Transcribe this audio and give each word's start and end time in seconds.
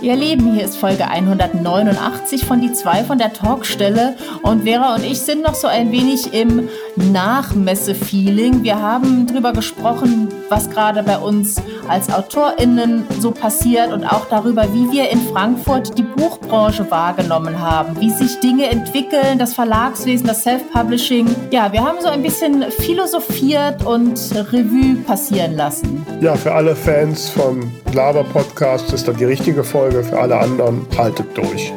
Ihr 0.00 0.14
Lieben, 0.14 0.54
hier 0.54 0.64
ist 0.64 0.76
Folge 0.76 1.08
189 1.08 2.44
von 2.44 2.60
Die 2.60 2.72
zwei 2.72 3.02
von 3.02 3.18
der 3.18 3.32
Talkstelle 3.32 4.14
und 4.42 4.62
Vera 4.62 4.94
und 4.94 5.04
ich 5.04 5.18
sind 5.18 5.42
noch 5.42 5.54
so 5.54 5.66
ein 5.66 5.90
wenig 5.90 6.32
im 6.32 6.68
Nachmesse-Feeling. 6.94 8.62
Wir 8.62 8.80
haben 8.80 9.26
darüber 9.26 9.52
gesprochen, 9.52 10.28
was 10.48 10.70
gerade 10.70 11.02
bei 11.02 11.18
uns 11.18 11.60
als 11.88 12.12
AutorInnen 12.12 13.04
so 13.18 13.30
passiert 13.30 13.92
und 13.92 14.04
auch 14.04 14.26
darüber, 14.26 14.64
wie 14.72 14.90
wir 14.92 15.10
in 15.10 15.20
Frankfurt 15.32 15.96
die 15.98 16.02
Buchbranche 16.02 16.90
wahrgenommen 16.90 17.58
haben, 17.58 17.98
wie 18.00 18.10
sich 18.10 18.38
Dinge 18.40 18.66
entwickeln, 18.66 19.38
das 19.38 19.54
Verlagswesen, 19.54 20.26
das 20.26 20.42
Self-Publishing. 20.42 21.26
Ja, 21.50 21.72
wir 21.72 21.82
haben 21.82 21.98
so 22.00 22.08
ein 22.08 22.22
bisschen 22.22 22.64
philosophiert 22.70 23.84
und 23.84 24.18
Revue 24.52 24.96
passieren 25.06 25.56
lassen. 25.56 26.06
Ja, 26.20 26.34
für 26.34 26.52
alle 26.52 26.76
Fans 26.76 27.28
vom 27.28 27.72
Laber-Podcast 27.92 28.92
ist 28.92 29.08
das 29.08 29.16
die 29.16 29.24
richtige 29.24 29.64
Folge. 29.64 29.78
Folge. 29.78 30.02
Für 30.02 30.18
alle 30.18 30.38
anderen, 30.38 30.86
haltet 30.96 31.36
durch. 31.36 31.72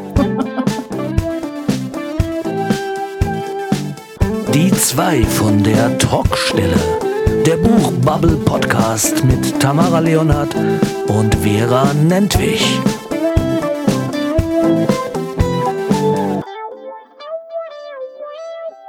Die 4.53 4.71
zwei 4.71 5.23
von 5.23 5.63
der 5.63 5.98
Talkstelle. 5.98 7.10
Der 7.45 7.57
Buchbubble 7.57 8.37
Podcast 8.45 9.23
mit 9.25 9.59
Tamara 9.59 9.99
Leonhardt 9.99 10.53
und 11.07 11.33
Vera 11.35 11.91
Nentwich. 11.93 12.79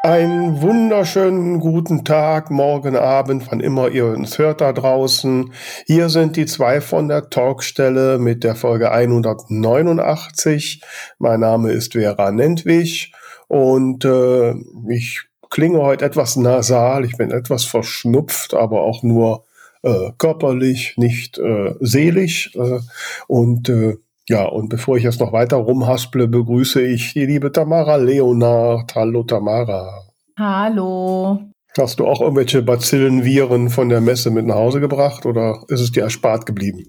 Einen 0.03 0.61
wunderschönen 0.61 1.61
guten 1.61 2.05
Tag, 2.05 2.51
morgen 2.51 2.97
Abend, 2.97 3.51
wann 3.51 3.61
immer 3.61 3.89
ihr 3.89 4.07
uns 4.07 4.37
hört 4.39 4.61
da 4.61 4.75
draußen. 4.75 5.53
Hier 5.87 6.11
sind 6.11 6.37
die 6.37 6.47
zwei 6.47 6.81
von 6.83 7.09
der 7.09 7.31
Talkstelle 7.31 8.19
mit 8.19 8.45
der 8.45 8.55
Folge 8.55 8.91
189. 8.91 10.83
Mein 11.19 11.41
Name 11.41 11.73
ist 11.73 11.95
Vera 11.95 12.31
Nentwich 12.31 13.15
und 13.49 14.05
äh, 14.05 14.55
ich 14.89 15.32
klinge 15.53 15.81
heute 15.81 16.05
etwas 16.05 16.35
nasal. 16.37 17.05
Ich 17.05 17.17
bin 17.17 17.31
etwas 17.31 17.65
verschnupft, 17.65 18.55
aber 18.55 18.81
auch 18.81 19.03
nur 19.05 19.45
äh, 19.83 20.11
körperlich, 20.19 20.95
nicht 20.97 21.39
äh, 21.39 21.75
seelisch. 21.81 22.57
Äh, 22.57 22.81
und 23.29 23.69
äh, 23.69 23.97
ja, 24.29 24.45
und 24.45 24.71
bevor 24.71 24.97
ich 24.97 25.05
jetzt 25.05 25.21
noch 25.21 25.33
weiter 25.33 25.57
rumhasple, 25.57 26.27
begrüße 26.27 26.81
ich 26.81 27.13
die 27.13 27.27
liebe 27.27 27.53
Tamara 27.53 27.97
Leonard. 27.97 28.95
Hallo 28.95 29.23
Tamara. 29.25 30.09
Hallo. 30.39 31.41
Hast 31.79 32.01
du 32.01 32.07
auch 32.07 32.21
irgendwelche 32.21 32.63
Bazillen, 32.63 33.25
Viren 33.25 33.69
von 33.69 33.89
der 33.89 34.01
Messe 34.01 34.31
mit 34.31 34.47
nach 34.47 34.57
Hause 34.57 34.81
gebracht 34.81 35.27
oder 35.27 35.63
ist 35.69 35.81
es 35.81 35.93
dir 35.93 36.05
erspart 36.05 36.47
geblieben? 36.47 36.87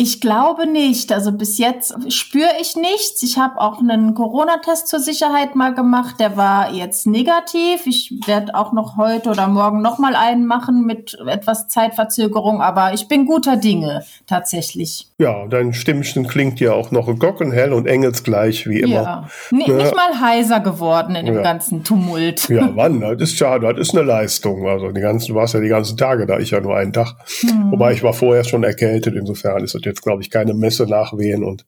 Ich 0.00 0.20
glaube 0.20 0.68
nicht. 0.68 1.12
Also 1.12 1.32
bis 1.32 1.58
jetzt 1.58 1.92
spüre 2.12 2.50
ich 2.60 2.76
nichts. 2.76 3.20
Ich 3.24 3.36
habe 3.36 3.60
auch 3.60 3.80
einen 3.80 4.14
Corona-Test 4.14 4.86
zur 4.86 5.00
Sicherheit 5.00 5.56
mal 5.56 5.74
gemacht. 5.74 6.20
Der 6.20 6.36
war 6.36 6.72
jetzt 6.72 7.08
negativ. 7.08 7.84
Ich 7.84 8.14
werde 8.26 8.54
auch 8.54 8.72
noch 8.72 8.96
heute 8.96 9.30
oder 9.30 9.48
morgen 9.48 9.82
noch 9.82 9.98
mal 9.98 10.14
einen 10.14 10.46
machen 10.46 10.86
mit 10.86 11.18
etwas 11.26 11.66
Zeitverzögerung. 11.66 12.62
Aber 12.62 12.94
ich 12.94 13.08
bin 13.08 13.26
guter 13.26 13.56
Dinge 13.56 14.04
tatsächlich. 14.28 15.08
Ja, 15.18 15.46
dein 15.48 15.74
Stimmchen 15.74 16.28
klingt 16.28 16.60
ja 16.60 16.74
auch 16.74 16.92
noch 16.92 17.12
glockenhell 17.18 17.72
und 17.72 17.88
engelsgleich 17.88 18.68
wie 18.68 18.78
immer. 18.78 18.92
Ja, 18.92 19.28
N 19.50 19.62
ja. 19.66 19.74
nicht 19.74 19.96
mal 19.96 20.20
heiser 20.20 20.60
geworden 20.60 21.16
in 21.16 21.26
dem 21.26 21.34
ja. 21.34 21.42
ganzen 21.42 21.82
Tumult. 21.82 22.48
Ja, 22.48 22.68
Mann, 22.74 23.00
das 23.00 23.32
ist 23.32 23.40
ja, 23.40 23.58
das 23.58 23.76
ist 23.78 23.96
eine 23.96 24.06
Leistung. 24.06 24.68
Also 24.68 24.92
die 24.92 25.00
ganzen, 25.00 25.32
du 25.32 25.34
warst 25.34 25.54
ja 25.54 25.60
die 25.60 25.68
ganzen 25.68 25.96
Tage 25.96 26.24
da, 26.24 26.38
ich 26.38 26.52
ja 26.52 26.60
nur 26.60 26.76
einen 26.76 26.92
Tag. 26.92 27.16
Hm. 27.40 27.72
Wobei 27.72 27.94
ich 27.94 28.04
war 28.04 28.12
vorher 28.12 28.44
schon 28.44 28.62
erkältet. 28.62 29.16
Insofern 29.16 29.64
ist 29.64 29.74
das 29.74 29.87
jetzt, 29.88 30.02
glaube 30.02 30.22
ich, 30.22 30.30
keine 30.30 30.54
Messe 30.54 30.86
nachwehen 30.86 31.44
und 31.44 31.66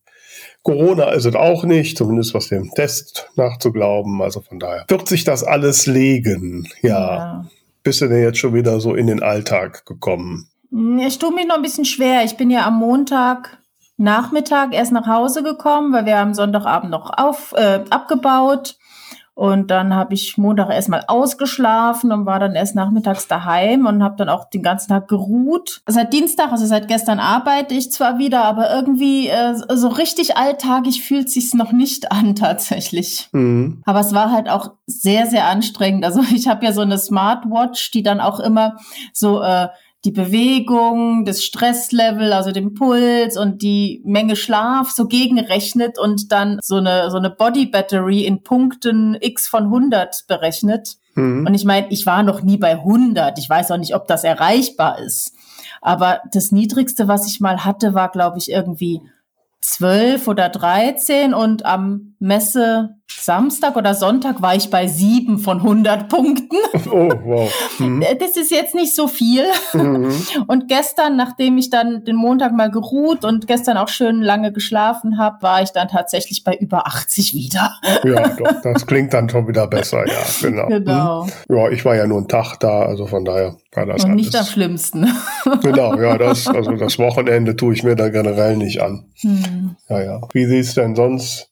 Corona 0.63 1.11
ist 1.11 1.25
es 1.25 1.35
auch 1.35 1.65
nicht, 1.65 1.97
zumindest 1.97 2.35
was 2.35 2.49
dem 2.49 2.71
Test 2.71 3.31
nachzuglauben. 3.37 4.21
Also 4.23 4.41
von 4.41 4.59
daher 4.59 4.85
wird 4.89 5.09
sich 5.09 5.25
das 5.25 5.43
alles 5.43 5.87
legen. 5.87 6.69
Ja. 6.83 6.91
ja. 6.91 7.45
Bist 7.83 8.01
du 8.01 8.09
denn 8.09 8.23
jetzt 8.23 8.39
schon 8.39 8.55
wieder 8.55 8.81
so 8.81 8.95
in 8.95 9.07
den 9.07 9.23
Alltag 9.23 9.87
gekommen? 9.87 10.49
Ich 11.01 11.19
tue 11.19 11.35
mich 11.35 11.47
noch 11.47 11.57
ein 11.57 11.63
bisschen 11.63 11.85
schwer. 11.85 12.25
Ich 12.25 12.37
bin 12.37 12.51
ja 12.51 12.67
am 12.67 12.79
Montag 12.79 13.59
Nachmittag 13.97 14.73
erst 14.73 14.93
nach 14.93 15.07
Hause 15.07 15.43
gekommen, 15.43 15.93
weil 15.93 16.07
wir 16.07 16.19
am 16.19 16.33
Sonntagabend 16.33 16.91
noch 16.91 17.11
auf, 17.19 17.53
äh, 17.57 17.85
abgebaut. 17.91 18.77
Und 19.35 19.71
dann 19.71 19.95
habe 19.95 20.13
ich 20.15 20.37
Montag 20.37 20.71
erstmal 20.71 21.05
ausgeschlafen 21.07 22.13
und 22.13 22.27
war 22.27 22.39
dann 22.39 22.55
erst 22.55 22.75
nachmittags 22.75 23.27
daheim 23.27 23.87
und 23.87 24.03
habe 24.03 24.17
dann 24.17 24.29
auch 24.29 24.51
den 24.51 24.63
ganzen 24.63 24.89
Tag 24.89 25.09
geruht. 25.09 25.83
Seit 25.87 26.13
Dienstag, 26.13 26.53
also 26.53 26.67
seit 26.67 26.89
gestern 26.89 27.21
arbeite 27.21 27.75
ich 27.75 27.91
zwar 27.91 28.19
wieder, 28.19 28.45
aber 28.45 28.71
irgendwie 28.71 29.29
äh, 29.29 29.55
so 29.55 29.89
richtig 29.89 30.37
alltagig 30.37 31.03
fühlt 31.03 31.31
sich's 31.31 31.55
noch 31.55 31.73
nicht 31.73 32.13
an 32.13 32.35
tatsächlich. 32.35 33.29
Mhm. 33.33 33.83
Aber 33.87 34.01
es 34.01 34.13
war 34.13 34.31
halt 34.31 34.49
auch 34.49 34.73
sehr, 34.87 35.27
sehr 35.27 35.47
anstrengend. 35.47 36.05
Also 36.05 36.23
ich 36.35 36.49
habe 36.49 36.65
ja 36.65 36.73
so 36.73 36.83
eine 36.83 36.99
Smartwatch, 36.99 37.93
die 37.93 38.03
dann 38.03 38.21
auch 38.21 38.41
immer 38.41 38.77
so 39.13 39.41
äh, 39.43 39.69
die 40.05 40.13
Bewegung, 40.13 41.25
das 41.27 41.45
Stresslevel, 41.45 42.33
also 42.33 42.53
den 42.53 42.73
Puls 42.75 43.37
und 43.37 43.61
die 43.61 44.01
Menge 44.05 44.35
Schlaf 44.35 44.91
so 44.91 45.07
gegenrechnet 45.07 45.99
und 45.99 46.33
dann 46.33 46.59
so 46.63 46.77
eine, 46.77 47.11
so 47.11 47.19
eine 47.19 47.31
Body 47.31 47.67
Battery 47.67 48.25
in 48.25 48.43
Punkten 48.43 49.17
x 49.21 49.47
von 49.47 49.65
100 49.65 50.25
berechnet. 50.27 50.97
Mhm. 51.15 51.47
Und 51.47 51.55
ich 51.55 51.67
meine, 51.67 51.89
ich 51.91 52.07
war 52.07 52.23
noch 52.23 52.43
nie 52.43 52.57
bei 52.57 52.73
100. 52.73 53.39
Ich 53.39 53.51
weiß 53.51 53.71
auch 53.73 53.77
nicht, 53.77 53.95
ob 53.95 54.07
das 54.07 54.25
erreichbar 54.25 54.99
ist. 54.99 55.35
Aber 55.83 56.21
das 56.33 56.51
Niedrigste, 56.51 57.07
was 57.07 57.27
ich 57.27 57.41
mal 57.41 57.65
hatte, 57.65 57.95
war, 57.95 58.11
glaube 58.11 58.39
ich, 58.39 58.51
irgendwie 58.51 59.03
12 59.61 60.29
oder 60.29 60.49
13 60.49 61.35
und 61.35 61.67
am 61.67 62.15
Messe 62.19 62.97
Samstag 63.19 63.77
oder 63.77 63.95
Sonntag 63.95 64.41
war 64.43 64.55
ich 64.55 64.71
bei 64.71 64.87
sieben 64.87 65.39
von 65.39 65.59
100 65.59 66.09
Punkten. 66.09 66.57
Oh, 66.91 67.11
wow. 67.25 67.79
Mhm. 67.79 68.05
Das 68.19 68.37
ist 68.37 68.51
jetzt 68.51 68.75
nicht 68.75 68.95
so 68.95 69.07
viel. 69.07 69.45
Mhm. 69.75 70.13
Und 70.47 70.67
gestern, 70.69 71.17
nachdem 71.17 71.59
ich 71.59 71.71
dann 71.71 72.05
den 72.05 72.17
Montag 72.17 72.53
mal 72.53 72.71
geruht 72.71 73.25
und 73.25 73.47
gestern 73.47 73.77
auch 73.77 73.89
schön 73.89 74.23
lange 74.23 74.53
geschlafen 74.53 75.19
habe, 75.19 75.43
war 75.43 75.63
ich 75.63 75.71
dann 75.71 75.89
tatsächlich 75.89 76.43
bei 76.43 76.57
über 76.57 76.87
80 76.87 77.35
wieder. 77.35 77.77
Ja, 78.05 78.29
doch, 78.39 78.63
das 78.63 78.87
klingt 78.87 79.13
dann 79.13 79.29
schon 79.29 79.47
wieder 79.47 79.67
besser, 79.67 80.05
ja, 80.07 80.23
genau. 80.41 80.69
Genau. 80.69 81.25
Mhm. 81.25 81.57
Ja, 81.57 81.69
ich 81.69 81.85
war 81.85 81.97
ja 81.97 82.07
nur 82.07 82.19
einen 82.19 82.29
Tag 82.29 82.57
da, 82.59 82.83
also 82.83 83.07
von 83.07 83.25
daher 83.25 83.57
war 83.73 83.87
das 83.87 84.05
Und 84.05 84.15
nicht 84.15 84.35
am 84.35 84.45
schlimmsten. 84.45 85.07
Genau, 85.63 85.95
ja, 86.01 86.19
das, 86.19 86.49
also 86.49 86.73
das 86.73 86.99
Wochenende 86.99 87.57
tue 87.57 87.75
ich 87.75 87.83
mir 87.83 87.95
da 87.95 88.09
generell 88.09 88.57
nicht 88.57 88.81
an. 88.81 89.05
Hm. 89.21 89.77
Ja, 89.89 90.03
ja. 90.03 90.21
Wie 90.33 90.47
sieht 90.47 90.65
es 90.65 90.75
denn 90.75 90.97
sonst 90.97 91.50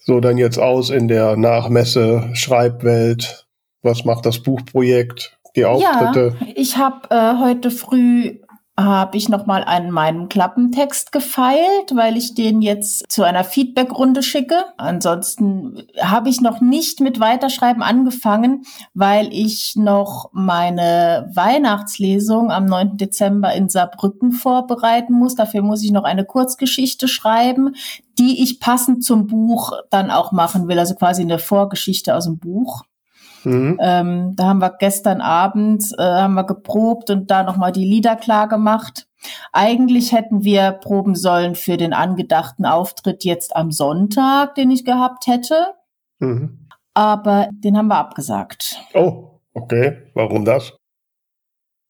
so 0.00 0.20
dann 0.20 0.38
jetzt 0.38 0.58
aus 0.58 0.90
in 0.90 1.08
der 1.08 1.36
Nachmesse 1.36 2.30
Schreibwelt? 2.34 3.46
Was 3.82 4.04
macht 4.04 4.26
das 4.26 4.42
Buchprojekt? 4.42 5.38
Die 5.56 5.64
Auftritte? 5.64 6.36
Ja, 6.40 6.46
ich 6.54 6.76
habe 6.76 7.08
äh, 7.10 7.38
heute 7.40 7.70
früh 7.70 8.38
habe 8.84 9.16
ich 9.16 9.28
noch 9.28 9.46
mal 9.46 9.62
an 9.64 9.90
meinem 9.90 10.28
Klappentext 10.28 11.12
gefeilt, 11.12 11.94
weil 11.94 12.16
ich 12.16 12.34
den 12.34 12.62
jetzt 12.62 13.10
zu 13.10 13.22
einer 13.22 13.44
Feedbackrunde 13.44 14.22
schicke. 14.22 14.64
Ansonsten 14.76 15.86
habe 16.00 16.28
ich 16.28 16.40
noch 16.40 16.60
nicht 16.60 17.00
mit 17.00 17.20
Weiterschreiben 17.20 17.82
angefangen, 17.82 18.62
weil 18.94 19.28
ich 19.32 19.76
noch 19.76 20.30
meine 20.32 21.30
Weihnachtslesung 21.34 22.50
am 22.50 22.66
9. 22.66 22.96
Dezember 22.96 23.52
in 23.54 23.68
Saarbrücken 23.68 24.32
vorbereiten 24.32 25.12
muss. 25.12 25.34
Dafür 25.34 25.62
muss 25.62 25.82
ich 25.82 25.90
noch 25.90 26.04
eine 26.04 26.24
Kurzgeschichte 26.24 27.08
schreiben, 27.08 27.74
die 28.18 28.42
ich 28.42 28.60
passend 28.60 29.04
zum 29.04 29.26
Buch 29.26 29.72
dann 29.90 30.10
auch 30.10 30.32
machen 30.32 30.68
will, 30.68 30.78
also 30.78 30.94
quasi 30.94 31.22
eine 31.22 31.38
Vorgeschichte 31.38 32.14
aus 32.14 32.24
dem 32.24 32.38
Buch. 32.38 32.82
Mhm. 33.44 33.78
Ähm, 33.80 34.36
da 34.36 34.44
haben 34.44 34.60
wir 34.60 34.76
gestern 34.78 35.20
Abend 35.20 35.84
äh, 35.98 36.02
haben 36.02 36.34
wir 36.34 36.44
geprobt 36.44 37.10
und 37.10 37.30
da 37.30 37.42
nochmal 37.42 37.72
die 37.72 37.84
Lieder 37.84 38.16
klar 38.16 38.48
gemacht. 38.48 39.06
Eigentlich 39.52 40.12
hätten 40.12 40.44
wir 40.44 40.72
proben 40.72 41.14
sollen 41.14 41.54
für 41.54 41.76
den 41.76 41.92
angedachten 41.92 42.64
Auftritt 42.64 43.24
jetzt 43.24 43.54
am 43.54 43.70
Sonntag, 43.70 44.54
den 44.54 44.70
ich 44.70 44.84
gehabt 44.84 45.26
hätte. 45.26 45.74
Mhm. 46.18 46.68
Aber 46.94 47.48
den 47.52 47.76
haben 47.76 47.88
wir 47.88 47.98
abgesagt. 47.98 48.76
Oh, 48.94 49.40
okay. 49.54 49.98
Warum 50.14 50.44
das? 50.44 50.79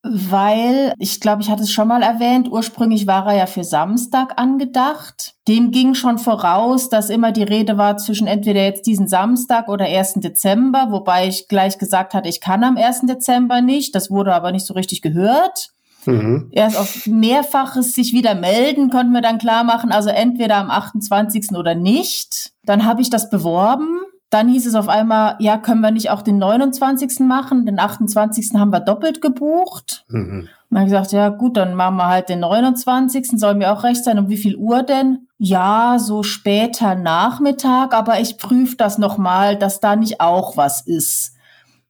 Weil 0.02 0.94
ich 0.98 1.20
glaube, 1.20 1.42
ich 1.42 1.50
hatte 1.50 1.62
es 1.62 1.72
schon 1.72 1.88
mal 1.88 2.02
erwähnt, 2.02 2.50
ursprünglich 2.50 3.06
war 3.06 3.26
er 3.26 3.36
ja 3.36 3.46
für 3.46 3.64
Samstag 3.64 4.32
angedacht. 4.36 5.34
Dem 5.46 5.70
ging 5.70 5.94
schon 5.94 6.18
voraus, 6.18 6.88
dass 6.88 7.10
immer 7.10 7.32
die 7.32 7.42
Rede 7.42 7.76
war 7.76 7.98
zwischen 7.98 8.26
entweder 8.26 8.62
jetzt 8.62 8.86
diesen 8.86 9.08
Samstag 9.08 9.68
oder 9.68 9.84
1. 9.84 10.14
Dezember, 10.14 10.88
wobei 10.90 11.28
ich 11.28 11.48
gleich 11.48 11.78
gesagt 11.78 12.14
hatte, 12.14 12.28
ich 12.28 12.40
kann 12.40 12.64
am 12.64 12.76
1. 12.76 13.02
Dezember 13.02 13.60
nicht. 13.60 13.94
Das 13.94 14.10
wurde 14.10 14.34
aber 14.34 14.52
nicht 14.52 14.66
so 14.66 14.74
richtig 14.74 15.02
gehört. 15.02 15.70
Mhm. 16.06 16.48
Erst 16.50 16.78
auf 16.78 17.06
mehrfaches 17.06 17.92
sich 17.92 18.14
wieder 18.14 18.34
melden, 18.34 18.90
konnten 18.90 19.12
wir 19.12 19.20
dann 19.20 19.36
klar 19.36 19.64
machen, 19.64 19.92
also 19.92 20.08
entweder 20.08 20.56
am 20.56 20.70
28. 20.70 21.50
oder 21.54 21.74
nicht. 21.74 22.52
Dann 22.64 22.86
habe 22.86 23.02
ich 23.02 23.10
das 23.10 23.28
beworben 23.28 24.00
dann 24.30 24.48
hieß 24.48 24.66
es 24.66 24.76
auf 24.76 24.88
einmal, 24.88 25.34
ja, 25.40 25.58
können 25.58 25.80
wir 25.80 25.90
nicht 25.90 26.10
auch 26.10 26.22
den 26.22 26.38
29. 26.38 27.20
machen? 27.20 27.66
Den 27.66 27.80
28. 27.80 28.52
haben 28.54 28.72
wir 28.72 28.78
doppelt 28.78 29.20
gebucht. 29.20 30.04
Mhm. 30.08 30.48
dann 30.70 30.78
habe 30.78 30.88
ich 30.88 30.92
gesagt, 30.92 31.12
ja 31.12 31.28
gut, 31.30 31.56
dann 31.56 31.74
machen 31.74 31.96
wir 31.96 32.06
halt 32.06 32.28
den 32.28 32.38
29. 32.38 33.32
Soll 33.32 33.56
mir 33.56 33.72
auch 33.72 33.82
recht 33.82 34.04
sein. 34.04 34.20
Um 34.20 34.28
wie 34.28 34.36
viel 34.36 34.54
Uhr 34.54 34.84
denn? 34.84 35.26
Ja, 35.36 35.96
so 35.98 36.22
später 36.22 36.94
Nachmittag, 36.94 37.92
aber 37.92 38.20
ich 38.20 38.38
prüfe 38.38 38.76
das 38.76 38.98
nochmal, 38.98 39.56
dass 39.56 39.80
da 39.80 39.96
nicht 39.96 40.20
auch 40.20 40.56
was 40.56 40.80
ist. 40.82 41.34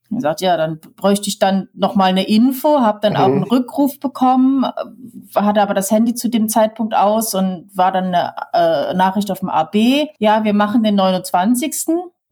Ich 0.09 0.17
gesagt, 0.17 0.41
ja, 0.41 0.57
dann 0.57 0.79
bräuchte 0.97 1.29
ich 1.29 1.37
dann 1.37 1.69
nochmal 1.73 2.09
eine 2.09 2.27
Info, 2.27 2.81
habe 2.81 2.99
dann 3.01 3.13
mhm. 3.13 3.19
auch 3.19 3.25
einen 3.25 3.43
Rückruf 3.43 3.99
bekommen, 3.99 4.65
hatte 5.35 5.61
aber 5.61 5.73
das 5.75 5.91
Handy 5.91 6.15
zu 6.15 6.27
dem 6.27 6.49
Zeitpunkt 6.49 6.95
aus 6.95 7.35
und 7.35 7.69
war 7.73 7.91
dann 7.91 8.05
eine 8.05 8.33
äh, 8.53 8.93
Nachricht 8.95 9.29
auf 9.31 9.39
dem 9.39 9.49
AB. 9.49 9.75
Ja, 10.17 10.43
wir 10.43 10.53
machen 10.53 10.81
den 10.81 10.95
29. 10.95 11.73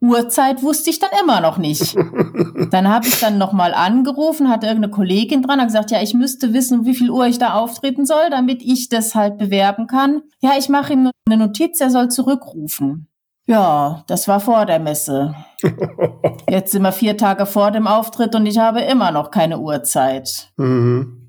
Uhrzeit 0.00 0.62
wusste 0.62 0.90
ich 0.90 0.98
dann 0.98 1.10
immer 1.20 1.40
noch 1.40 1.58
nicht. 1.58 1.94
dann 2.70 2.88
habe 2.88 3.06
ich 3.06 3.20
dann 3.20 3.38
nochmal 3.38 3.74
angerufen, 3.74 4.48
hatte 4.48 4.66
irgendeine 4.66 4.92
Kollegin 4.92 5.42
dran, 5.42 5.60
hat 5.60 5.68
gesagt, 5.68 5.90
ja, 5.90 6.00
ich 6.02 6.14
müsste 6.14 6.54
wissen, 6.54 6.86
wie 6.86 6.94
viel 6.94 7.10
Uhr 7.10 7.26
ich 7.26 7.38
da 7.38 7.54
auftreten 7.54 8.06
soll, 8.06 8.30
damit 8.30 8.62
ich 8.62 8.88
das 8.88 9.14
halt 9.14 9.36
bewerben 9.36 9.86
kann. 9.86 10.22
Ja, 10.40 10.52
ich 10.58 10.68
mache 10.68 10.94
ihm 10.94 11.10
eine 11.26 11.36
Notiz, 11.36 11.80
er 11.80 11.90
soll 11.90 12.08
zurückrufen. 12.08 13.08
Ja, 13.46 14.04
das 14.06 14.28
war 14.28 14.40
vor 14.40 14.64
der 14.64 14.78
Messe. 14.78 15.34
Jetzt 16.48 16.72
sind 16.72 16.82
wir 16.82 16.92
vier 16.92 17.16
Tage 17.16 17.46
vor 17.46 17.70
dem 17.70 17.86
Auftritt 17.86 18.34
und 18.34 18.46
ich 18.46 18.58
habe 18.58 18.80
immer 18.80 19.10
noch 19.10 19.30
keine 19.30 19.58
Uhrzeit. 19.58 20.52
Mhm. 20.56 21.19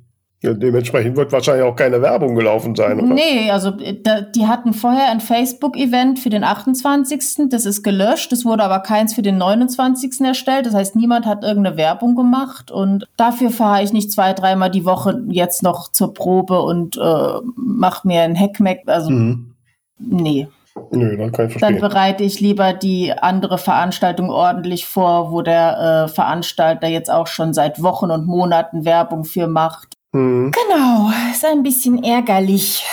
Ja, 0.44 0.56
dementsprechend 0.56 1.18
wird 1.18 1.32
wahrscheinlich 1.32 1.64
auch 1.64 1.76
keine 1.76 2.02
Werbung 2.02 2.34
gelaufen 2.34 2.76
sein, 2.76 3.00
oder? 3.00 3.14
Nee, 3.14 3.52
also 3.52 3.70
da, 3.70 4.22
die 4.22 4.48
hatten 4.48 4.74
vorher 4.74 5.12
ein 5.12 5.20
Facebook-Event 5.20 6.18
für 6.18 6.32
den 6.32 6.44
28. 6.44 7.50
Das 7.50 7.68
ist 7.68 7.84
gelöscht. 7.84 8.34
Es 8.34 8.44
wurde 8.44 8.64
aber 8.64 8.80
keins 8.80 9.14
für 9.14 9.22
den 9.22 9.38
29. 9.38 10.22
erstellt. 10.22 10.66
Das 10.66 10.74
heißt, 10.74 10.96
niemand 10.96 11.28
hat 11.28 11.44
irgendeine 11.44 11.78
Werbung 11.78 12.16
gemacht. 12.16 12.72
Und 12.72 13.08
dafür 13.18 13.52
fahre 13.52 13.84
ich 13.84 13.94
nicht 13.94 14.12
zwei, 14.12 14.34
dreimal 14.34 14.72
die 14.72 14.84
Woche 14.84 15.22
jetzt 15.30 15.62
noch 15.62 15.92
zur 15.92 16.12
Probe 16.16 16.60
und 16.64 16.98
äh, 16.98 17.34
mache 17.56 18.08
mir 18.08 18.24
ein 18.24 18.36
Hackmack. 18.36 18.80
Also, 18.88 19.12
mhm. 19.12 19.54
nee. 20.00 20.48
Nö, 20.90 21.18
dann 21.18 21.32
kann 21.32 21.46
ich 21.46 21.52
verstehen. 21.52 21.80
Dann 21.80 21.90
bereite 21.90 22.24
ich 22.24 22.40
lieber 22.40 22.74
die 22.74 23.14
andere 23.14 23.60
Veranstaltung 23.60 24.32
ordentlich 24.32 24.88
vor, 24.88 25.32
wo 25.32 25.44
der 25.44 26.08
äh, 26.08 26.08
Veranstalter 26.08 26.88
jetzt 26.88 27.12
auch 27.12 27.28
schon 27.28 27.54
seit 27.54 27.84
Wochen 27.84 28.10
und 28.10 28.26
Monaten 28.26 28.86
Werbung 28.86 29.24
für 29.24 29.46
macht. 29.46 30.01
Mhm. 30.14 30.52
Genau, 30.52 31.10
ist 31.32 31.46
ein 31.46 31.64
bisschen 31.64 32.04
ärgerlich. 32.04 32.86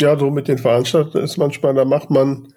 Ja, 0.00 0.18
so 0.18 0.30
mit 0.30 0.48
den 0.48 0.58
Veranstaltungen 0.58 1.24
ist 1.24 1.36
manchmal, 1.36 1.74
da 1.74 1.84
macht 1.84 2.10
man 2.10 2.52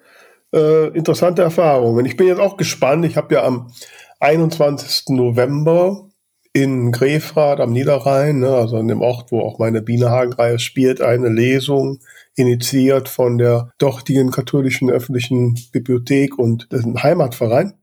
äh, 0.52 0.88
interessante 0.88 1.42
Erfahrungen. 1.42 2.04
Ich 2.06 2.16
bin 2.16 2.26
jetzt 2.26 2.40
auch 2.40 2.56
gespannt. 2.56 3.04
Ich 3.04 3.16
habe 3.16 3.34
ja 3.34 3.44
am 3.44 3.72
21. 4.20 5.10
November 5.10 6.08
in 6.52 6.90
Grefrath 6.90 7.60
am 7.60 7.72
Niederrhein, 7.72 8.40
ne, 8.40 8.48
also 8.48 8.78
in 8.78 8.88
dem 8.88 9.00
Ort, 9.00 9.30
wo 9.30 9.40
auch 9.40 9.58
meine 9.58 9.82
Bienenhagen-Reihe 9.82 10.58
spielt, 10.58 11.00
eine 11.00 11.28
Lesung 11.28 12.00
initiiert 12.34 13.08
von 13.08 13.38
der 13.38 13.70
dortigen 13.78 14.30
katholischen 14.30 14.90
öffentlichen 14.90 15.56
Bibliothek 15.72 16.38
und 16.38 16.72
dem 16.72 17.00
Heimatverein. 17.00 17.74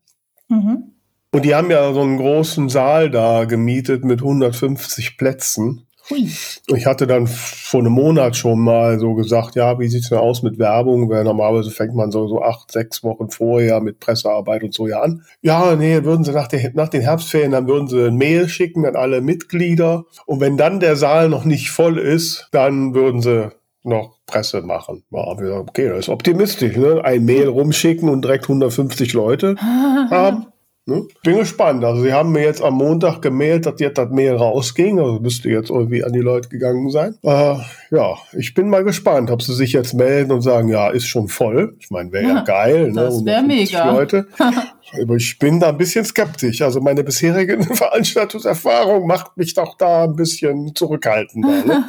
Mhm. 0.50 0.95
Und 1.32 1.44
die 1.44 1.54
haben 1.54 1.70
ja 1.70 1.94
so 1.94 2.02
einen 2.02 2.18
großen 2.18 2.70
Saal 2.70 3.10
da 3.10 3.46
gemietet 3.46 4.06
mit 4.06 4.22
150 4.22 5.18
Plätzen. 5.18 5.86
Hui. 6.10 6.30
Ich 6.68 6.86
hatte 6.86 7.08
dann 7.08 7.26
vor 7.26 7.80
einem 7.80 7.94
Monat 7.94 8.36
schon 8.36 8.60
mal 8.60 9.00
so 9.00 9.16
gesagt, 9.16 9.56
ja, 9.56 9.80
wie 9.80 9.88
sieht's 9.88 10.10
denn 10.10 10.20
aus 10.20 10.44
mit 10.44 10.60
Werbung? 10.60 11.10
Weil 11.10 11.24
normalerweise 11.24 11.72
fängt 11.72 11.96
man 11.96 12.12
so, 12.12 12.28
so 12.28 12.44
acht, 12.44 12.72
sechs 12.72 13.04
Wochen 13.04 13.30
vorher 13.30 13.82
mit 13.82 14.00
Pressearbeit 14.00 14.64
und 14.64 14.74
so 14.74 14.88
ja 14.88 15.02
an. 15.02 15.24
Ja, 15.42 15.76
nee, 15.76 16.04
würden 16.04 16.24
sie 16.24 16.32
nach, 16.32 16.48
der, 16.48 16.72
nach 16.74 16.90
den 16.90 17.02
Herbstferien, 17.02 17.52
dann 17.52 17.68
würden 17.68 17.88
sie 17.88 18.08
ein 18.08 18.18
Mail 18.18 18.48
schicken 18.48 18.86
an 18.86 18.96
alle 18.96 19.22
Mitglieder. 19.22 20.06
Und 20.28 20.42
wenn 20.42 20.58
dann 20.58 20.80
der 20.80 20.96
Saal 20.96 21.30
noch 21.30 21.44
nicht 21.44 21.72
voll 21.72 21.98
ist, 21.98 22.50
dann 22.52 22.94
würden 22.94 23.22
sie 23.22 23.50
noch 23.84 24.18
Presse 24.28 24.62
machen. 24.62 25.04
Ja, 25.12 25.22
okay, 25.22 25.90
das 25.90 26.00
ist 26.00 26.10
optimistisch, 26.10 26.76
ne? 26.78 27.04
Ein 27.04 27.26
Mail 27.26 27.48
rumschicken 27.48 28.10
und 28.10 28.24
direkt 28.24 28.44
150 28.44 29.14
Leute 29.14 29.56
haben. 30.12 30.48
Ne? 30.88 31.08
Bin 31.24 31.38
gespannt. 31.38 31.84
Also 31.84 32.04
sie 32.04 32.14
haben 32.14 32.32
mir 32.32 32.44
jetzt 32.44 32.62
am 32.62 32.76
Montag 32.76 33.20
gemeldet, 33.22 33.66
dass 33.66 33.80
jetzt 33.80 33.98
das 33.98 34.12
Mail 34.12 34.36
rausging. 34.36 35.00
Also 35.00 35.20
müsste 35.20 35.50
jetzt 35.50 35.72
irgendwie 35.72 36.04
an 36.04 36.14
die 36.14 36.20
Leute 36.20 36.48
gegangen 36.48 36.92
sein. 36.92 37.16
Äh, 37.24 37.56
ja, 37.90 38.16
ich 38.34 38.54
bin 38.54 38.70
mal 38.70 38.84
gespannt, 38.84 39.32
ob 39.32 39.42
sie 39.42 39.56
sich 39.56 39.74
jetzt 39.74 39.96
melden 39.96 40.32
und 40.32 40.42
sagen, 40.42 40.68
ja, 40.68 40.90
ist 40.90 41.08
schon 41.08 41.28
voll. 41.28 41.76
Ich 41.80 41.90
meine, 41.90 42.12
wäre 42.12 42.24
ja, 42.24 42.36
ja, 42.36 42.44
geil. 42.44 42.92
Ne? 42.92 43.02
Das 43.02 43.26
wäre 43.26 43.42
mega. 43.42 43.92
Leute. 43.92 44.28
Aber 45.02 45.16
ich 45.16 45.40
bin 45.40 45.60
da 45.60 45.70
ein 45.70 45.78
bisschen 45.78 46.06
skeptisch. 46.06 46.62
Also 46.62 46.80
meine 46.82 47.04
bisherige 47.04 47.64
Veranstaltungserfahrung 47.76 49.08
macht 49.08 49.36
mich 49.38 49.56
doch 49.56 49.78
da 49.78 50.04
ein 50.04 50.16
bisschen 50.16 50.76
zurückhaltender. 50.76 51.66
Ne? 51.66 51.84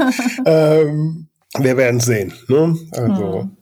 ähm, 0.46 1.26
wir 1.58 1.76
werden 1.76 2.00
sehen. 2.00 2.32
Ne? 2.48 2.78
Also. 2.92 3.42
Hm. 3.42 3.56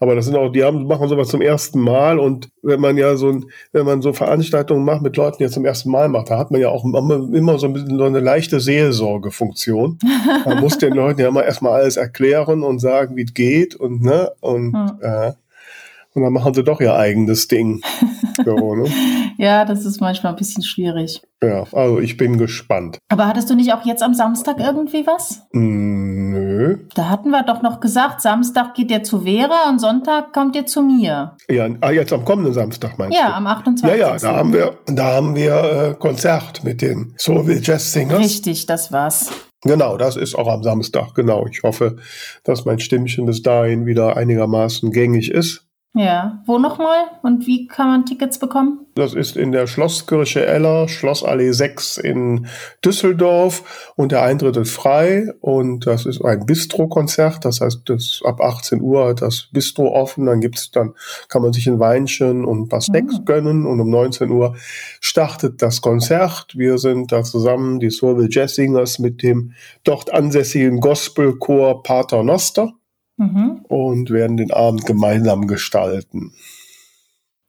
Aber 0.00 0.14
das 0.14 0.26
sind 0.26 0.36
auch, 0.36 0.50
die 0.50 0.64
haben, 0.64 0.86
machen 0.86 1.08
sowas 1.08 1.28
zum 1.28 1.40
ersten 1.40 1.80
Mal 1.80 2.18
und 2.18 2.50
wenn 2.62 2.80
man 2.80 2.96
ja 2.96 3.16
so 3.16 3.28
ein, 3.28 3.46
wenn 3.72 3.86
man 3.86 4.02
so 4.02 4.12
Veranstaltungen 4.12 4.84
macht 4.84 5.02
mit 5.02 5.16
Leuten, 5.16 5.38
die 5.38 5.44
jetzt 5.44 5.54
zum 5.54 5.64
ersten 5.64 5.90
Mal 5.90 6.08
macht, 6.08 6.30
da 6.30 6.38
hat 6.38 6.50
man 6.50 6.60
ja 6.60 6.68
auch 6.68 6.84
immer 6.84 7.58
so 7.58 7.66
ein 7.66 7.72
bisschen 7.72 7.98
so 7.98 8.04
eine 8.04 8.20
leichte 8.20 8.60
Seelsorgefunktion. 8.60 9.98
Man 10.44 10.60
muss 10.60 10.78
den 10.78 10.94
Leuten 10.94 11.20
ja 11.20 11.28
immer 11.28 11.44
erstmal 11.44 11.80
alles 11.80 11.96
erklären 11.96 12.62
und 12.62 12.78
sagen, 12.78 13.16
wie 13.16 13.24
es 13.24 13.34
geht 13.34 13.74
und 13.74 14.02
ne, 14.02 14.32
und 14.40 14.74
hm. 14.74 14.98
äh, 15.00 15.32
und 16.14 16.22
dann 16.22 16.32
machen 16.32 16.54
sie 16.54 16.62
doch 16.62 16.80
ihr 16.80 16.94
eigenes 16.94 17.48
Ding. 17.48 17.82
So, 18.44 18.74
ne? 18.76 18.88
ja, 19.36 19.64
das 19.64 19.84
ist 19.84 20.00
manchmal 20.00 20.32
ein 20.32 20.36
bisschen 20.36 20.62
schwierig. 20.62 21.22
Ja, 21.42 21.64
also 21.72 21.98
ich 21.98 22.16
bin 22.16 22.38
gespannt. 22.38 22.98
Aber 23.08 23.26
hattest 23.26 23.50
du 23.50 23.56
nicht 23.56 23.72
auch 23.72 23.84
jetzt 23.84 24.02
am 24.02 24.14
Samstag 24.14 24.60
irgendwie 24.60 25.06
was? 25.08 25.42
Mm, 25.52 26.43
nö. 26.54 26.78
Da 26.94 27.08
hatten 27.08 27.30
wir 27.30 27.42
doch 27.42 27.62
noch 27.62 27.80
gesagt, 27.80 28.20
Samstag 28.20 28.74
geht 28.74 28.90
ihr 28.90 29.02
zu 29.02 29.20
Vera 29.20 29.68
und 29.68 29.80
Sonntag 29.80 30.32
kommt 30.32 30.56
ihr 30.56 30.66
zu 30.66 30.82
mir. 30.82 31.36
Ja, 31.50 31.68
ah, 31.80 31.90
jetzt 31.90 32.12
am 32.12 32.24
kommenden 32.24 32.52
Samstag 32.52 32.98
meinst 32.98 33.16
ja, 33.16 33.26
du? 33.26 33.30
Ja, 33.30 33.36
am 33.36 33.46
28. 33.46 33.88
Ja, 33.88 33.96
ja, 33.96 34.16
da 34.16 34.36
haben 34.36 34.52
wir, 34.52 34.78
da 34.86 35.04
haben 35.14 35.34
wir 35.34 35.54
äh, 35.54 35.94
Konzert 35.98 36.64
mit 36.64 36.82
den 36.82 37.14
Soulville 37.16 37.60
Jazz 37.62 37.92
Singers. 37.92 38.18
Richtig, 38.18 38.66
das 38.66 38.92
war's. 38.92 39.30
Genau, 39.62 39.96
das 39.96 40.16
ist 40.16 40.34
auch 40.34 40.48
am 40.48 40.62
Samstag, 40.62 41.14
genau. 41.14 41.46
Ich 41.50 41.62
hoffe, 41.62 41.96
dass 42.44 42.66
mein 42.66 42.78
Stimmchen 42.78 43.24
bis 43.24 43.42
dahin 43.42 43.86
wieder 43.86 44.16
einigermaßen 44.16 44.92
gängig 44.92 45.30
ist. 45.30 45.66
Ja, 45.96 46.42
wo 46.44 46.58
nochmal? 46.58 47.04
Und 47.22 47.46
wie 47.46 47.68
kann 47.68 47.86
man 47.86 48.04
Tickets 48.04 48.40
bekommen? 48.40 48.84
Das 48.96 49.14
ist 49.14 49.36
in 49.36 49.52
der 49.52 49.68
Schlosskirche 49.68 50.44
Eller, 50.44 50.88
Schlossallee 50.88 51.52
6 51.52 51.98
in 51.98 52.48
Düsseldorf 52.84 53.92
und 53.94 54.10
der 54.10 54.22
Eintritt 54.22 54.56
ist 54.56 54.72
frei. 54.72 55.32
Und 55.40 55.86
das 55.86 56.04
ist 56.04 56.20
ein 56.24 56.46
Bistro-Konzert, 56.46 57.44
das 57.44 57.60
heißt, 57.60 57.82
das 57.86 58.20
ab 58.24 58.40
18 58.40 58.80
Uhr 58.80 59.06
hat 59.06 59.22
das 59.22 59.48
Bistro 59.52 59.94
offen, 59.94 60.26
dann 60.26 60.40
gibt's 60.40 60.72
dann, 60.72 60.94
kann 61.28 61.42
man 61.42 61.52
sich 61.52 61.68
ein 61.68 61.78
Weinchen 61.78 62.44
und 62.44 62.62
ein 62.62 62.68
paar 62.68 62.80
Snacks 62.80 63.20
mhm. 63.20 63.24
gönnen. 63.24 63.66
Und 63.66 63.80
um 63.80 63.88
19 63.88 64.30
Uhr 64.30 64.56
startet 65.00 65.62
das 65.62 65.80
Konzert. 65.80 66.56
Wir 66.56 66.78
sind 66.78 67.12
da 67.12 67.22
zusammen, 67.22 67.78
die 67.78 67.90
Soulville 67.90 68.28
Jazz 68.32 68.56
Singers 68.56 68.98
mit 68.98 69.22
dem 69.22 69.52
dort 69.84 70.12
ansässigen 70.12 70.80
Gospelchor 70.80 71.84
Pater 71.84 72.24
Noster 72.24 72.72
mhm. 73.16 73.64
und 73.68 74.10
werden 74.10 74.36
den 74.36 74.52
Abend 74.52 74.86
gemeinsam 74.86 75.46
gestalten. 75.46 76.32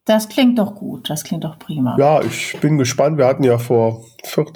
Das 0.06 0.30
klingt 0.30 0.60
doch 0.60 0.76
gut, 0.76 1.10
das 1.10 1.24
klingt 1.24 1.44
doch 1.44 1.58
prima. 1.58 1.96
Ja, 1.98 2.22
ich 2.22 2.56
bin 2.62 2.78
gespannt. 2.78 3.18
Wir 3.18 3.26
hatten 3.26 3.44
ja 3.44 3.58
vor, 3.58 4.06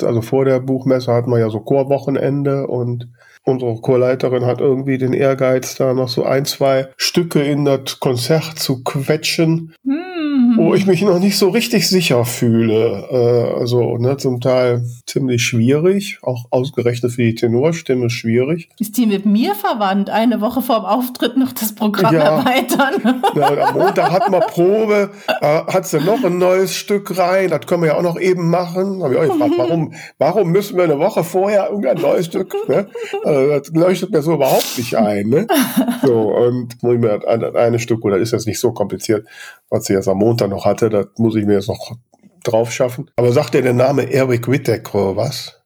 also 0.04 0.22
vor 0.22 0.46
der 0.46 0.60
Buchmesse 0.60 1.12
hatten 1.12 1.32
wir 1.32 1.40
ja 1.40 1.50
so 1.50 1.60
Chorwochenende 1.62 2.68
und 2.68 3.12
unsere 3.46 3.82
Chorleiterin 3.82 4.46
hat 4.46 4.62
irgendwie 4.62 5.00
den 5.00 5.14
Ehrgeiz, 5.14 5.76
da 5.76 5.96
noch 5.96 6.10
so 6.10 6.24
ein, 6.24 6.46
zwei 6.46 6.90
Stücke 6.98 7.42
in 7.42 7.66
das 7.66 8.00
Konzert 8.00 8.60
zu 8.60 8.84
quetschen. 8.84 9.74
Hm 9.84 10.09
wo 10.60 10.74
ich 10.74 10.86
mich 10.86 11.02
noch 11.02 11.20
nicht 11.20 11.38
so 11.38 11.50
richtig 11.50 11.88
sicher 11.88 12.26
fühle. 12.26 13.08
Äh, 13.10 13.60
also 13.60 13.98
ne, 13.98 14.18
zum 14.18 14.42
Teil 14.42 14.84
ziemlich 15.06 15.42
schwierig, 15.42 16.20
auch 16.22 16.46
ausgerechnet 16.50 17.14
für 17.14 17.24
die 17.24 17.36
Tenorstimme 17.36 18.10
schwierig. 18.10 18.70
Ist 18.78 18.98
die 18.98 19.06
mit 19.06 19.26
mir 19.26 19.56
verwandt? 19.56 20.10
Eine 20.10 20.42
Woche 20.42 20.62
vor 20.62 20.82
dem 20.82 20.86
Auftritt 20.86 21.38
noch 21.38 21.54
das 21.54 21.74
Programm 21.74 22.14
ja. 22.14 22.38
erweitern? 22.38 23.24
Ja, 23.36 23.70
am 23.70 23.76
Montag 23.76 24.12
hatten 24.12 24.32
wir 24.32 24.40
Probe, 24.40 25.12
äh, 25.42 25.62
hat 25.68 25.86
sie 25.86 26.00
noch 26.00 26.24
ein 26.24 26.40
neues 26.40 26.76
Stück 26.76 27.18
rein, 27.18 27.50
das 27.50 27.62
können 27.68 27.84
wir 27.84 27.90
ja 27.90 27.98
auch 27.98 28.02
noch 28.02 28.20
eben 28.20 28.50
machen. 28.50 29.04
Habe 29.04 29.14
ich 29.14 29.20
auch 29.20 29.34
gefragt, 29.34 29.54
warum, 29.58 29.94
warum 30.18 30.52
müssen 30.52 30.76
wir 30.78 30.84
eine 30.86 31.00
Woche 31.00 31.24
vorher 31.24 31.70
irgendein 31.70 32.02
neues 32.02 32.26
Stück? 32.26 32.54
Ne? 32.68 32.88
Also, 33.24 33.50
das 33.50 33.70
leuchtet 33.74 34.12
mir 34.12 34.22
so 34.22 34.34
überhaupt 34.34 34.78
nicht 34.78 34.96
ein. 34.98 35.30
Ne? 35.30 35.48
So, 36.04 36.36
und 36.36 36.82
muss 36.82 36.96
ich 36.96 37.00
mir 37.00 37.28
ein, 37.28 37.56
eine 37.56 37.80
Stück, 37.80 38.04
oder 38.04 38.18
ist 38.18 38.34
das 38.34 38.46
nicht 38.46 38.60
so 38.60 38.72
kompliziert, 38.72 39.26
was 39.70 39.86
sie 39.86 39.94
jetzt 39.94 40.08
am 40.08 40.18
Montag 40.18 40.49
noch 40.50 40.66
hatte, 40.66 40.90
das 40.90 41.08
muss 41.18 41.36
ich 41.36 41.46
mir 41.46 41.54
jetzt 41.54 41.70
noch 41.70 41.96
drauf 42.44 42.72
schaffen. 42.72 43.10
Aber 43.16 43.32
sagt 43.32 43.54
dir 43.54 43.62
der 43.62 43.74
Name 43.74 44.12
Eric 44.12 44.48
Whittaker 44.48 45.16
was? 45.16 45.62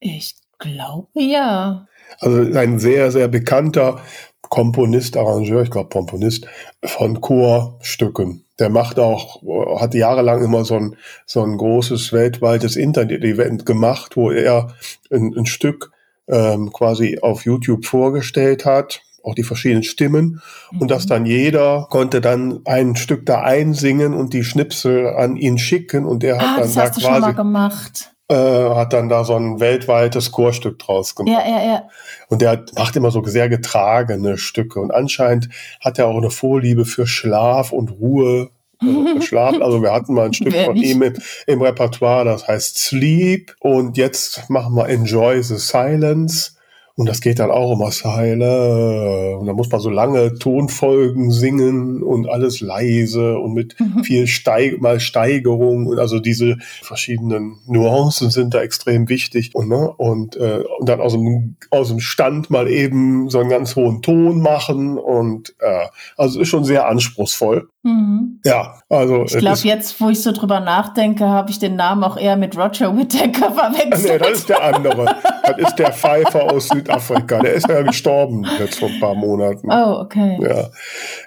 Ich 0.00 0.36
glaube 0.58 1.08
ja. 1.14 1.86
Also 2.20 2.38
ein 2.58 2.78
sehr, 2.78 3.10
sehr 3.10 3.28
bekannter 3.28 4.00
Komponist, 4.42 5.16
Arrangeur, 5.16 5.62
ich 5.62 5.70
glaube 5.70 5.90
Komponist 5.90 6.46
von 6.84 7.20
Chorstücken. 7.20 8.44
Der 8.58 8.70
macht 8.70 8.98
auch, 8.98 9.42
hat 9.80 9.94
jahrelang 9.94 10.42
immer 10.42 10.64
so 10.64 10.76
ein, 10.76 10.96
so 11.26 11.42
ein 11.42 11.56
großes 11.56 12.12
weltweites 12.12 12.76
Internet-Event 12.76 13.66
gemacht, 13.66 14.16
wo 14.16 14.30
er 14.30 14.74
ein, 15.12 15.34
ein 15.36 15.46
Stück 15.46 15.92
ähm, 16.28 16.72
quasi 16.72 17.18
auf 17.20 17.44
YouTube 17.44 17.84
vorgestellt 17.84 18.64
hat 18.64 19.02
auch 19.28 19.34
die 19.34 19.42
verschiedenen 19.42 19.82
Stimmen 19.82 20.40
mhm. 20.72 20.80
und 20.80 20.90
dass 20.90 21.06
dann 21.06 21.26
jeder 21.26 21.86
konnte 21.90 22.20
dann 22.20 22.60
ein 22.64 22.96
Stück 22.96 23.26
da 23.26 23.42
einsingen 23.42 24.14
und 24.14 24.32
die 24.32 24.44
Schnipsel 24.44 25.08
an 25.08 25.36
ihn 25.36 25.58
schicken 25.58 26.06
und 26.06 26.22
der 26.22 26.38
hat 26.38 26.44
ah, 26.44 26.60
dann 26.60 26.74
das 26.74 26.98
da 26.98 27.20
mal 27.20 27.34
gemacht. 27.34 28.12
Äh, 28.30 28.34
hat 28.34 28.92
dann 28.92 29.08
da 29.08 29.24
so 29.24 29.36
ein 29.36 29.58
weltweites 29.58 30.32
Chorstück 30.32 30.78
draus 30.78 31.14
gemacht. 31.14 31.32
Ja, 31.32 31.50
ja, 31.50 31.64
ja. 31.64 31.82
Und 32.28 32.42
der 32.42 32.62
macht 32.76 32.94
immer 32.94 33.10
so 33.10 33.24
sehr 33.24 33.48
getragene 33.48 34.36
Stücke 34.36 34.80
und 34.80 34.90
anscheinend 34.90 35.48
hat 35.80 35.98
er 35.98 36.08
auch 36.08 36.18
eine 36.18 36.30
Vorliebe 36.30 36.84
für 36.84 37.06
Schlaf 37.06 37.72
und 37.72 37.90
Ruhe 37.92 38.50
Schlaf. 39.20 39.54
Also 39.60 39.82
wir 39.82 39.92
hatten 39.92 40.14
mal 40.14 40.26
ein 40.26 40.34
Stück 40.34 40.54
von 40.54 40.76
ihm 40.76 41.02
im, 41.02 41.14
im, 41.46 41.62
Repertoire, 41.62 42.24
das 42.24 42.46
heißt 42.46 42.78
Sleep. 42.78 43.54
Und 43.60 43.96
jetzt 43.96 44.48
machen 44.50 44.74
wir 44.74 44.88
Enjoy 44.88 45.42
the 45.42 45.56
Silence. 45.56 46.57
Und 46.98 47.08
das 47.08 47.20
geht 47.20 47.38
dann 47.38 47.52
auch 47.52 47.74
immer 47.74 47.92
Seile. 47.92 49.36
Und 49.38 49.46
da 49.46 49.52
muss 49.52 49.70
man 49.70 49.80
so 49.80 49.88
lange 49.88 50.34
Tonfolgen 50.34 51.30
singen 51.30 52.02
und 52.02 52.28
alles 52.28 52.60
leise 52.60 53.38
und 53.38 53.54
mit 53.54 53.78
mhm. 53.78 54.02
viel 54.02 54.26
Steig 54.26 54.80
mal 54.80 54.98
Steigerung. 54.98 55.86
Und 55.86 56.00
also 56.00 56.18
diese 56.18 56.56
verschiedenen 56.82 57.58
Nuancen 57.68 58.30
sind 58.30 58.52
da 58.52 58.62
extrem 58.62 59.08
wichtig. 59.08 59.50
Und, 59.54 59.68
ne, 59.68 59.92
und, 59.96 60.34
äh, 60.38 60.64
und 60.80 60.88
dann 60.88 61.00
aus 61.00 61.12
dem, 61.12 61.54
aus 61.70 61.86
dem 61.90 62.00
Stand 62.00 62.50
mal 62.50 62.68
eben 62.68 63.30
so 63.30 63.38
einen 63.38 63.50
ganz 63.50 63.76
hohen 63.76 64.02
Ton 64.02 64.40
machen. 64.40 64.98
Und 64.98 65.54
äh, 65.60 65.86
also 66.16 66.40
ist 66.40 66.48
schon 66.48 66.64
sehr 66.64 66.88
anspruchsvoll. 66.88 67.68
Mhm. 67.84 68.40
Ja, 68.44 68.80
also. 68.88 69.22
Ich 69.22 69.38
glaube, 69.38 69.60
jetzt, 69.62 70.00
wo 70.00 70.08
ich 70.08 70.20
so 70.20 70.32
drüber 70.32 70.58
nachdenke, 70.58 71.28
habe 71.28 71.52
ich 71.52 71.60
den 71.60 71.76
Namen 71.76 72.02
auch 72.02 72.16
eher 72.16 72.36
mit 72.36 72.56
Roger 72.56 72.96
Whittaker 72.96 73.52
verwechselt. 73.54 74.02
Nee, 74.02 74.18
das 74.18 74.38
ist 74.38 74.48
der 74.48 74.64
andere. 74.64 75.16
das 75.44 75.58
ist 75.58 75.76
der 75.76 75.92
Pfeifer 75.92 76.52
aus 76.52 76.66
Südafrika. 76.66 76.87
Der 76.88 77.54
ist 77.54 77.68
ja 77.68 77.82
gestorben 77.82 78.46
jetzt 78.58 78.78
vor 78.78 78.88
ein 78.88 79.00
paar 79.00 79.14
Monaten. 79.14 79.68
Oh, 79.70 80.00
okay. 80.00 80.38
Ja, 80.40 80.70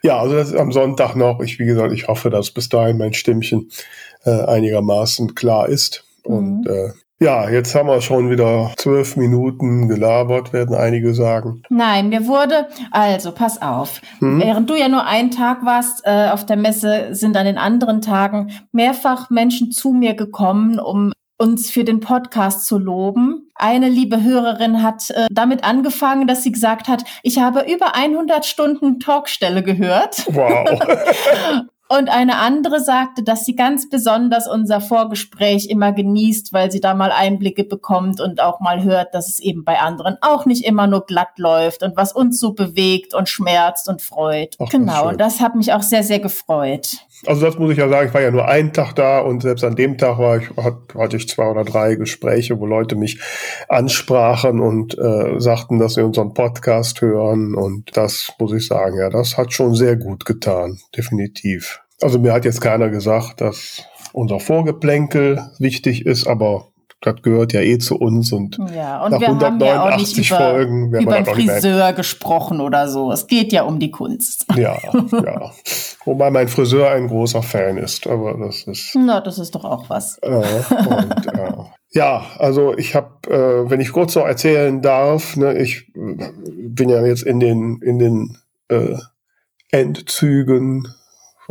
ja 0.03 0.19
also 0.19 0.35
das 0.35 0.49
ist 0.49 0.57
am 0.57 0.71
Sonntag 0.71 1.15
noch. 1.15 1.39
Ich, 1.41 1.59
wie 1.59 1.65
gesagt, 1.65 1.93
ich 1.93 2.07
hoffe, 2.07 2.29
dass 2.29 2.51
bis 2.51 2.69
dahin 2.69 2.97
mein 2.97 3.13
Stimmchen 3.13 3.69
äh, 4.25 4.43
einigermaßen 4.45 5.35
klar 5.35 5.69
ist. 5.69 6.03
Mhm. 6.25 6.33
Und 6.33 6.67
äh, 6.67 6.89
ja, 7.21 7.47
jetzt 7.51 7.75
haben 7.75 7.87
wir 7.87 8.01
schon 8.01 8.31
wieder 8.31 8.71
zwölf 8.77 9.15
Minuten 9.15 9.87
gelabert, 9.87 10.53
werden 10.53 10.75
einige 10.75 11.13
sagen. 11.13 11.61
Nein, 11.69 12.09
mir 12.09 12.25
wurde, 12.25 12.67
also 12.89 13.31
pass 13.31 13.61
auf, 13.61 14.01
hm? 14.17 14.41
während 14.41 14.67
du 14.67 14.73
ja 14.73 14.89
nur 14.89 15.05
einen 15.05 15.29
Tag 15.29 15.63
warst 15.63 16.01
äh, 16.03 16.29
auf 16.29 16.47
der 16.47 16.57
Messe, 16.57 17.09
sind 17.11 17.37
an 17.37 17.45
den 17.45 17.59
anderen 17.59 18.01
Tagen 18.01 18.49
mehrfach 18.71 19.29
Menschen 19.29 19.71
zu 19.71 19.91
mir 19.91 20.15
gekommen, 20.15 20.79
um 20.79 21.13
uns 21.41 21.71
für 21.71 21.83
den 21.83 22.01
Podcast 22.01 22.67
zu 22.67 22.77
loben. 22.77 23.49
Eine 23.55 23.89
liebe 23.89 24.21
Hörerin 24.23 24.83
hat 24.83 25.09
äh, 25.09 25.25
damit 25.31 25.63
angefangen, 25.63 26.27
dass 26.27 26.43
sie 26.43 26.51
gesagt 26.51 26.87
hat, 26.87 27.03
ich 27.23 27.39
habe 27.39 27.61
über 27.61 27.95
100 27.95 28.45
Stunden 28.45 28.99
Talkstelle 28.99 29.63
gehört. 29.63 30.27
Wow. 30.27 31.65
Und 31.91 32.07
eine 32.07 32.37
andere 32.37 32.79
sagte, 32.79 33.21
dass 33.21 33.43
sie 33.43 33.53
ganz 33.53 33.89
besonders 33.89 34.47
unser 34.47 34.79
Vorgespräch 34.79 35.67
immer 35.69 35.91
genießt, 35.91 36.53
weil 36.53 36.71
sie 36.71 36.79
da 36.79 36.93
mal 36.93 37.11
Einblicke 37.11 37.65
bekommt 37.65 38.21
und 38.21 38.41
auch 38.41 38.61
mal 38.61 38.81
hört, 38.85 39.13
dass 39.13 39.27
es 39.27 39.41
eben 39.41 39.65
bei 39.65 39.77
anderen 39.77 40.15
auch 40.21 40.45
nicht 40.45 40.63
immer 40.63 40.87
nur 40.87 41.05
glatt 41.05 41.37
läuft 41.37 41.83
und 41.83 41.97
was 41.97 42.13
uns 42.13 42.39
so 42.39 42.53
bewegt 42.53 43.13
und 43.13 43.27
schmerzt 43.27 43.89
und 43.89 44.01
freut. 44.01 44.55
Ach, 44.59 44.69
genau, 44.69 45.09
und 45.09 45.19
das 45.19 45.41
hat 45.41 45.55
mich 45.55 45.73
auch 45.73 45.81
sehr, 45.81 46.03
sehr 46.03 46.19
gefreut. 46.19 46.95
Also 47.27 47.45
das 47.45 47.59
muss 47.59 47.73
ich 47.73 47.77
ja 47.77 47.89
sagen, 47.89 48.07
ich 48.07 48.13
war 48.13 48.21
ja 48.21 48.31
nur 48.31 48.47
einen 48.47 48.71
Tag 48.71 48.93
da 48.95 49.19
und 49.19 49.41
selbst 49.41 49.63
an 49.63 49.75
dem 49.75 49.97
Tag 49.97 50.17
war 50.17 50.37
ich, 50.37 50.49
hatte 50.95 51.17
ich 51.17 51.27
zwei 51.27 51.47
oder 51.49 51.65
drei 51.65 51.95
Gespräche, 51.95 52.59
wo 52.59 52.65
Leute 52.65 52.95
mich 52.95 53.19
ansprachen 53.67 54.59
und 54.59 54.97
äh, 54.97 55.39
sagten, 55.39 55.77
dass 55.77 55.95
sie 55.95 56.05
unseren 56.05 56.33
Podcast 56.33 57.01
hören. 57.01 57.53
Und 57.53 57.95
das 57.95 58.33
muss 58.39 58.53
ich 58.53 58.65
sagen, 58.65 58.97
ja, 58.97 59.09
das 59.09 59.37
hat 59.37 59.53
schon 59.53 59.75
sehr 59.75 59.97
gut 59.97 60.25
getan, 60.25 60.79
definitiv. 60.95 61.80
Also 62.01 62.19
mir 62.19 62.33
hat 62.33 62.45
jetzt 62.45 62.61
keiner 62.61 62.89
gesagt, 62.89 63.41
dass 63.41 63.83
unser 64.13 64.39
Vorgeplänkel 64.39 65.41
wichtig 65.59 66.05
ist, 66.05 66.27
aber 66.27 66.71
das 67.01 67.15
gehört 67.23 67.51
ja 67.51 67.61
eh 67.61 67.79
zu 67.79 67.97
uns 67.97 68.31
und, 68.31 68.59
ja, 68.75 69.03
und 69.03 69.11
nach 69.11 69.19
wir 69.19 69.29
189 69.29 69.41
haben 69.41 69.59
ja 69.59 69.83
auch 69.83 69.97
nicht 69.97 70.17
über, 70.17 70.37
Folgen 70.37 70.93
über 70.93 71.15
einen 71.15 71.25
Friseur 71.25 71.93
gesprochen 71.93 72.61
oder 72.61 72.87
so. 72.87 73.11
Es 73.11 73.25
geht 73.25 73.51
ja 73.51 73.63
um 73.63 73.79
die 73.79 73.89
Kunst. 73.89 74.45
Ja, 74.55 74.77
ja. 75.11 75.51
Wobei 76.05 76.29
mein 76.29 76.47
Friseur 76.47 76.91
ein 76.91 77.07
großer 77.07 77.41
Fan 77.41 77.77
ist, 77.77 78.05
aber 78.05 78.37
das 78.37 78.63
ist. 78.63 78.95
Na, 78.95 79.19
das 79.19 79.39
ist 79.39 79.55
doch 79.55 79.65
auch 79.65 79.89
was. 79.89 80.19
Äh, 80.19 80.29
und, 80.29 81.27
äh, 81.33 81.53
ja, 81.93 82.23
also 82.37 82.77
ich 82.77 82.93
habe, 82.93 83.09
äh, 83.27 83.69
wenn 83.69 83.81
ich 83.81 83.91
kurz 83.91 84.15
noch 84.15 84.25
erzählen 84.25 84.81
darf, 84.83 85.35
ne, 85.37 85.57
ich 85.57 85.91
äh, 85.95 86.29
bin 86.67 86.89
ja 86.89 87.03
jetzt 87.03 87.23
in 87.23 87.39
den 87.39 87.81
in 87.81 87.97
den 87.97 88.37
äh, 88.69 88.95
Endzügen 89.71 90.87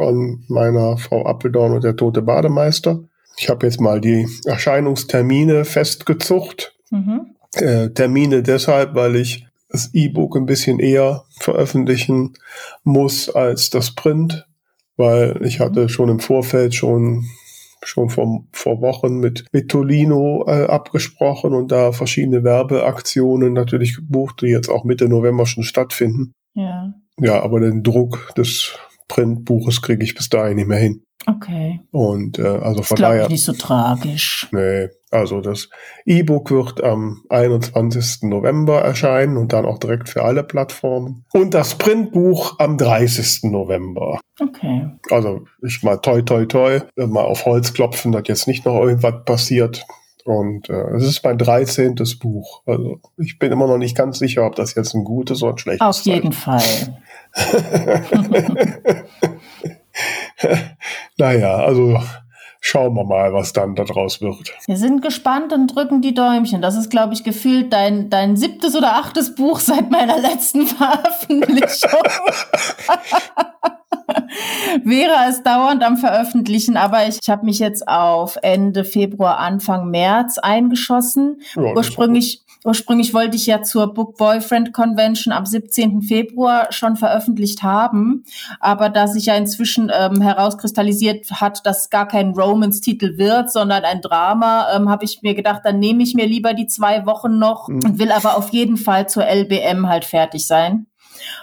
von 0.01 0.45
meiner 0.49 0.97
Frau 0.97 1.27
Appeldorn 1.27 1.75
und 1.75 1.85
der 1.85 1.95
tote 1.95 2.23
Bademeister. 2.23 3.05
Ich 3.37 3.51
habe 3.51 3.67
jetzt 3.67 3.83
mal 3.83 4.01
die 4.01 4.27
Erscheinungstermine 4.47 5.67
festgezucht. 5.67 6.75
Mhm. 6.91 7.35
Äh, 7.53 7.91
Termine 7.91 8.43
deshalb, 8.43 8.95
weil 8.95 9.17
ich 9.17 9.47
das 9.69 9.91
E-Book 9.93 10.37
ein 10.37 10.47
bisschen 10.47 10.79
eher 10.79 11.25
veröffentlichen 11.39 12.33
muss 12.83 13.29
als 13.29 13.69
das 13.69 13.95
Print, 13.95 14.47
weil 14.97 15.39
ich 15.45 15.61
hatte 15.61 15.91
schon 15.91 16.09
im 16.09 16.21
Vorfeld 16.21 16.75
schon 16.75 17.27
schon 17.83 18.09
vor, 18.09 18.45
vor 18.53 18.81
Wochen 18.81 19.19
mit, 19.19 19.45
mit 19.53 19.71
Tolino 19.71 20.47
äh, 20.47 20.65
abgesprochen 20.65 21.53
und 21.53 21.71
da 21.73 21.93
verschiedene 21.93 22.43
Werbeaktionen 22.43 23.53
natürlich 23.53 23.97
gebucht, 23.97 24.41
die 24.41 24.47
jetzt 24.47 24.71
auch 24.71 24.85
Mitte 24.85 25.09
November 25.11 25.45
schon 25.45 25.63
stattfinden. 25.63 26.33
Ja. 26.55 26.95
Ja, 27.19 27.43
aber 27.43 27.61
den 27.61 27.83
Druck 27.83 28.35
des 28.37 28.79
Printbuches 29.11 29.83
kriege 29.83 30.05
ich 30.05 30.15
bis 30.15 30.29
dahin 30.29 30.57
nicht 30.57 30.69
mehr 30.69 30.79
hin. 30.79 31.03
Okay. 31.27 31.81
Und 31.91 32.39
äh, 32.39 32.47
also 32.47 32.83
von 32.83 32.97
daher. 32.97 33.29
nicht 33.29 33.45
so 33.45 33.53
tragisch. 33.53 34.49
Nee, 34.53 34.89
also 35.11 35.41
das 35.41 35.69
E-Book 36.07 36.51
wird 36.51 36.83
am 36.83 37.23
21. 37.29 38.23
November 38.23 38.81
erscheinen 38.81 39.37
und 39.37 39.53
dann 39.53 39.67
auch 39.67 39.79
direkt 39.79 40.09
für 40.09 40.23
alle 40.23 40.45
Plattformen. 40.45 41.25
Und 41.33 41.53
das 41.53 41.75
Printbuch 41.75 42.59
am 42.59 42.79
30. 42.79 43.51
November. 43.51 44.21
Okay. 44.41 44.89
Also 45.11 45.45
ich 45.63 45.83
mal 45.83 45.99
toi 45.99 46.23
toi 46.23 46.47
toi, 46.47 46.81
mal 46.97 47.25
auf 47.25 47.45
Holz 47.45 47.75
klopfen, 47.75 48.13
dass 48.13 48.23
jetzt 48.27 48.49
nicht 48.49 48.65
noch 48.65 48.81
irgendwas 48.81 49.25
passiert. 49.27 49.85
Und 50.25 50.71
äh, 50.71 50.97
es 50.97 51.05
ist 51.05 51.25
mein 51.25 51.39
13. 51.39 51.97
Buch. 52.21 52.63
Also 52.67 53.01
ich 53.19 53.39
bin 53.39 53.53
immer 53.53 53.67
noch 53.67 53.79
nicht 53.79 53.97
ganz 53.97 54.19
sicher, 54.19 54.47
ob 54.47 54.55
das 54.55 54.75
jetzt 54.75 54.95
ein 54.95 55.05
gutes 55.05 55.43
oder 55.43 55.53
ein 55.53 55.59
schlechtes 55.59 55.87
ist. 55.87 56.01
Auf 56.01 56.07
jeden 56.07 56.33
Fall. 56.33 56.63
naja, 61.17 61.57
also 61.57 61.99
schauen 62.61 62.95
wir 62.95 63.05
mal, 63.05 63.33
was 63.33 63.53
dann 63.53 63.75
daraus 63.75 64.21
wird. 64.21 64.53
Wir 64.67 64.77
sind 64.77 65.03
gespannt 65.03 65.53
und 65.53 65.75
drücken 65.75 66.03
die 66.03 66.15
Däumchen. 66.15 66.63
Das 66.63 66.77
ist, 66.77 66.91
glaube 66.91 67.15
ich, 67.15 67.25
gefühlt 67.25 67.73
dein, 67.73 68.11
dein 68.11 68.37
siebtes 68.37 68.77
oder 68.77 68.97
achtes 68.97 69.35
Buch 69.35 69.59
seit 69.61 69.91
meiner 69.91 70.19
letzten 70.19 70.67
Veröffentlichung. 70.67 71.91
Vera 74.85 75.25
ist 75.29 75.45
dauernd 75.45 75.83
am 75.83 75.97
Veröffentlichen, 75.97 76.77
aber 76.77 77.07
ich, 77.09 77.19
ich 77.23 77.29
habe 77.29 77.45
mich 77.45 77.59
jetzt 77.59 77.87
auf 77.89 78.39
Ende 78.43 78.85
Februar, 78.85 79.39
Anfang 79.39 79.91
März 79.91 80.39
eingeschossen. 80.39 81.41
Ja, 81.55 81.75
Ursprünglich 81.75 82.45
Ursprünglich 82.63 83.15
wollte 83.15 83.37
ich 83.37 83.47
ja 83.47 83.63
zur 83.63 83.95
Book 83.95 84.19
Boyfriend 84.19 84.75
Convention 84.75 85.33
am 85.33 85.47
17. 85.47 86.03
Februar 86.03 86.67
schon 86.71 86.97
veröffentlicht 86.97 87.63
haben, 87.63 88.25
aber 88.59 88.91
da 88.91 89.07
sich 89.07 89.27
ja 89.27 89.35
inzwischen 89.35 89.91
ähm, 89.95 90.21
herauskristallisiert 90.21 91.31
hat, 91.31 91.65
dass 91.65 91.89
gar 91.89 92.07
kein 92.07 92.33
Romance-Titel 92.33 93.17
wird, 93.17 93.51
sondern 93.51 93.85
ein 93.85 94.03
Drama, 94.03 94.67
ähm, 94.75 94.91
habe 94.91 95.07
ich 95.07 95.23
mir 95.23 95.35
gedacht, 95.35 95.63
dann 95.65 95.79
nehme 95.79 96.03
ich 96.03 96.15
mir 96.15 96.27
lieber 96.27 96.53
die 96.53 96.67
zwei 96.67 97.07
Wochen 97.07 97.39
noch 97.39 97.69
mhm. 97.69 97.81
und 97.83 97.99
will 97.99 98.13
aber 98.13 98.37
auf 98.37 98.51
jeden 98.51 98.77
Fall 98.77 99.09
zur 99.09 99.25
LBM 99.25 99.89
halt 99.89 100.05
fertig 100.05 100.47
sein. 100.47 100.87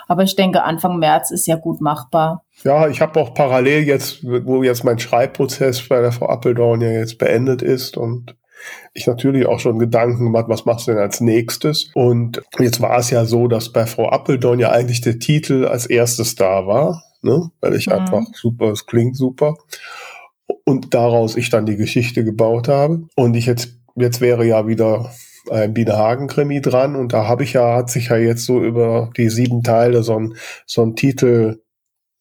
Aber 0.07 0.21
ich 0.23 0.35
denke, 0.35 0.63
Anfang 0.63 0.97
März 0.97 1.31
ist 1.31 1.47
ja 1.47 1.55
gut 1.55 1.81
machbar. 1.81 2.43
Ja, 2.67 2.89
ich 2.89 2.99
habe 2.99 3.17
auch 3.21 3.33
parallel 3.33 3.87
jetzt, 3.87 4.25
wo 4.25 4.61
jetzt 4.61 4.83
mein 4.83 4.99
Schreibprozess 4.99 5.87
bei 5.87 6.01
der 6.01 6.11
Frau 6.11 6.27
Appeldorn 6.27 6.81
ja 6.81 6.89
jetzt 6.89 7.17
beendet 7.17 7.61
ist 7.61 7.95
und 7.95 8.35
ich 8.93 9.07
natürlich 9.07 9.45
auch 9.45 9.61
schon 9.61 9.79
Gedanken 9.79 10.25
gemacht, 10.25 10.49
was 10.49 10.65
machst 10.65 10.85
du 10.85 10.91
denn 10.91 10.99
als 10.99 11.21
nächstes? 11.21 11.89
Und 11.93 12.41
jetzt 12.59 12.81
war 12.81 12.97
es 12.97 13.09
ja 13.09 13.23
so, 13.23 13.47
dass 13.47 13.71
bei 13.71 13.85
Frau 13.85 14.09
Appeldorn 14.09 14.59
ja 14.59 14.69
eigentlich 14.69 14.99
der 14.99 15.17
Titel 15.17 15.63
als 15.63 15.85
erstes 15.85 16.35
da 16.35 16.67
war, 16.67 17.05
ne? 17.21 17.49
weil 17.61 17.73
ich 17.73 17.87
mhm. 17.87 17.93
einfach 17.93 18.23
super, 18.33 18.73
es 18.73 18.85
klingt 18.85 19.15
super. 19.15 19.55
Und 20.65 20.93
daraus 20.93 21.37
ich 21.37 21.49
dann 21.49 21.65
die 21.65 21.77
Geschichte 21.77 22.25
gebaut 22.25 22.67
habe. 22.67 23.03
Und 23.15 23.35
ich 23.35 23.45
jetzt, 23.45 23.77
jetzt 23.95 24.19
wäre 24.19 24.45
ja 24.45 24.67
wieder 24.67 25.09
ein 25.49 25.73
Biederhagen-Krimi 25.73 26.59
dran 26.59 26.97
und 26.97 27.13
da 27.13 27.29
habe 27.29 27.45
ich 27.45 27.53
ja, 27.53 27.77
hat 27.77 27.89
sich 27.89 28.09
ja 28.09 28.17
jetzt 28.17 28.43
so 28.43 28.61
über 28.61 29.09
die 29.15 29.29
sieben 29.29 29.63
Teile 29.63 30.03
so 30.03 30.19
ein, 30.19 30.35
so 30.65 30.81
ein 30.81 30.97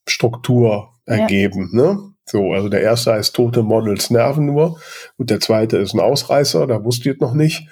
Titelstruktur 0.07 0.95
ergeben, 1.05 1.71
ja. 1.73 1.83
ne? 1.83 1.99
So, 2.29 2.53
also 2.53 2.69
der 2.69 2.81
erste 2.81 3.13
heißt 3.13 3.37
Tote 3.37 3.63
Models 3.63 4.11
nerven 4.11 4.47
nur 4.47 4.81
und 5.17 5.31
der 5.31 5.39
zweite 5.39 5.77
ist 5.77 5.95
ein 5.95 6.01
Ausreißer, 6.01 6.67
da 6.67 6.85
wusste 6.85 7.11
ich 7.11 7.21
noch 7.21 7.35
nicht. 7.35 7.69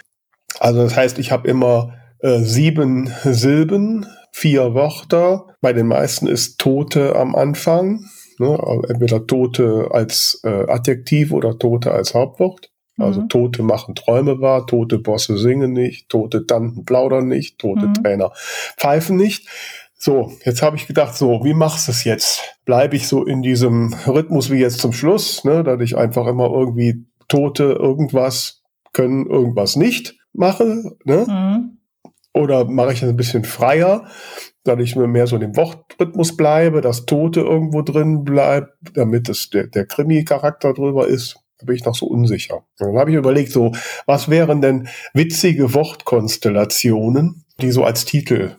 Also 0.60 0.82
das 0.82 0.96
heißt, 0.96 1.18
ich 1.18 1.32
habe 1.32 1.48
immer 1.48 1.94
äh, 2.20 2.38
sieben 2.38 3.12
Silben, 3.24 4.06
vier 4.30 4.74
Wörter. 4.74 5.46
Bei 5.60 5.72
den 5.72 5.88
meisten 5.88 6.28
ist 6.28 6.58
Tote 6.58 7.16
am 7.16 7.34
Anfang. 7.34 8.04
Ne? 8.38 8.56
Entweder 8.88 9.26
Tote 9.26 9.88
als 9.90 10.40
äh, 10.44 10.70
Adjektiv 10.70 11.32
oder 11.32 11.58
Tote 11.58 11.90
als 11.90 12.14
Hauptwort. 12.14 12.70
Also 12.96 13.22
mhm. 13.22 13.28
Tote 13.28 13.62
machen 13.64 13.96
Träume 13.96 14.40
wahr, 14.40 14.68
tote 14.68 14.98
Bosse 14.98 15.36
singen 15.36 15.72
nicht, 15.72 16.08
tote 16.08 16.46
Tanten 16.46 16.84
plaudern 16.84 17.26
nicht, 17.26 17.58
tote 17.58 17.88
mhm. 17.88 17.94
Trainer 17.94 18.30
pfeifen 18.76 19.16
nicht. 19.16 19.48
So, 20.04 20.30
jetzt 20.44 20.60
habe 20.60 20.76
ich 20.76 20.86
gedacht, 20.86 21.14
so, 21.14 21.40
wie 21.44 21.54
machst 21.54 21.88
du 21.88 21.92
es 21.92 22.04
jetzt? 22.04 22.58
Bleibe 22.66 22.94
ich 22.94 23.08
so 23.08 23.24
in 23.24 23.40
diesem 23.40 23.94
Rhythmus 24.06 24.50
wie 24.50 24.58
jetzt 24.58 24.80
zum 24.80 24.92
Schluss, 24.92 25.44
ne, 25.44 25.64
dass 25.64 25.80
ich 25.80 25.96
einfach 25.96 26.26
immer 26.26 26.50
irgendwie 26.50 27.06
Tote 27.26 27.78
irgendwas 27.80 28.60
können, 28.92 29.24
irgendwas 29.24 29.76
nicht 29.76 30.14
mache, 30.34 30.94
ne? 31.04 31.24
Mhm. 31.26 31.78
Oder 32.34 32.66
mache 32.66 32.92
ich 32.92 33.02
es 33.02 33.08
ein 33.08 33.16
bisschen 33.16 33.44
freier, 33.44 34.06
dass 34.64 34.78
ich 34.78 34.94
mir 34.94 35.06
mehr 35.06 35.26
so 35.26 35.36
in 35.36 35.40
dem 35.40 35.56
Wortrhythmus 35.56 36.36
bleibe, 36.36 36.82
dass 36.82 37.06
Tote 37.06 37.40
irgendwo 37.40 37.80
drin 37.80 38.24
bleibt, 38.24 38.74
damit 38.92 39.30
es 39.30 39.48
der, 39.48 39.68
der 39.68 39.86
Krimi-Charakter 39.86 40.74
drüber 40.74 41.08
ist. 41.08 41.38
Da 41.60 41.64
bin 41.64 41.76
ich 41.76 41.84
noch 41.86 41.94
so 41.94 42.04
unsicher. 42.04 42.56
Und 42.78 42.88
dann 42.88 42.98
habe 42.98 43.10
ich 43.10 43.16
überlegt, 43.16 43.52
so, 43.52 43.72
was 44.04 44.28
wären 44.28 44.60
denn 44.60 44.86
witzige 45.14 45.72
Wortkonstellationen, 45.72 47.46
die 47.58 47.70
so 47.70 47.84
als 47.84 48.04
Titel 48.04 48.56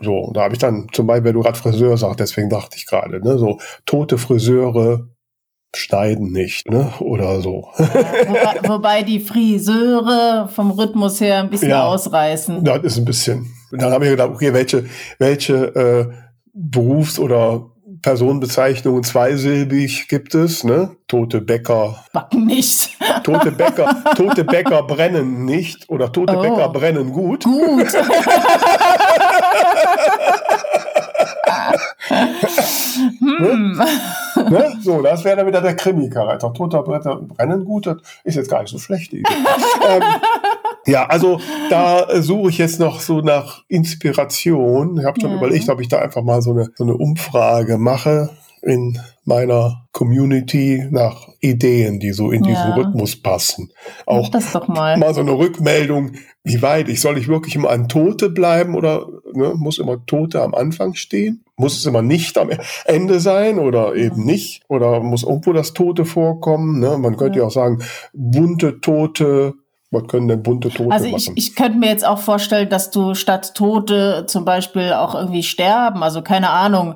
so, 0.00 0.30
da 0.32 0.42
habe 0.42 0.54
ich 0.54 0.60
dann 0.60 0.86
zum 0.92 1.06
Beispiel, 1.06 1.24
wenn 1.24 1.34
du 1.34 1.42
gerade 1.42 1.58
Friseur 1.58 1.96
sagst, 1.96 2.20
deswegen 2.20 2.48
dachte 2.48 2.76
ich 2.76 2.86
gerade, 2.86 3.20
ne, 3.20 3.38
so 3.38 3.58
tote 3.84 4.16
Friseure 4.16 5.08
schneiden 5.74 6.32
nicht, 6.32 6.70
ne, 6.70 6.92
oder 7.00 7.40
so. 7.40 7.68
wobei, 7.76 8.60
wobei, 8.68 9.02
die 9.02 9.20
Friseure 9.20 10.48
vom 10.48 10.70
Rhythmus 10.70 11.20
her 11.20 11.40
ein 11.40 11.50
bisschen 11.50 11.70
ja, 11.70 11.84
ausreißen. 11.84 12.62
Das 12.64 12.82
ist 12.84 12.98
ein 12.98 13.04
bisschen. 13.04 13.52
Und 13.70 13.82
dann 13.82 13.92
habe 13.92 14.04
ich 14.04 14.12
gedacht, 14.12 14.30
okay, 14.30 14.52
welche, 14.52 14.86
welche 15.18 15.54
äh, 15.74 16.06
Berufs- 16.54 17.18
oder 17.18 17.70
Personenbezeichnungen 18.02 19.02
zweisilbig 19.02 20.08
gibt 20.08 20.34
es, 20.34 20.62
ne? 20.62 20.96
Tote 21.08 21.40
Bäcker. 21.40 22.04
Backen 22.12 22.46
nicht. 22.46 22.90
Tote 23.24 23.50
Bäcker, 23.50 24.04
tote 24.16 24.44
Bäcker 24.44 24.82
brennen 24.82 25.44
nicht 25.44 25.88
oder 25.88 26.12
tote 26.12 26.36
oh. 26.36 26.42
Bäcker 26.42 26.68
brennen 26.68 27.12
gut. 27.12 27.44
Gut. 27.44 27.88
hm. 32.08 33.80
ne? 34.50 34.78
So, 34.82 35.02
das 35.02 35.24
wäre 35.24 35.36
dann 35.36 35.46
wieder 35.46 35.60
der 35.60 35.76
Krimi-Charakter. 35.76 36.52
Toter 36.52 36.82
Bretter 36.82 37.16
brennen 37.16 37.64
gut, 37.64 37.86
das 37.86 37.96
ist 38.24 38.36
jetzt 38.36 38.50
gar 38.50 38.62
nicht 38.62 38.70
so 38.70 38.78
schlecht. 38.78 39.12
ähm, 39.12 39.24
ja, 40.86 41.06
also 41.06 41.40
da 41.70 42.22
suche 42.22 42.50
ich 42.50 42.58
jetzt 42.58 42.80
noch 42.80 43.00
so 43.00 43.20
nach 43.20 43.64
Inspiration. 43.68 44.98
Ich 44.98 45.04
habe 45.04 45.20
schon 45.20 45.30
mhm. 45.30 45.38
überlegt, 45.38 45.68
ob 45.68 45.80
ich 45.80 45.88
da 45.88 45.98
einfach 45.98 46.22
mal 46.22 46.42
so 46.42 46.52
eine, 46.52 46.70
so 46.74 46.84
eine 46.84 46.96
Umfrage 46.96 47.78
mache 47.78 48.30
in 48.62 48.98
meiner 49.24 49.86
Community 49.92 50.86
nach 50.90 51.28
Ideen, 51.40 52.00
die 52.00 52.12
so 52.12 52.30
in 52.30 52.44
ja. 52.44 52.50
diesen 52.50 52.72
Rhythmus 52.72 53.20
passen. 53.20 53.70
Auch 54.06 54.28
das 54.30 54.52
doch 54.52 54.68
mal. 54.68 54.96
mal 54.96 55.14
so 55.14 55.20
eine 55.20 55.32
Rückmeldung, 55.32 56.12
wie 56.44 56.62
weit 56.62 56.88
ich 56.88 57.00
soll 57.00 57.18
ich 57.18 57.28
wirklich 57.28 57.54
immer 57.54 57.70
an 57.70 57.88
Tote 57.88 58.30
bleiben 58.30 58.74
oder 58.74 59.06
ne, 59.32 59.54
muss 59.54 59.78
immer 59.78 60.04
Tote 60.06 60.42
am 60.42 60.54
Anfang 60.54 60.94
stehen? 60.94 61.44
Muss 61.58 61.76
es 61.76 61.86
immer 61.86 62.02
nicht 62.02 62.38
am 62.38 62.50
Ende 62.84 63.18
sein 63.18 63.58
oder 63.58 63.94
eben 63.96 64.24
nicht? 64.24 64.62
Oder 64.68 65.00
muss 65.00 65.24
irgendwo 65.24 65.52
das 65.52 65.72
Tote 65.72 66.04
vorkommen? 66.04 66.78
Ne? 66.78 66.96
Man 66.98 67.16
könnte 67.16 67.38
ja. 67.38 67.42
ja 67.42 67.48
auch 67.48 67.52
sagen, 67.52 67.82
bunte 68.12 68.80
Tote, 68.80 69.54
was 69.90 70.06
können 70.06 70.28
denn 70.28 70.42
bunte 70.42 70.70
Tote 70.70 70.92
also 70.92 71.06
ich, 71.06 71.12
machen? 71.12 71.32
ich 71.36 71.56
könnte 71.56 71.78
mir 71.78 71.88
jetzt 71.88 72.06
auch 72.06 72.20
vorstellen, 72.20 72.68
dass 72.68 72.90
du 72.90 73.14
statt 73.14 73.54
Tote 73.54 74.24
zum 74.28 74.44
Beispiel 74.44 74.92
auch 74.92 75.14
irgendwie 75.14 75.42
sterben. 75.42 76.02
Also 76.02 76.22
keine 76.22 76.50
Ahnung, 76.50 76.94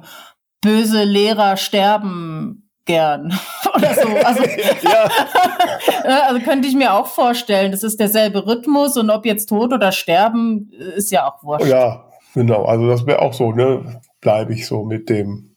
böse 0.61 1.03
Lehrer 1.03 1.57
sterben 1.57 2.71
gern 2.85 3.33
oder 3.77 3.95
so. 3.95 4.09
Also, 4.25 4.43
ja. 6.05 6.21
also 6.29 6.41
könnte 6.41 6.69
ich 6.69 6.75
mir 6.75 6.95
auch 6.95 7.07
vorstellen, 7.07 7.73
das 7.73 7.83
ist 7.83 7.99
derselbe 7.99 8.47
Rhythmus 8.47 8.97
und 8.97 9.11
ob 9.11 9.27
jetzt 9.27 9.49
tot 9.49 9.73
oder 9.73 9.93
sterben, 9.93 10.71
ist 10.97 11.11
ja 11.11 11.27
auch 11.29 11.43
wurscht. 11.43 11.67
Ja, 11.67 12.05
genau. 12.35 12.65
Also 12.65 12.87
das 12.87 13.07
wäre 13.07 13.23
auch 13.23 13.33
so, 13.33 13.53
ne? 13.53 14.01
Bleibe 14.23 14.55
ich 14.55 14.67
so 14.67 14.85
mit 14.85 15.11
dem, 15.11 15.57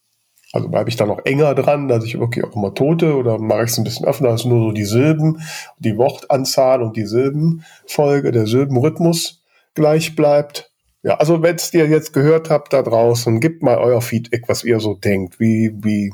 also 0.51 0.67
bleibe 0.67 0.89
ich 0.89 0.97
da 0.97 1.06
noch 1.06 1.23
enger 1.23 1.56
dran, 1.56 1.88
dass 1.88 2.04
ich 2.04 2.19
wirklich 2.19 2.43
auch 2.43 2.54
immer 2.54 2.73
Tote 2.73 3.15
oder 3.15 3.39
mache 3.39 3.63
ich 3.63 3.71
es 3.71 3.78
ein 3.78 3.86
bisschen 3.86 4.06
öffner, 4.06 4.30
dass 4.30 4.43
nur 4.43 4.60
so 4.60 4.71
die 4.73 4.84
Silben, 4.84 5.41
die 5.80 5.97
Wortanzahl 5.97 6.82
und 6.82 6.97
die 6.97 7.06
Silbenfolge, 7.06 8.34
der 8.34 8.47
Silbenrhythmus 8.47 9.43
gleich 9.73 10.17
bleibt. 10.17 10.71
Ja, 11.04 11.17
also 11.17 11.43
wenn 11.43 11.56
es 11.56 11.73
ihr 11.73 11.88
jetzt 11.88 12.13
gehört 12.13 12.49
habt 12.49 12.73
da 12.73 12.82
draußen, 12.82 13.39
gebt 13.39 13.62
mal 13.62 13.78
euer 13.78 14.01
Feedback, 14.01 14.49
was 14.49 14.63
ihr 14.63 14.80
so 14.80 14.95
denkt. 14.95 15.39
Wie, 15.39 15.71
wie, 15.84 16.12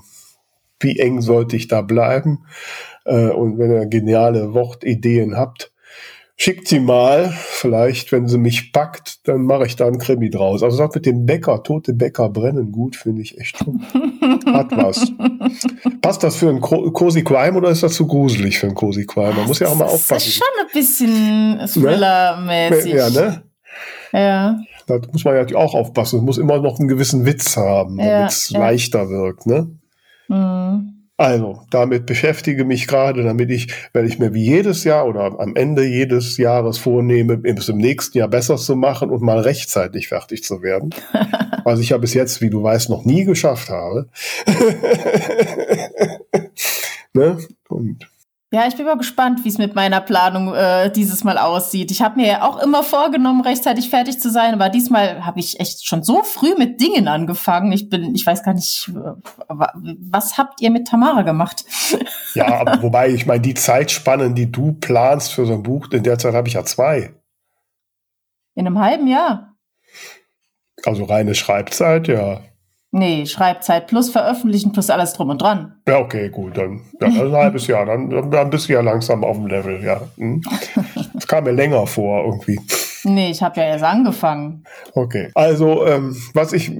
wie 0.82 1.00
eng 1.00 1.22
sollte 1.22 1.56
ich 1.56 1.70
da 1.70 1.82
bleiben? 1.82 2.46
Äh, 3.06 3.30
und 3.30 3.58
wenn 3.58 3.72
ihr 3.72 3.86
geniale 3.86 4.54
Wortideen 4.54 5.38
habt, 5.38 5.71
schickt 6.42 6.68
sie 6.68 6.80
mal. 6.80 7.32
Vielleicht, 7.38 8.12
wenn 8.12 8.28
sie 8.28 8.40
mich 8.40 8.74
packt, 8.74 9.28
dann 9.28 9.44
mache 9.44 9.68
ich 9.68 9.76
da 9.76 9.86
einen 9.86 10.00
Krimi 10.00 10.32
draus. 10.32 10.64
Also 10.64 10.76
sagt 10.76 10.96
mit 10.96 11.06
dem 11.06 11.28
Bäcker, 11.28 11.62
tote 11.62 11.94
Bäcker 11.94 12.30
brennen 12.30 12.72
gut, 12.72 12.96
finde 12.96 13.22
ich 13.22 13.40
echt 13.40 13.60
schon. 13.60 13.82
Hat 14.48 14.72
was. 14.72 15.12
Passt 16.02 16.24
das 16.24 16.38
für 16.38 16.50
einen 16.50 16.60
Cozy 16.60 17.24
Crime 17.24 17.58
oder 17.58 17.70
ist 17.70 17.84
das 17.84 17.94
zu 17.94 18.08
gruselig 18.08 18.58
für 18.58 18.66
einen 18.66 18.76
Cozy 18.76 19.06
Crime? 19.06 19.34
Man 19.34 19.46
muss 19.46 19.60
ja 19.60 19.68
auch 19.68 19.76
mal 19.76 19.86
aufpassen. 19.86 20.14
Das 20.16 20.28
ist 20.28 20.36
schon 20.36 20.48
ein 20.60 20.74
bisschen 20.74 21.58
ne? 21.58 21.68
Thriller-mäßig. 21.68 22.94
Ne? 22.94 23.00
Ja, 23.00 23.10
ne? 23.12 23.44
Ja. 24.12 24.60
Da 24.88 25.00
muss 25.12 25.24
man 25.24 25.36
ja 25.36 25.56
auch 25.56 25.76
aufpassen. 25.76 26.20
Es 26.20 26.26
muss 26.26 26.38
immer 26.40 26.60
noch 26.60 26.80
einen 26.80 26.88
gewissen 26.88 27.28
Witz 27.28 27.56
haben, 27.56 27.98
damit 27.98 28.32
es 28.32 28.50
ja, 28.50 28.60
ja. 28.60 28.66
leichter 28.66 29.10
wirkt. 29.10 29.46
Ne? 29.46 29.70
Mhm. 30.28 30.91
Also, 31.22 31.62
damit 31.70 32.08
beschäftige 32.08 32.66
mich 32.66 32.88
gerade, 32.88 33.22
damit 33.22 33.52
ich, 33.52 33.68
wenn 33.94 34.08
ich 34.08 34.18
mir 34.18 34.34
wie 34.34 34.44
jedes 34.44 34.84
Jahr 34.84 35.06
oder 35.06 35.40
am 35.40 35.56
Ende 35.56 35.86
jedes 35.86 36.38
Jahres 36.38 36.80
vornehme, 36.80 37.38
bis 37.38 37.70
im 37.70 37.78
nächsten 37.78 38.18
Jahr 38.18 38.28
besser 38.28 38.58
zu 38.58 38.76
machen 38.76 39.12
und 39.12 39.22
mal 39.22 39.38
rechtzeitig 39.38 40.08
fertig 40.08 40.44
zu 40.44 40.64
werden. 40.64 40.90
was 41.64 41.80
ich 41.80 41.90
ja 41.90 42.00
bis 42.00 42.16
jetzt, 42.16 42.42
wie 42.42 42.50
du 42.50 42.64
weißt, 42.64 42.90
noch 42.90 43.06
nie 43.06 43.24
geschafft 43.24 43.70
habe. 43.70 44.10
ne? 47.14 47.38
Und 47.70 48.11
ja, 48.54 48.68
ich 48.68 48.76
bin 48.76 48.86
mal 48.86 48.98
gespannt, 48.98 49.46
wie 49.46 49.48
es 49.50 49.58
mit 49.58 49.76
meiner 49.76 50.02
Planung 50.02 50.54
äh, 50.54 50.92
dieses 50.92 51.24
Mal 51.24 51.38
aussieht. 51.38 51.90
Ich 51.90 52.02
habe 52.02 52.20
mir 52.20 52.28
ja 52.28 52.42
auch 52.42 52.62
immer 52.62 52.84
vorgenommen, 52.84 53.40
rechtzeitig 53.40 53.90
fertig 53.90 54.20
zu 54.20 54.30
sein, 54.30 54.54
aber 54.54 54.68
diesmal 54.68 55.26
habe 55.26 55.40
ich 55.40 55.62
echt 55.62 55.88
schon 55.88 56.04
so 56.04 56.22
früh 56.24 56.54
mit 56.58 56.82
Dingen 56.82 57.08
angefangen. 57.08 57.72
Ich 57.72 57.88
bin, 57.90 58.14
ich 58.14 58.26
weiß 58.26 58.44
gar 58.44 58.54
nicht, 58.54 58.92
was 59.48 60.38
habt 60.38 60.60
ihr 60.60 60.70
mit 60.70 60.88
Tamara 60.88 61.22
gemacht? 61.22 61.64
Ja, 62.34 62.62
aber 62.62 62.82
wobei, 62.82 63.10
ich 63.10 63.26
meine, 63.26 63.42
die 63.42 63.56
Zeitspannen, 63.56 64.36
die 64.36 64.50
du 64.50 64.72
planst 64.72 65.34
für 65.34 65.46
so 65.46 65.52
ein 65.52 65.64
Buch, 65.64 65.90
in 65.92 66.04
der 66.04 66.18
Zeit 66.18 66.34
habe 66.34 66.48
ich 66.48 66.54
ja 66.54 66.64
zwei. 66.64 67.14
In 68.56 68.66
einem 68.66 68.80
halben 68.80 69.06
Jahr. 69.06 69.58
Also 70.86 71.04
reine 71.04 71.36
Schreibzeit, 71.36 72.08
ja. 72.08 72.40
Nee, 72.94 73.26
Schreibzeit 73.26 73.88
plus 73.88 74.10
veröffentlichen 74.10 74.74
plus 74.74 74.90
alles 74.90 75.14
drum 75.14 75.30
und 75.30 75.42
dran. 75.42 75.76
Ja, 75.88 76.00
okay, 76.00 76.30
gut. 76.30 76.58
Dann 76.58 76.82
ja, 77.00 77.08
ein 77.08 77.32
halbes 77.32 77.68
Jahr. 77.68 77.86
Dann, 77.86 78.30
dann 78.30 78.50
bist 78.50 78.68
du 78.68 78.74
ja 78.74 78.82
langsam 78.82 79.24
auf 79.24 79.38
dem 79.38 79.48
Level, 79.48 79.82
ja. 79.82 80.02
Hm. 80.18 80.42
Das 81.14 81.26
kam 81.26 81.46
mir 81.46 81.52
länger 81.52 81.88
vor 81.88 82.26
irgendwie. 82.26 82.60
Nee, 83.04 83.32
ich 83.32 83.42
habe 83.42 83.60
ja 83.62 83.68
erst 83.68 83.84
angefangen. 83.84 84.64
Okay. 84.94 85.32
Also, 85.34 85.88
ähm, 85.88 86.16
was 86.34 86.52
ich, 86.52 86.72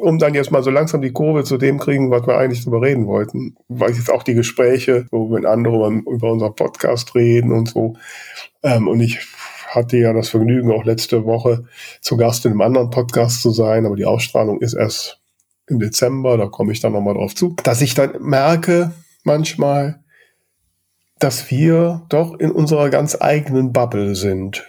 um 0.00 0.18
dann 0.18 0.34
jetzt 0.34 0.50
mal 0.50 0.62
so 0.62 0.70
langsam 0.70 1.02
die 1.02 1.12
Kurve 1.12 1.44
zu 1.44 1.56
dem 1.56 1.78
kriegen, 1.78 2.10
was 2.10 2.26
wir 2.26 2.36
eigentlich 2.36 2.64
drüber 2.64 2.82
reden 2.82 3.06
wollten, 3.06 3.56
weil 3.68 3.92
ich 3.92 3.98
jetzt 3.98 4.10
auch 4.12 4.24
die 4.24 4.34
Gespräche, 4.34 5.06
wo 5.10 5.30
wir 5.30 5.36
mit 5.36 5.46
anderen 5.46 6.02
über 6.02 6.32
unseren 6.32 6.54
Podcast 6.54 7.14
reden 7.14 7.52
und 7.52 7.68
so. 7.68 7.94
Ähm, 8.62 8.88
und 8.88 9.00
ich 9.00 9.20
hatte 9.68 9.96
ja 9.96 10.12
das 10.12 10.28
Vergnügen, 10.28 10.70
auch 10.72 10.84
letzte 10.84 11.24
Woche 11.24 11.64
zu 12.00 12.16
Gast 12.16 12.44
in 12.44 12.52
einem 12.52 12.60
anderen 12.60 12.90
Podcast 12.90 13.42
zu 13.42 13.50
sein, 13.50 13.86
aber 13.86 13.96
die 13.96 14.04
Ausstrahlung 14.04 14.60
ist 14.60 14.74
erst 14.74 15.20
im 15.66 15.78
Dezember, 15.78 16.36
da 16.36 16.46
komme 16.46 16.72
ich 16.72 16.80
dann 16.80 16.92
nochmal 16.92 17.14
drauf 17.14 17.34
zu, 17.34 17.56
dass 17.64 17.80
ich 17.80 17.94
dann 17.94 18.20
merke 18.20 18.92
manchmal, 19.24 20.04
dass 21.18 21.50
wir 21.50 22.02
doch 22.08 22.38
in 22.38 22.50
unserer 22.50 22.90
ganz 22.90 23.16
eigenen 23.20 23.72
Bubble 23.72 24.14
sind. 24.14 24.66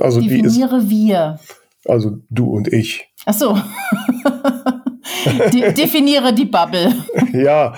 Also 0.00 0.20
Definiere 0.20 0.80
die 0.80 0.84
ist, 0.84 0.90
wir. 0.90 1.40
Also 1.86 2.18
du 2.30 2.50
und 2.50 2.72
ich. 2.72 3.08
Ach 3.24 3.34
so. 3.34 3.58
De 5.52 5.72
definiere 5.72 6.32
die 6.32 6.44
Bubble. 6.44 6.92
ja, 7.32 7.74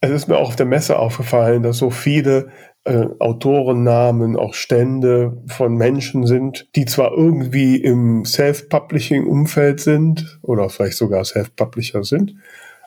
es 0.00 0.10
ist 0.10 0.28
mir 0.28 0.36
auch 0.36 0.48
auf 0.48 0.56
der 0.56 0.66
Messe 0.66 0.98
aufgefallen, 0.98 1.62
dass 1.62 1.78
so 1.78 1.90
viele 1.90 2.50
äh, 2.86 3.08
Autorennamen, 3.18 4.36
auch 4.36 4.54
Stände 4.54 5.42
von 5.48 5.74
Menschen 5.74 6.24
sind, 6.24 6.68
die 6.76 6.84
zwar 6.84 7.10
irgendwie 7.12 7.76
im 7.76 8.24
Self-Publishing-Umfeld 8.24 9.80
sind 9.80 10.38
oder 10.42 10.68
vielleicht 10.68 10.96
sogar 10.96 11.24
Self-Publisher 11.24 12.04
sind, 12.04 12.36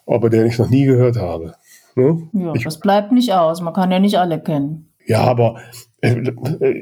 aber 0.07 0.29
den 0.29 0.45
ich 0.45 0.57
noch 0.57 0.69
nie 0.69 0.85
gehört 0.85 1.17
habe. 1.17 1.55
Ne? 1.95 2.29
Ja, 2.31 2.53
ich, 2.55 2.63
das 2.63 2.79
bleibt 2.79 3.11
nicht 3.11 3.33
aus. 3.33 3.59
Man 3.61 3.73
kann 3.73 3.91
ja 3.91 3.99
nicht 3.99 4.17
alle 4.17 4.41
kennen. 4.41 4.89
Ja, 5.05 5.21
aber 5.21 5.59
äh, 6.01 6.31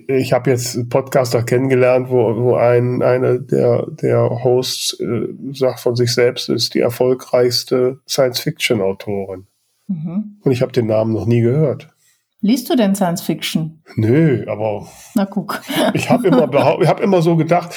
ich 0.08 0.32
habe 0.34 0.52
jetzt 0.52 0.88
Podcaster 0.90 1.42
kennengelernt, 1.42 2.12
wo, 2.12 2.36
wo 2.36 2.56
ein, 2.56 3.02
eine 3.02 3.42
der, 3.42 3.88
der 3.90 4.44
Hosts 4.44 5.00
äh, 5.00 5.30
sagt 5.54 5.80
von 5.80 5.96
sich 5.96 6.14
selbst, 6.14 6.50
ist 6.50 6.76
die 6.76 6.82
erfolgreichste 6.82 8.00
Science-Fiction-Autorin. 8.08 9.48
Mhm. 9.88 10.38
Und 10.44 10.52
ich 10.52 10.62
habe 10.62 10.72
den 10.72 10.86
Namen 10.86 11.14
noch 11.14 11.26
nie 11.26 11.42
gehört. 11.42 11.90
Liest 12.42 12.70
du 12.70 12.76
denn 12.76 12.96
Science 12.96 13.22
Fiction? 13.22 13.82
Nö, 13.96 14.46
aber. 14.48 14.88
Na 15.16 15.26
guck. 15.26 15.62
ich 15.94 16.10
habe 16.10 16.28
immer, 16.28 16.48
ich 16.82 16.88
hab 16.88 17.00
immer 17.00 17.22
so 17.22 17.36
gedacht, 17.36 17.76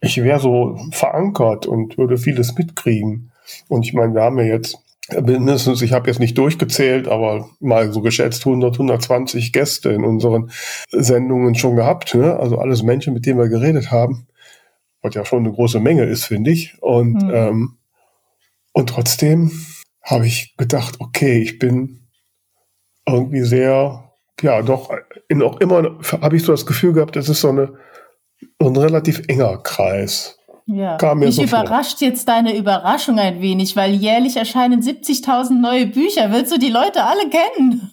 ich 0.00 0.22
wäre 0.22 0.40
so 0.40 0.78
verankert 0.92 1.66
und 1.66 1.98
würde 1.98 2.16
vieles 2.16 2.56
mitkriegen. 2.56 3.32
Und 3.68 3.84
ich 3.84 3.92
meine, 3.92 4.14
wir 4.14 4.22
haben 4.22 4.38
ja 4.38 4.44
jetzt 4.44 4.78
mindestens, 5.22 5.82
ich 5.82 5.92
habe 5.92 6.08
jetzt 6.08 6.20
nicht 6.20 6.38
durchgezählt, 6.38 7.08
aber 7.08 7.50
mal 7.58 7.92
so 7.92 8.00
geschätzt 8.00 8.46
100, 8.46 8.74
120 8.74 9.52
Gäste 9.52 9.90
in 9.90 10.04
unseren 10.04 10.50
Sendungen 10.90 11.54
schon 11.54 11.76
gehabt. 11.76 12.14
Ne? 12.14 12.36
Also 12.38 12.58
alles 12.58 12.82
Menschen, 12.82 13.12
mit 13.12 13.26
denen 13.26 13.38
wir 13.38 13.48
geredet 13.48 13.90
haben, 13.90 14.28
was 15.02 15.14
ja 15.14 15.24
schon 15.24 15.40
eine 15.40 15.52
große 15.52 15.80
Menge 15.80 16.04
ist, 16.04 16.24
finde 16.24 16.50
ich. 16.50 16.80
Und, 16.80 17.22
mhm. 17.22 17.30
ähm, 17.32 17.78
und 18.72 18.88
trotzdem 18.88 19.50
habe 20.02 20.26
ich 20.26 20.56
gedacht, 20.56 20.96
okay, 21.00 21.40
ich 21.40 21.58
bin 21.58 21.99
irgendwie 23.14 23.42
sehr, 23.42 24.12
ja, 24.40 24.62
doch, 24.62 24.90
in, 25.28 25.42
auch 25.42 25.60
immer 25.60 25.98
habe 26.20 26.36
ich 26.36 26.44
so 26.44 26.52
das 26.52 26.66
Gefühl 26.66 26.92
gehabt, 26.92 27.16
das 27.16 27.28
ist 27.28 27.40
so 27.40 27.48
eine, 27.50 27.74
ein 28.58 28.76
relativ 28.76 29.22
enger 29.28 29.58
Kreis. 29.58 30.38
Ja. 30.66 30.96
Mich 31.14 31.36
so 31.36 31.42
überrascht 31.42 31.98
vor. 31.98 32.08
jetzt 32.08 32.28
deine 32.28 32.56
Überraschung 32.56 33.18
ein 33.18 33.40
wenig, 33.40 33.74
weil 33.74 33.92
jährlich 33.92 34.36
erscheinen 34.36 34.82
70.000 34.82 35.60
neue 35.60 35.86
Bücher. 35.86 36.30
Willst 36.32 36.52
du 36.52 36.58
die 36.58 36.70
Leute 36.70 37.02
alle 37.02 37.28
kennen? 37.28 37.90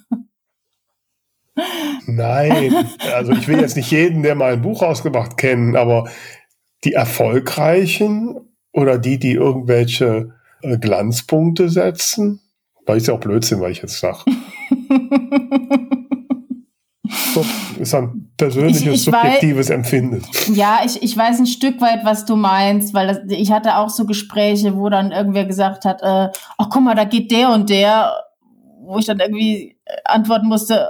Nein, 2.05 2.87
also 3.15 3.31
ich 3.31 3.47
will 3.47 3.59
jetzt 3.59 3.75
nicht 3.75 3.91
jeden, 3.91 4.21
der 4.21 4.35
mal 4.35 4.53
ein 4.53 4.61
Buch 4.61 4.83
rausgebracht, 4.83 5.37
kennen, 5.37 5.75
aber 5.75 6.09
die 6.83 6.93
erfolgreichen 6.93 8.39
oder 8.71 8.99
die, 8.99 9.17
die 9.17 9.33
irgendwelche 9.33 10.35
äh, 10.61 10.77
Glanzpunkte 10.77 11.69
setzen, 11.69 12.41
weil 12.87 12.97
ist 12.97 13.07
ja 13.07 13.13
auch 13.13 13.19
Blödsinn, 13.19 13.61
weil 13.61 13.71
ich 13.71 13.81
jetzt 13.81 13.99
sage. 13.99 14.19
ist 17.79 17.93
ein 17.93 18.31
persönliches, 18.37 18.81
ich, 18.81 18.87
ich 18.87 19.03
subjektives 19.03 19.69
weiß, 19.69 19.75
Empfinden. 19.75 20.23
Ja, 20.53 20.79
ich, 20.85 21.01
ich 21.03 21.15
weiß 21.15 21.39
ein 21.39 21.47
Stück 21.47 21.79
weit, 21.81 22.03
was 22.03 22.25
du 22.25 22.35
meinst, 22.35 22.93
weil 22.93 23.07
das, 23.07 23.19
ich 23.27 23.51
hatte 23.51 23.77
auch 23.77 23.89
so 23.89 24.05
Gespräche, 24.05 24.75
wo 24.75 24.89
dann 24.89 25.11
irgendwer 25.11 25.45
gesagt 25.45 25.85
hat, 25.85 26.01
äh, 26.01 26.29
ach 26.57 26.69
guck 26.69 26.81
mal, 26.81 26.95
da 26.95 27.03
geht 27.03 27.31
der 27.31 27.51
und 27.51 27.69
der, 27.69 28.13
wo 28.81 28.97
ich 28.97 29.05
dann 29.05 29.19
irgendwie 29.19 29.77
antworten 30.05 30.47
musste, 30.47 30.89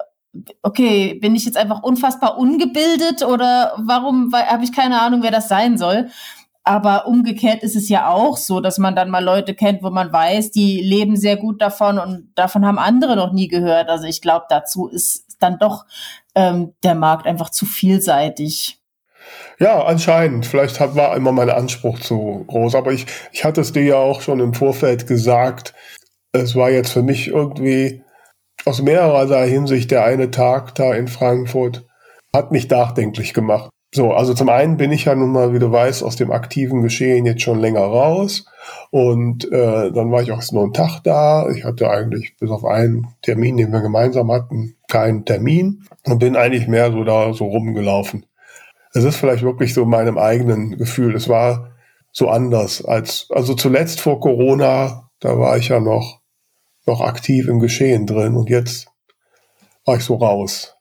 okay, 0.62 1.16
bin 1.16 1.36
ich 1.36 1.46
jetzt 1.46 1.58
einfach 1.58 1.84
unfassbar 1.84 2.38
ungebildet 2.38 3.24
oder 3.24 3.74
warum 3.78 4.32
habe 4.34 4.64
ich 4.64 4.72
keine 4.72 5.02
Ahnung, 5.02 5.24
wer 5.24 5.32
das 5.32 5.48
sein 5.48 5.78
soll? 5.78 6.10
Aber 6.68 7.08
umgekehrt 7.08 7.64
ist 7.64 7.78
es 7.78 7.88
ja 7.88 8.10
auch 8.10 8.36
so, 8.36 8.60
dass 8.60 8.78
man 8.78 8.94
dann 8.94 9.10
mal 9.10 9.24
Leute 9.24 9.56
kennt, 9.56 9.84
wo 9.84 9.90
man 9.90 10.12
weiß, 10.12 10.52
die 10.52 10.82
leben 10.82 11.16
sehr 11.16 11.38
gut 11.38 11.62
davon 11.62 11.98
und 11.98 12.30
davon 12.36 12.66
haben 12.66 12.78
andere 12.78 13.16
noch 13.16 13.32
nie 13.32 13.48
gehört. 13.48 13.90
Also 13.90 14.06
ich 14.06 14.22
glaube, 14.22 14.48
dazu 14.50 14.88
ist 14.88 15.38
dann 15.40 15.60
doch 15.60 15.86
ähm, 16.36 16.74
der 16.84 16.94
Markt 16.94 17.26
einfach 17.26 17.52
zu 17.52 17.66
vielseitig. 17.66 18.82
Ja, 19.60 19.86
anscheinend. 19.86 20.46
Vielleicht 20.46 20.82
hat, 20.82 20.96
war 20.96 21.16
immer 21.16 21.32
mein 21.32 21.50
Anspruch 21.50 22.00
zu 22.00 22.44
groß. 22.48 22.76
Aber 22.76 22.92
ich, 22.92 23.06
ich 23.32 23.46
hatte 23.46 23.62
es 23.62 23.72
dir 23.72 23.84
ja 23.84 23.96
auch 23.96 24.20
schon 24.20 24.42
im 24.42 24.54
Vorfeld 24.54 25.08
gesagt. 25.08 25.74
Es 26.34 26.54
war 26.56 26.70
jetzt 26.70 26.92
für 26.92 27.02
mich 27.02 27.30
irgendwie 27.30 28.04
aus 28.66 28.82
mehrerer 28.82 29.46
Hinsicht 29.46 29.92
der 29.92 30.04
eine 30.04 30.32
Tag 30.32 30.76
da 30.76 30.94
in 30.94 31.08
Frankfurt 31.08 31.86
hat 32.36 32.52
mich 32.52 32.70
nachdenklich 32.70 33.34
gemacht. 33.34 33.70
So, 33.94 34.12
also 34.12 34.34
zum 34.34 34.50
einen 34.50 34.78
bin 34.78 34.92
ich 34.92 35.06
ja 35.06 35.16
nun 35.16 35.32
mal, 35.32 35.54
wie 35.54 35.60
du 35.60 35.72
weißt, 35.72 36.04
aus 36.04 36.18
dem 36.18 36.32
aktiven 36.32 36.82
Geschehen 36.82 37.26
jetzt 37.26 37.42
schon 37.42 37.60
länger 37.60 37.82
raus. 37.82 38.46
Und 38.92 39.50
äh, 39.52 39.92
dann 39.92 40.12
war 40.12 40.22
ich 40.22 40.32
auch 40.32 40.44
nur 40.52 40.64
einen 40.64 40.74
Tag 40.74 41.02
da. 41.04 41.50
Ich 41.50 41.64
hatte 41.64 41.90
eigentlich 41.90 42.36
bis 42.38 42.52
auf 42.52 42.66
einen 42.66 43.08
Termin, 43.22 43.58
den 43.58 43.72
wir 43.72 43.82
gemeinsam 43.82 44.32
hatten, 44.32 44.76
keinen 44.88 45.26
Termin 45.26 45.84
und 46.06 46.20
bin 46.20 46.36
eigentlich 46.36 46.68
mehr 46.68 46.92
so 46.92 47.04
da 47.04 47.34
so 47.34 47.46
rumgelaufen. 47.46 48.26
Es 48.94 49.04
ist 49.04 49.18
vielleicht 49.18 49.44
wirklich 49.44 49.74
so 49.74 49.86
meinem 49.86 50.18
eigenen 50.18 50.78
Gefühl. 50.78 51.16
Es 51.16 51.30
war 51.30 51.72
so 52.12 52.30
anders 52.30 52.84
als, 52.84 53.28
also 53.30 53.54
zuletzt 53.54 54.02
vor 54.02 54.20
Corona, 54.20 55.10
da 55.20 55.38
war 55.38 55.58
ich 55.58 55.70
ja 55.70 55.80
noch, 55.80 56.20
noch 56.86 57.02
aktiv 57.02 57.48
im 57.48 57.60
Geschehen 57.60 58.06
drin 58.06 58.36
und 58.36 58.50
jetzt 58.50 58.88
war 59.86 59.98
ich 59.98 60.04
so 60.04 60.16
raus. 60.16 60.77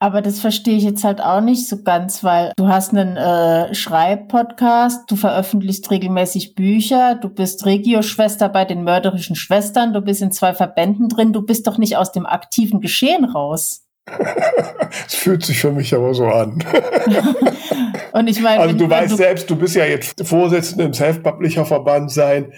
Aber 0.00 0.22
das 0.22 0.38
verstehe 0.38 0.76
ich 0.76 0.84
jetzt 0.84 1.02
halt 1.02 1.20
auch 1.20 1.40
nicht 1.40 1.68
so 1.68 1.82
ganz, 1.82 2.22
weil 2.22 2.52
du 2.56 2.68
hast 2.68 2.94
einen 2.94 3.16
äh, 3.16 3.74
Schreibpodcast, 3.74 5.10
du 5.10 5.16
veröffentlichst 5.16 5.90
regelmäßig 5.90 6.54
Bücher, 6.54 7.16
du 7.16 7.28
bist 7.28 7.66
Regio-Schwester 7.66 8.48
bei 8.48 8.64
den 8.64 8.84
mörderischen 8.84 9.34
Schwestern, 9.34 9.92
du 9.92 10.00
bist 10.00 10.22
in 10.22 10.30
zwei 10.30 10.54
Verbänden 10.54 11.08
drin, 11.08 11.32
du 11.32 11.42
bist 11.42 11.66
doch 11.66 11.78
nicht 11.78 11.96
aus 11.96 12.12
dem 12.12 12.26
aktiven 12.26 12.80
Geschehen 12.80 13.24
raus. 13.24 13.84
Es 15.06 15.14
fühlt 15.14 15.44
sich 15.44 15.60
für 15.60 15.70
mich 15.70 15.94
aber 15.94 16.14
so 16.14 16.26
an. 16.28 16.64
Und 18.12 18.26
ich 18.26 18.40
meine, 18.40 18.62
also 18.62 18.74
du 18.74 18.88
weißt 18.88 19.12
du 19.12 19.16
selbst, 19.16 19.50
du 19.50 19.56
bist 19.56 19.76
ja 19.76 19.84
jetzt 19.84 20.26
Vorsitzende 20.26 20.84
im 20.84 20.94
Self-Publisher-Verband 20.94 22.10
sein 22.10 22.52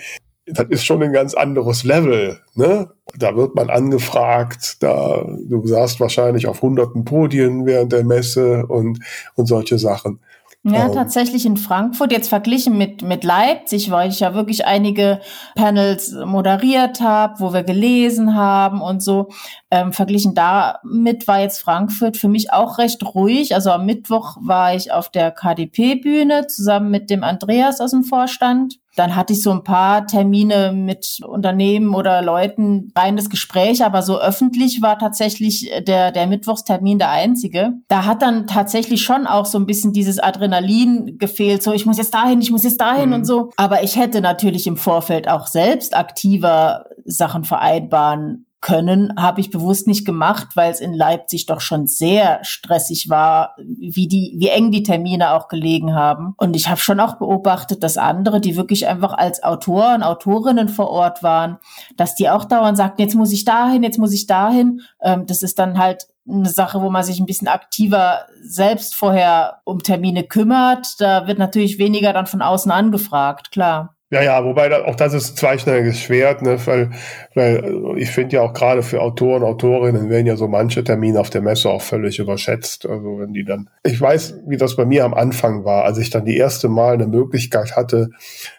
das 0.52 0.66
ist 0.68 0.84
schon 0.84 1.02
ein 1.02 1.12
ganz 1.12 1.34
anderes 1.34 1.84
Level. 1.84 2.40
Ne? 2.54 2.90
Da 3.16 3.36
wird 3.36 3.54
man 3.54 3.70
angefragt, 3.70 4.82
da 4.82 5.26
du 5.44 5.66
saßt 5.66 6.00
wahrscheinlich 6.00 6.46
auf 6.46 6.62
hunderten 6.62 7.04
Podien 7.04 7.66
während 7.66 7.92
der 7.92 8.04
Messe 8.04 8.66
und, 8.66 9.00
und 9.34 9.46
solche 9.46 9.78
Sachen. 9.78 10.20
Ja, 10.62 10.86
ähm, 10.86 10.92
tatsächlich 10.92 11.46
in 11.46 11.56
Frankfurt, 11.56 12.12
jetzt 12.12 12.28
verglichen 12.28 12.76
mit, 12.76 13.00
mit 13.00 13.24
Leipzig, 13.24 13.90
weil 13.90 14.10
ich 14.10 14.20
ja 14.20 14.34
wirklich 14.34 14.66
einige 14.66 15.20
Panels 15.54 16.12
moderiert 16.12 17.00
habe, 17.00 17.40
wo 17.40 17.54
wir 17.54 17.62
gelesen 17.62 18.34
haben 18.34 18.82
und 18.82 19.02
so. 19.02 19.30
Ähm, 19.70 19.94
verglichen 19.94 20.34
damit 20.34 21.26
war 21.26 21.40
jetzt 21.40 21.60
Frankfurt 21.60 22.18
für 22.18 22.28
mich 22.28 22.52
auch 22.52 22.76
recht 22.76 23.02
ruhig. 23.14 23.54
Also 23.54 23.70
am 23.70 23.86
Mittwoch 23.86 24.36
war 24.42 24.74
ich 24.74 24.92
auf 24.92 25.08
der 25.08 25.30
KDP-Bühne 25.30 26.46
zusammen 26.46 26.90
mit 26.90 27.08
dem 27.08 27.24
Andreas 27.24 27.80
aus 27.80 27.92
dem 27.92 28.04
Vorstand. 28.04 28.78
Dann 29.00 29.16
hatte 29.16 29.32
ich 29.32 29.42
so 29.42 29.50
ein 29.50 29.64
paar 29.64 30.06
Termine 30.06 30.72
mit 30.74 31.20
Unternehmen 31.26 31.94
oder 31.94 32.20
Leuten, 32.20 32.92
reines 32.94 33.30
Gespräch, 33.30 33.82
aber 33.82 34.02
so 34.02 34.20
öffentlich 34.20 34.82
war 34.82 34.98
tatsächlich 34.98 35.70
der, 35.86 36.12
der 36.12 36.26
Mittwochstermin 36.26 36.98
der 36.98 37.08
einzige. 37.08 37.72
Da 37.88 38.04
hat 38.04 38.20
dann 38.20 38.46
tatsächlich 38.46 39.02
schon 39.02 39.26
auch 39.26 39.46
so 39.46 39.56
ein 39.56 39.64
bisschen 39.64 39.94
dieses 39.94 40.18
Adrenalin 40.18 41.16
gefehlt, 41.16 41.62
so 41.62 41.72
ich 41.72 41.86
muss 41.86 41.96
jetzt 41.96 42.12
dahin, 42.12 42.42
ich 42.42 42.50
muss 42.50 42.62
jetzt 42.62 42.78
dahin 42.78 43.08
mhm. 43.08 43.14
und 43.14 43.24
so. 43.24 43.48
Aber 43.56 43.82
ich 43.82 43.96
hätte 43.96 44.20
natürlich 44.20 44.66
im 44.66 44.76
Vorfeld 44.76 45.30
auch 45.30 45.46
selbst 45.46 45.96
aktiver 45.96 46.84
Sachen 47.06 47.44
vereinbaren 47.44 48.44
können, 48.60 49.14
habe 49.18 49.40
ich 49.40 49.50
bewusst 49.50 49.86
nicht 49.86 50.04
gemacht, 50.04 50.48
weil 50.54 50.70
es 50.70 50.80
in 50.80 50.92
Leipzig 50.92 51.46
doch 51.46 51.60
schon 51.60 51.86
sehr 51.86 52.44
stressig 52.44 53.08
war, 53.08 53.54
wie 53.56 54.06
die, 54.06 54.34
wie 54.38 54.48
eng 54.48 54.70
die 54.70 54.82
Termine 54.82 55.32
auch 55.32 55.48
gelegen 55.48 55.94
haben. 55.94 56.34
Und 56.36 56.54
ich 56.54 56.68
habe 56.68 56.80
schon 56.80 57.00
auch 57.00 57.14
beobachtet, 57.14 57.82
dass 57.82 57.96
andere, 57.96 58.40
die 58.40 58.56
wirklich 58.56 58.86
einfach 58.86 59.14
als 59.14 59.42
Autoren, 59.42 60.02
Autorinnen 60.02 60.68
vor 60.68 60.90
Ort 60.90 61.22
waren, 61.22 61.58
dass 61.96 62.14
die 62.14 62.28
auch 62.28 62.44
dauernd 62.44 62.76
sagten, 62.76 63.00
jetzt 63.00 63.14
muss 63.14 63.32
ich 63.32 63.44
dahin, 63.44 63.82
jetzt 63.82 63.98
muss 63.98 64.12
ich 64.12 64.26
dahin. 64.26 64.82
Ähm, 65.00 65.24
das 65.26 65.42
ist 65.42 65.58
dann 65.58 65.78
halt 65.78 66.08
eine 66.28 66.50
Sache, 66.50 66.82
wo 66.82 66.90
man 66.90 67.02
sich 67.02 67.18
ein 67.18 67.26
bisschen 67.26 67.48
aktiver 67.48 68.26
selbst 68.42 68.94
vorher 68.94 69.60
um 69.64 69.82
Termine 69.82 70.24
kümmert. 70.24 71.00
Da 71.00 71.26
wird 71.26 71.38
natürlich 71.38 71.78
weniger 71.78 72.12
dann 72.12 72.26
von 72.26 72.42
außen 72.42 72.70
angefragt, 72.70 73.52
klar. 73.52 73.96
Ja, 74.12 74.22
ja, 74.22 74.44
wobei 74.44 74.84
auch 74.84 74.96
das 74.96 75.14
ist 75.14 75.30
ein 75.30 75.36
zweischneidiges 75.36 76.00
Schwert, 76.00 76.42
ne, 76.42 76.58
weil, 76.66 76.90
weil 77.34 77.94
ich 77.96 78.10
finde 78.10 78.36
ja 78.36 78.42
auch 78.42 78.52
gerade 78.52 78.82
für 78.82 79.00
Autoren, 79.00 79.44
Autorinnen 79.44 80.10
werden 80.10 80.26
ja 80.26 80.34
so 80.34 80.48
manche 80.48 80.82
Termine 80.82 81.20
auf 81.20 81.30
der 81.30 81.42
Messe 81.42 81.70
auch 81.70 81.80
völlig 81.80 82.18
überschätzt. 82.18 82.86
Also 82.86 83.20
wenn 83.20 83.32
die 83.32 83.44
dann, 83.44 83.70
ich 83.84 84.00
weiß, 84.00 84.40
wie 84.48 84.56
das 84.56 84.74
bei 84.74 84.84
mir 84.84 85.04
am 85.04 85.14
Anfang 85.14 85.64
war, 85.64 85.84
als 85.84 85.98
ich 85.98 86.10
dann 86.10 86.24
die 86.24 86.36
erste 86.36 86.68
Mal 86.68 86.94
eine 86.94 87.06
Möglichkeit 87.06 87.76
hatte, 87.76 88.10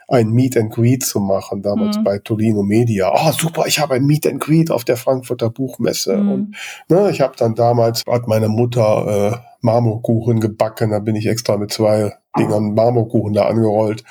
ein 0.08 0.30
Meet 0.30 0.56
and 0.56 0.74
Greet 0.74 1.04
zu 1.04 1.20
machen, 1.20 1.62
damals 1.62 1.98
mhm. 1.98 2.06
bei 2.06 2.20
Tolino 2.20 2.64
Media. 2.64 3.12
Oh, 3.14 3.32
super, 3.34 3.66
ich 3.68 3.80
habe 3.80 3.96
ein 3.96 4.06
Meet 4.06 4.28
and 4.28 4.40
Greet 4.40 4.72
auf 4.72 4.86
der 4.86 4.96
Frankfurter 4.96 5.50
Buchmesse. 5.50 6.16
Mhm. 6.16 6.32
Und 6.32 6.56
ne, 6.88 7.10
ich 7.12 7.20
habe 7.20 7.34
dann 7.38 7.56
damals, 7.56 8.04
hat 8.10 8.26
meine 8.26 8.48
Mutter 8.48 9.34
äh, 9.34 9.38
Marmorkuchen 9.60 10.40
gebacken. 10.40 10.92
Da 10.92 11.00
bin 11.00 11.18
ich 11.18 11.28
extra 11.28 11.58
mit 11.58 11.72
zwei 11.72 12.14
Dingern 12.38 12.74
Marmorkuchen 12.74 13.34
da 13.34 13.46
angerollt. 13.46 14.04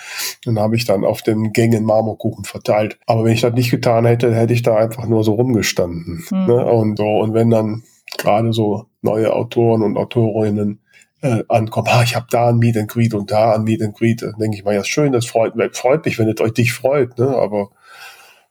Und 0.47 0.59
habe 0.59 0.77
ich 0.77 0.85
dann 0.85 1.05
auf 1.05 1.23
den 1.23 1.53
Gängen 1.53 1.85
Marmorkuchen 1.85 2.45
verteilt. 2.45 2.99
Aber 3.07 3.25
wenn 3.25 3.33
ich 3.33 3.41
das 3.41 3.55
nicht 3.55 3.71
getan 3.71 4.05
hätte, 4.05 4.35
hätte 4.35 4.53
ich 4.53 4.63
da 4.63 4.77
einfach 4.77 5.07
nur 5.07 5.25
so 5.25 5.35
rumgestanden. 5.35 6.25
Mhm. 6.31 6.47
Ne? 6.47 6.65
Und 6.65 6.99
so, 6.99 7.19
und 7.19 7.35
wenn 7.35 7.51
dann 7.51 7.83
gerade 8.19 8.53
so 8.53 8.87
neue 9.03 9.33
Autoren 9.33 9.83
und 9.83 9.97
Autorinnen 9.97 10.81
äh, 11.23 11.43
ankommen, 11.49 11.89
ah, 11.91 12.03
ich 12.03 12.17
habe 12.17 12.27
da 12.31 12.49
ein 12.49 12.59
Meet 12.59 12.77
and 12.77 12.89
Greet 12.89 13.15
und 13.15 13.31
da 13.31 13.55
ein 13.55 13.65
Meet 13.65 13.83
and 13.83 13.97
Greet, 13.97 14.23
dann 14.23 14.35
denke 14.39 14.57
ich 14.57 14.65
mal, 14.65 14.75
ja 14.75 14.85
schön, 14.85 15.13
das 15.13 15.27
freut, 15.27 15.55
freut 15.77 16.05
mich, 16.05 16.19
wenn 16.19 16.29
es 16.29 16.41
euch 16.41 16.53
dich 16.53 16.73
freut, 16.73 17.19
ne? 17.19 17.29
Aber 17.29 17.71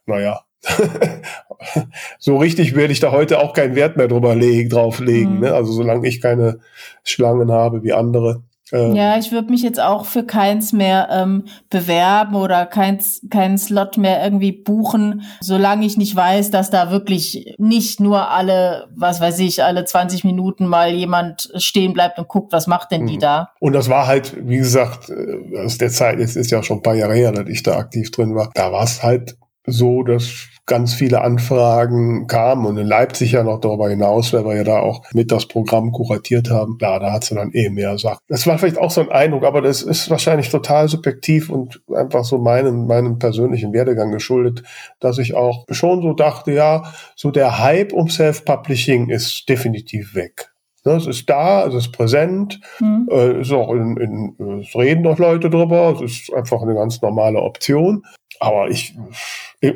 naja, 0.06 0.42
so 2.20 2.38
richtig 2.38 2.76
werde 2.76 2.92
ich 2.92 3.00
da 3.00 3.12
heute 3.12 3.40
auch 3.40 3.54
keinen 3.54 3.76
Wert 3.76 3.98
mehr 3.98 4.08
drüber 4.08 4.36
legen, 4.36 4.70
drauflegen. 4.70 5.36
Mhm. 5.36 5.40
Ne? 5.42 5.54
Also 5.54 5.72
solange 5.72 6.08
ich 6.08 6.22
keine 6.22 6.60
Schlangen 7.04 7.52
habe 7.52 7.84
wie 7.84 7.94
andere. 7.94 8.44
Äh, 8.72 8.96
ja, 8.96 9.18
ich 9.18 9.32
würde 9.32 9.52
mich 9.52 9.62
jetzt 9.62 9.80
auch 9.80 10.06
für 10.06 10.24
keins 10.24 10.74
mehr 10.74 11.08
ähm, 11.12 11.46
bewerben 11.70 12.36
oder 12.36 12.66
keins, 12.66 13.22
keinen 13.30 13.58
Slot 13.58 13.98
mehr 13.98 14.24
irgendwie 14.24 14.52
buchen, 14.52 15.24
solange 15.42 15.86
ich 15.86 15.98
nicht 15.98 16.16
weiß, 16.16 16.52
dass 16.52 16.70
da 16.70 16.92
wirklich 16.92 17.56
nicht 17.58 18.00
nur 18.00 18.30
alle, 18.30 18.88
was 18.96 19.22
weiß 19.22 19.40
ich, 19.40 19.64
alle 19.64 19.86
20 19.86 20.24
Minuten 20.24 20.66
mal 20.66 20.92
jemand 20.92 21.52
stehen 21.56 21.94
bleibt 21.94 22.20
und 22.20 22.28
guckt, 22.28 22.54
was 22.54 22.68
macht 22.68 22.92
denn 22.92 23.08
die 23.08 23.16
mhm. 23.16 23.22
da. 23.22 23.50
Und 23.60 23.74
das 23.74 23.90
war 23.90 24.08
halt, 24.08 24.36
wie 24.48 24.58
gesagt, 24.58 25.10
äh, 25.10 25.60
aus 25.64 25.78
der 25.78 25.90
Zeit, 25.90 26.20
jetzt 26.20 26.36
ist 26.36 26.52
ja 26.52 26.64
schon 26.64 26.78
ein 26.78 26.84
paar 26.84 26.96
Jahre 26.96 27.16
her, 27.16 27.32
dass 27.32 27.48
ich 27.50 27.64
da 27.64 27.78
aktiv 27.78 28.12
drin 28.12 28.36
war, 28.36 28.50
da 28.54 28.72
war 28.72 28.84
es 28.84 29.04
halt 29.04 29.38
so, 29.66 30.04
dass 30.04 30.48
ganz 30.66 30.94
viele 30.94 31.22
Anfragen 31.22 32.28
kamen 32.28 32.66
und 32.66 32.78
in 32.78 32.86
Leipzig 32.86 33.32
ja 33.32 33.44
noch 33.44 33.60
darüber 33.60 33.90
hinaus, 33.90 34.32
weil 34.34 34.46
wir 34.46 34.56
ja 34.56 34.64
da 34.64 34.80
auch 34.80 35.04
mit 35.14 35.32
das 35.32 35.48
Programm 35.48 35.92
kuratiert 35.92 36.50
haben. 36.50 36.78
Klar, 36.78 37.00
da 37.00 37.12
hat 37.12 37.24
sie 37.24 37.36
dann 37.36 37.52
eh 37.54 37.70
mehr 37.70 37.98
Sachen. 37.98 38.20
Das 38.28 38.46
war 38.46 38.58
vielleicht 38.60 38.78
auch 38.78 38.92
so 38.92 39.02
ein 39.02 39.10
Eindruck, 39.10 39.44
aber 39.44 39.62
das 39.62 39.82
ist 39.82 40.10
wahrscheinlich 40.10 40.50
total 40.50 40.88
subjektiv 40.88 41.50
und 41.50 41.82
einfach 41.94 42.24
so 42.24 42.38
meinem, 42.38 42.86
meinem 42.86 43.18
persönlichen 43.18 43.74
Werdegang 43.74 44.12
geschuldet, 44.12 44.64
dass 45.00 45.18
ich 45.18 45.34
auch 45.34 45.66
schon 45.72 46.02
so 46.02 46.14
dachte, 46.14 46.52
ja, 46.52 46.94
so 47.16 47.32
der 47.32 47.60
Hype 47.60 47.92
um 47.92 48.10
Self-Publishing 48.10 49.10
ist 49.10 49.50
definitiv 49.50 50.14
weg. 50.14 50.52
Ne, 50.86 50.94
es 50.94 51.08
ist 51.08 51.30
da, 51.30 51.68
es 51.68 51.74
ist 51.74 51.92
präsent, 51.92 52.62
mhm. 52.80 53.10
äh, 53.12 53.42
ist 53.42 53.52
auch 53.52 53.72
in, 53.74 53.98
in, 53.98 54.62
es 54.62 54.74
reden 54.76 55.02
noch 55.02 55.18
Leute 55.18 55.50
drüber, 55.50 55.94
es 55.96 56.02
ist 56.02 56.34
einfach 56.34 56.62
eine 56.62 56.74
ganz 56.74 57.02
normale 57.02 57.42
Option. 57.42 58.04
Aber 58.40 58.70
ich, 58.70 58.98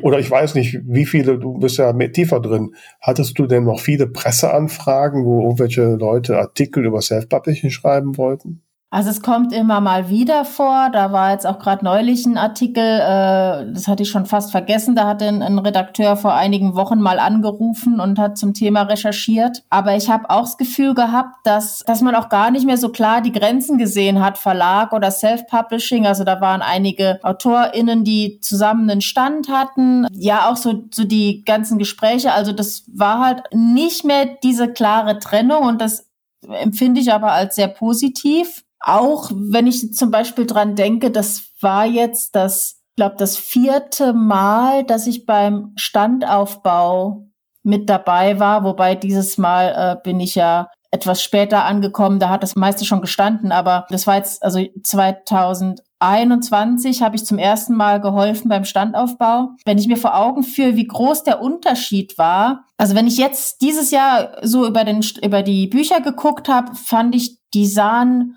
oder 0.02 0.18
ich 0.18 0.30
weiß 0.30 0.54
nicht, 0.54 0.80
wie 0.84 1.04
viele, 1.04 1.38
du 1.38 1.58
bist 1.58 1.76
ja 1.76 1.92
tiefer 1.92 2.40
drin. 2.40 2.74
Hattest 3.00 3.38
du 3.38 3.46
denn 3.46 3.64
noch 3.64 3.78
viele 3.78 4.06
Presseanfragen, 4.06 5.24
wo 5.24 5.42
irgendwelche 5.42 5.94
Leute 5.96 6.38
Artikel 6.38 6.86
über 6.86 7.02
Self-Publishing 7.02 7.70
schreiben 7.70 8.16
wollten? 8.16 8.63
Also 8.94 9.10
es 9.10 9.22
kommt 9.22 9.52
immer 9.52 9.80
mal 9.80 10.08
wieder 10.08 10.44
vor. 10.44 10.88
Da 10.92 11.10
war 11.10 11.32
jetzt 11.32 11.48
auch 11.48 11.58
gerade 11.58 11.84
neulich 11.84 12.26
ein 12.26 12.38
Artikel, 12.38 12.84
äh, 12.84 13.72
das 13.72 13.88
hatte 13.88 14.04
ich 14.04 14.08
schon 14.08 14.24
fast 14.24 14.52
vergessen. 14.52 14.94
Da 14.94 15.08
hat 15.08 15.20
ein, 15.20 15.42
ein, 15.42 15.58
Redakteur 15.58 16.16
vor 16.16 16.32
einigen 16.32 16.76
Wochen 16.76 17.00
mal 17.00 17.18
angerufen 17.18 17.98
und 17.98 18.20
hat 18.20 18.38
zum 18.38 18.54
Thema 18.54 18.82
recherchiert. 18.82 19.64
Aber 19.68 19.96
ich 19.96 20.08
habe 20.08 20.30
auch 20.30 20.42
das 20.42 20.58
Gefühl 20.58 20.94
gehabt, 20.94 21.44
dass, 21.44 21.80
dass 21.80 22.02
man 22.02 22.14
auch 22.14 22.28
gar 22.28 22.52
nicht 22.52 22.66
mehr 22.66 22.76
so 22.76 22.90
klar 22.90 23.20
die 23.20 23.32
Grenzen 23.32 23.78
gesehen 23.78 24.24
hat, 24.24 24.38
Verlag 24.38 24.92
oder 24.92 25.10
Self-Publishing. 25.10 26.06
Also 26.06 26.22
da 26.22 26.40
waren 26.40 26.62
einige 26.62 27.18
AutorInnen, 27.24 28.04
die 28.04 28.38
zusammen 28.42 28.88
einen 28.88 29.00
Stand 29.00 29.48
hatten. 29.48 30.06
Ja, 30.12 30.48
auch 30.48 30.56
so, 30.56 30.84
so 30.92 31.02
die 31.02 31.42
ganzen 31.44 31.78
Gespräche. 31.78 32.32
Also 32.32 32.52
das 32.52 32.84
war 32.86 33.18
halt 33.18 33.42
nicht 33.52 34.04
mehr 34.04 34.36
diese 34.44 34.72
klare 34.72 35.18
Trennung 35.18 35.64
und 35.64 35.80
das 35.80 36.06
empfinde 36.48 37.00
ich 37.00 37.12
aber 37.12 37.32
als 37.32 37.56
sehr 37.56 37.68
positiv. 37.68 38.63
Auch 38.86 39.30
wenn 39.34 39.66
ich 39.66 39.94
zum 39.94 40.10
Beispiel 40.10 40.44
dran 40.46 40.76
denke, 40.76 41.10
das 41.10 41.52
war 41.60 41.86
jetzt 41.86 42.36
das, 42.36 42.82
glaube 42.96 43.14
das 43.18 43.38
vierte 43.38 44.12
Mal, 44.12 44.84
dass 44.84 45.06
ich 45.06 45.24
beim 45.24 45.72
Standaufbau 45.76 47.30
mit 47.62 47.88
dabei 47.88 48.38
war, 48.38 48.62
wobei 48.62 48.94
dieses 48.94 49.38
Mal 49.38 49.74
äh, 49.74 49.96
bin 50.04 50.20
ich 50.20 50.34
ja 50.34 50.68
etwas 50.90 51.22
später 51.22 51.64
angekommen, 51.64 52.18
da 52.18 52.28
hat 52.28 52.42
das 52.42 52.56
meiste 52.56 52.84
schon 52.84 53.00
gestanden, 53.00 53.52
aber 53.52 53.86
das 53.88 54.06
war 54.06 54.16
jetzt, 54.16 54.42
also 54.44 54.62
2021 54.82 57.02
habe 57.02 57.16
ich 57.16 57.24
zum 57.24 57.38
ersten 57.38 57.74
Mal 57.74 58.02
geholfen 58.02 58.50
beim 58.50 58.66
Standaufbau. 58.66 59.52
Wenn 59.64 59.78
ich 59.78 59.88
mir 59.88 59.96
vor 59.96 60.14
Augen 60.14 60.42
führe, 60.44 60.76
wie 60.76 60.86
groß 60.86 61.24
der 61.24 61.40
Unterschied 61.40 62.18
war, 62.18 62.66
also 62.76 62.94
wenn 62.94 63.06
ich 63.08 63.16
jetzt 63.16 63.62
dieses 63.62 63.90
Jahr 63.90 64.36
so 64.42 64.66
über, 64.66 64.84
den, 64.84 65.02
über 65.22 65.42
die 65.42 65.68
Bücher 65.68 66.02
geguckt 66.02 66.50
habe, 66.50 66.74
fand 66.76 67.14
ich, 67.16 67.38
die 67.54 67.66
sahen 67.66 68.36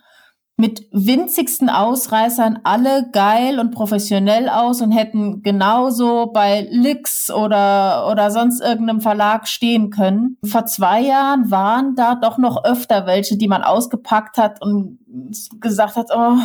mit 0.57 0.87
winzigsten 0.91 1.69
Ausreißern 1.69 2.61
alle 2.63 3.09
geil 3.11 3.59
und 3.59 3.69
professionell 3.71 4.49
aus 4.49 4.81
und 4.81 4.91
hätten 4.91 5.43
genauso 5.43 6.31
bei 6.33 6.67
Lix 6.71 7.29
oder, 7.29 8.09
oder 8.11 8.31
sonst 8.31 8.61
irgendeinem 8.61 9.01
Verlag 9.01 9.47
stehen 9.47 9.91
können. 9.91 10.37
Vor 10.43 10.65
zwei 10.65 11.01
Jahren 11.01 11.51
waren 11.51 11.95
da 11.95 12.15
doch 12.15 12.39
noch 12.39 12.65
öfter 12.65 13.05
welche, 13.05 13.37
die 13.37 13.47
man 13.47 13.61
ausgepackt 13.61 14.39
hat 14.39 14.59
und 14.59 14.97
gesagt 15.59 15.95
hat, 15.95 16.09
oh, 16.13 16.37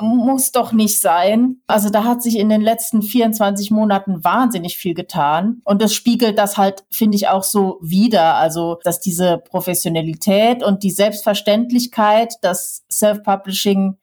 muss 0.00 0.52
doch 0.52 0.72
nicht 0.72 1.00
sein. 1.00 1.58
Also 1.66 1.90
da 1.90 2.04
hat 2.04 2.22
sich 2.22 2.38
in 2.38 2.48
den 2.48 2.60
letzten 2.60 3.02
24 3.02 3.70
Monaten 3.70 4.24
wahnsinnig 4.24 4.76
viel 4.76 4.94
getan. 4.94 5.60
Und 5.64 5.82
das 5.82 5.94
spiegelt 5.94 6.38
das 6.38 6.56
halt, 6.56 6.84
finde 6.90 7.16
ich, 7.16 7.28
auch 7.28 7.44
so 7.44 7.78
wider. 7.80 8.34
Also, 8.34 8.78
dass 8.84 9.00
diese 9.00 9.38
Professionalität 9.38 10.62
und 10.62 10.82
die 10.82 10.90
Selbstverständlichkeit, 10.90 12.34
dass 12.42 12.84
Self-Publishing 12.90 13.96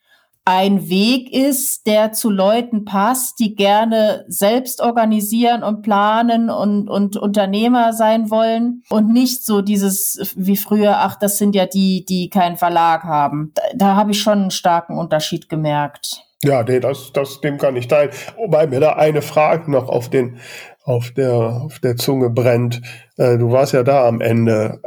ein 0.46 0.90
Weg 0.90 1.32
ist, 1.32 1.86
der 1.86 2.14
zu 2.14 2.30
Leuten 2.30 2.84
passt, 2.84 3.40
die 3.40 3.56
gerne 3.56 4.26
selbst 4.28 4.82
organisieren 4.82 5.64
und 5.64 5.84
planen 5.84 6.50
und, 6.50 6.90
und 6.90 7.16
Unternehmer 7.16 7.94
sein 7.94 8.32
wollen 8.32 8.82
und 8.90 9.14
nicht 9.14 9.46
so 9.46 9.62
dieses 9.62 10.34
wie 10.36 10.58
früher, 10.58 10.98
ach, 10.98 11.16
das 11.16 11.38
sind 11.38 11.56
ja 11.56 11.68
die, 11.68 12.06
die 12.06 12.30
keinen 12.30 12.58
Verlag 12.58 13.04
haben. 13.04 13.52
Da, 13.54 13.62
da 13.76 13.96
habe 13.96 14.12
ich 14.12 14.22
schon 14.22 14.40
einen 14.40 14.52
starken 14.52 14.98
Unterschied 14.98 15.48
gemerkt. 15.48 16.24
Ja, 16.44 16.64
nee, 16.64 16.80
das, 16.80 17.14
das, 17.14 17.40
dem 17.42 17.60
kann 17.60 17.76
ich 17.76 17.88
teilen. 17.88 18.10
Wobei 18.36 18.66
mir 18.66 18.80
da 18.80 18.94
eine 18.94 19.22
Frage 19.22 19.70
noch 19.70 19.90
auf 19.90 20.10
den, 20.10 20.40
auf 20.84 21.12
der, 21.12 21.34
auf 21.36 21.78
der 21.80 21.98
Zunge 21.98 22.32
brennt. 22.32 22.82
Äh, 23.18 23.38
du 23.38 23.52
warst 23.52 23.74
ja 23.74 23.84
da 23.84 24.08
am 24.08 24.22
Ende 24.22 24.82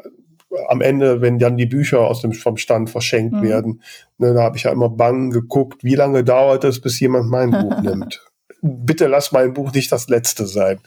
am 0.69 0.81
Ende, 0.81 1.21
wenn 1.21 1.39
dann 1.39 1.57
die 1.57 1.67
Bücher 1.67 2.01
aus 2.01 2.23
dem 2.23 2.33
vom 2.33 2.57
Stand 2.57 2.91
verschenkt 2.91 3.35
mhm. 3.35 3.43
werden, 3.43 3.83
ne, 4.19 4.35
da 4.35 4.43
habe 4.43 4.57
ich 4.57 4.65
ja 4.65 4.73
immer 4.73 4.89
bang 4.89 5.31
geguckt, 5.31 5.85
wie 5.85 5.95
lange 5.95 6.25
dauert 6.25 6.65
es, 6.65 6.81
bis 6.81 7.01
jemand 7.01 7.29
mein 7.31 7.51
Buch 7.51 7.81
nimmt. 7.83 8.25
Bitte 8.63 9.07
lass 9.09 9.33
mein 9.33 9.53
Buch 9.53 9.73
nicht 9.73 9.93
das 9.93 10.09
letzte 10.09 10.47
sein. 10.47 10.81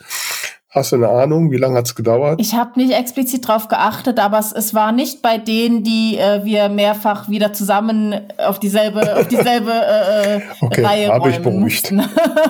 Hast 0.70 0.92
du 0.92 0.98
eine 0.98 1.08
Ahnung, 1.08 1.50
wie 1.50 1.56
lange 1.56 1.78
hat 1.78 1.86
es 1.86 1.96
gedauert? 1.96 2.42
Ich 2.42 2.54
habe 2.54 2.78
nicht 2.78 2.92
explizit 2.92 3.48
drauf 3.48 3.70
geachtet, 3.70 4.20
aber 4.20 4.38
es, 4.38 4.52
es 4.52 4.74
war 4.74 4.92
nicht 4.92 5.22
bei 5.22 5.38
denen, 5.38 5.84
die 5.84 6.18
äh, 6.18 6.44
wir 6.44 6.68
mehrfach 6.68 7.30
wieder 7.30 7.54
zusammen 7.54 8.14
auf 8.38 8.60
dieselbe, 8.60 9.16
auf 9.16 9.30
dieselbe 9.30 9.72
äh, 9.72 10.36
äh 10.36 10.42
okay, 10.60 10.84
Reihe 10.84 11.08
habe 11.08 11.30
ich 11.30 11.40
beruhigt. 11.40 11.94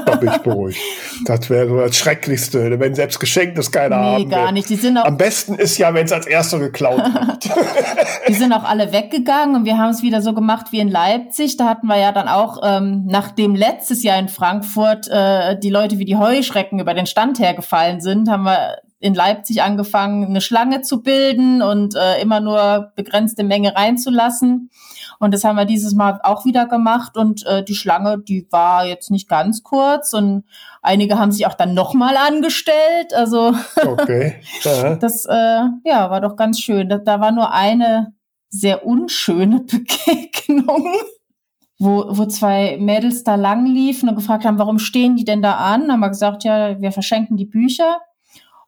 habe 0.10 0.26
ich 0.26 0.38
beruhigt. 0.38 0.80
Das 1.26 1.48
wäre 1.52 1.68
so 1.70 1.78
das 1.78 1.96
Schrecklichste, 1.96 2.80
wenn 2.80 2.96
selbst 2.96 3.20
geschenkt 3.20 3.60
ist 3.60 3.72
keiner 3.72 3.98
nee, 3.98 4.06
haben. 4.06 4.30
Gar 4.30 4.52
nicht. 4.52 4.68
Die 4.72 4.78
sind 4.78 4.98
auch 4.98 5.06
Am 5.06 5.18
besten 5.18 5.54
ist 5.54 5.78
ja, 5.78 5.94
wenn 5.94 6.08
es 6.08 6.12
als 6.12 6.26
erster 6.26 6.58
geklaut 6.58 6.98
wird. 6.98 7.50
die 8.28 8.34
sind 8.34 8.52
auch 8.52 8.64
alle 8.64 8.92
weggegangen 8.94 9.56
und 9.56 9.66
wir 9.66 9.78
haben 9.78 9.92
es 9.92 10.02
wieder 10.02 10.24
so 10.24 10.34
gemacht 10.34 10.72
wie 10.72 10.80
in 10.80 10.90
Leipzig. 10.90 11.58
Da 11.58 11.66
hatten 11.66 11.86
wir 11.86 12.00
ja 12.00 12.12
dann 12.12 12.28
auch, 12.28 12.62
ähm, 12.64 13.04
nachdem 13.06 13.54
letztes 13.54 14.02
Jahr 14.02 14.18
in 14.18 14.28
Frankfurt 14.28 15.08
äh, 15.08 15.56
die 15.60 15.70
Leute 15.70 16.00
wie 16.00 16.06
die 16.06 16.18
Heuschrecken 16.18 16.80
über 16.80 16.96
den 16.96 17.06
Stand 17.06 17.38
hergefallen 17.38 18.02
sind, 18.02 18.07
sind, 18.08 18.30
haben 18.30 18.43
wir 18.43 18.78
in 19.00 19.13
Leipzig 19.13 19.62
angefangen, 19.62 20.26
eine 20.26 20.41
Schlange 20.41 20.82
zu 20.82 21.04
bilden 21.04 21.62
und 21.62 21.96
äh, 21.96 22.20
immer 22.22 22.39
nur 22.39 22.91
begrenzte 22.96 23.43
Menge 23.43 23.76
reinzulassen. 23.76 24.72
Und 25.20 25.34
das 25.34 25.43
haben 25.43 25.56
wir 25.56 25.65
dieses 25.65 25.93
Mal 25.93 26.20
auch 26.24 26.46
wieder 26.46 26.65
gemacht. 26.65 27.17
Und 27.17 27.46
äh, 27.46 27.63
die 27.63 27.76
Schlange, 27.76 28.17
die 28.20 28.48
war 28.50 28.86
jetzt 28.86 29.12
nicht 29.12 29.28
ganz 29.28 29.62
kurz. 29.63 30.13
Und 30.13 30.46
einige 30.82 31.20
haben 31.20 31.32
sich 31.32 31.46
auch 31.46 31.54
dann 31.54 31.74
nochmal 31.74 32.17
angestellt. 32.17 33.13
Also 33.13 33.54
okay. 33.86 34.41
das 34.63 35.26
äh, 35.26 35.62
ja, 35.86 36.10
war 36.10 36.22
doch 36.22 36.36
ganz 36.36 36.60
schön. 36.60 36.89
Da, 36.89 36.98
da 36.98 37.20
war 37.20 37.32
nur 37.32 37.54
eine 37.54 38.13
sehr 38.50 38.86
unschöne 38.86 39.60
Begegnung 39.62 40.96
wo, 41.80 42.06
wo 42.10 42.26
zwei 42.26 42.78
Mädels 42.80 43.24
da 43.24 43.36
lang 43.36 43.66
liefen 43.66 44.10
und 44.10 44.16
gefragt 44.16 44.46
haben, 44.46 44.58
warum 44.58 44.80
stehen 44.80 45.16
die 45.16 45.26
denn 45.26 45.42
da 45.42 45.54
an? 45.54 45.92
Haben 45.92 46.00
wir 46.00 46.10
gesagt, 46.10 46.44
ja, 46.44 46.80
wir 46.82 46.92
verschenken 46.92 47.38
die 47.38 47.46
Bücher. 47.46 48.00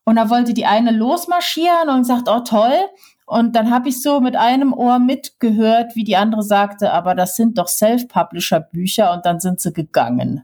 Und 0.03 0.15
da 0.15 0.29
wollte 0.29 0.53
die 0.53 0.65
eine 0.65 0.91
losmarschieren 0.91 1.89
und 1.89 2.05
sagt, 2.05 2.29
oh 2.29 2.41
toll. 2.41 2.77
Und 3.25 3.55
dann 3.55 3.69
habe 3.69 3.89
ich 3.89 4.01
so 4.01 4.21
mit 4.21 4.35
einem 4.35 4.73
Ohr 4.73 4.97
mitgehört, 4.97 5.95
wie 5.95 6.03
die 6.03 6.15
andere 6.15 6.41
sagte, 6.41 6.91
aber 6.91 7.13
das 7.13 7.35
sind 7.35 7.59
doch 7.59 7.67
Self-Publisher-Bücher 7.67 9.13
und 9.13 9.25
dann 9.25 9.39
sind 9.39 9.59
sie 9.59 9.71
gegangen. 9.71 10.43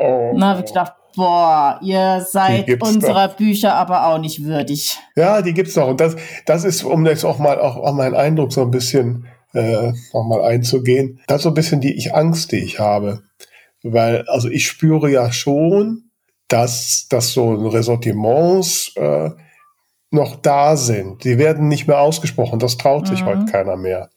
Oh. 0.00 0.32
Na, 0.34 0.50
habe 0.50 0.60
ich 0.60 0.66
gedacht, 0.66 0.94
boah, 1.14 1.78
ihr 1.80 2.20
seid 2.28 2.82
unserer 2.82 3.28
doch. 3.28 3.36
Bücher 3.36 3.74
aber 3.74 4.06
auch 4.06 4.18
nicht 4.18 4.42
würdig. 4.42 4.98
Ja, 5.14 5.42
die 5.42 5.54
gibt's 5.54 5.76
noch. 5.76 5.88
Und 5.88 6.00
das, 6.00 6.16
das 6.46 6.64
ist, 6.64 6.82
um 6.82 7.06
jetzt 7.06 7.24
auch 7.24 7.38
mal 7.38 7.60
auch, 7.60 7.76
auch 7.76 7.92
meinen 7.92 8.16
Eindruck 8.16 8.52
so 8.52 8.62
ein 8.62 8.72
bisschen 8.72 9.28
äh, 9.54 9.92
nochmal 10.12 10.42
einzugehen. 10.44 11.20
Das 11.26 11.38
ist 11.38 11.42
so 11.44 11.50
ein 11.50 11.54
bisschen 11.54 11.80
die 11.80 11.94
ich 11.94 12.14
Angst, 12.14 12.52
die 12.52 12.58
ich 12.58 12.78
habe. 12.78 13.22
Weil, 13.82 14.26
also 14.28 14.48
ich 14.48 14.66
spüre 14.66 15.10
ja 15.10 15.32
schon, 15.32 16.10
dass, 16.48 17.06
dass 17.08 17.32
so 17.32 17.52
Ressortiments 17.68 18.92
äh, 18.96 19.30
noch 20.10 20.36
da 20.36 20.76
sind. 20.76 21.24
Die 21.24 21.38
werden 21.38 21.68
nicht 21.68 21.88
mehr 21.88 22.00
ausgesprochen, 22.00 22.58
das 22.58 22.76
traut 22.76 23.08
sich 23.08 23.22
mhm. 23.22 23.26
heute 23.26 23.44
keiner 23.46 23.76
mehr. 23.76 24.10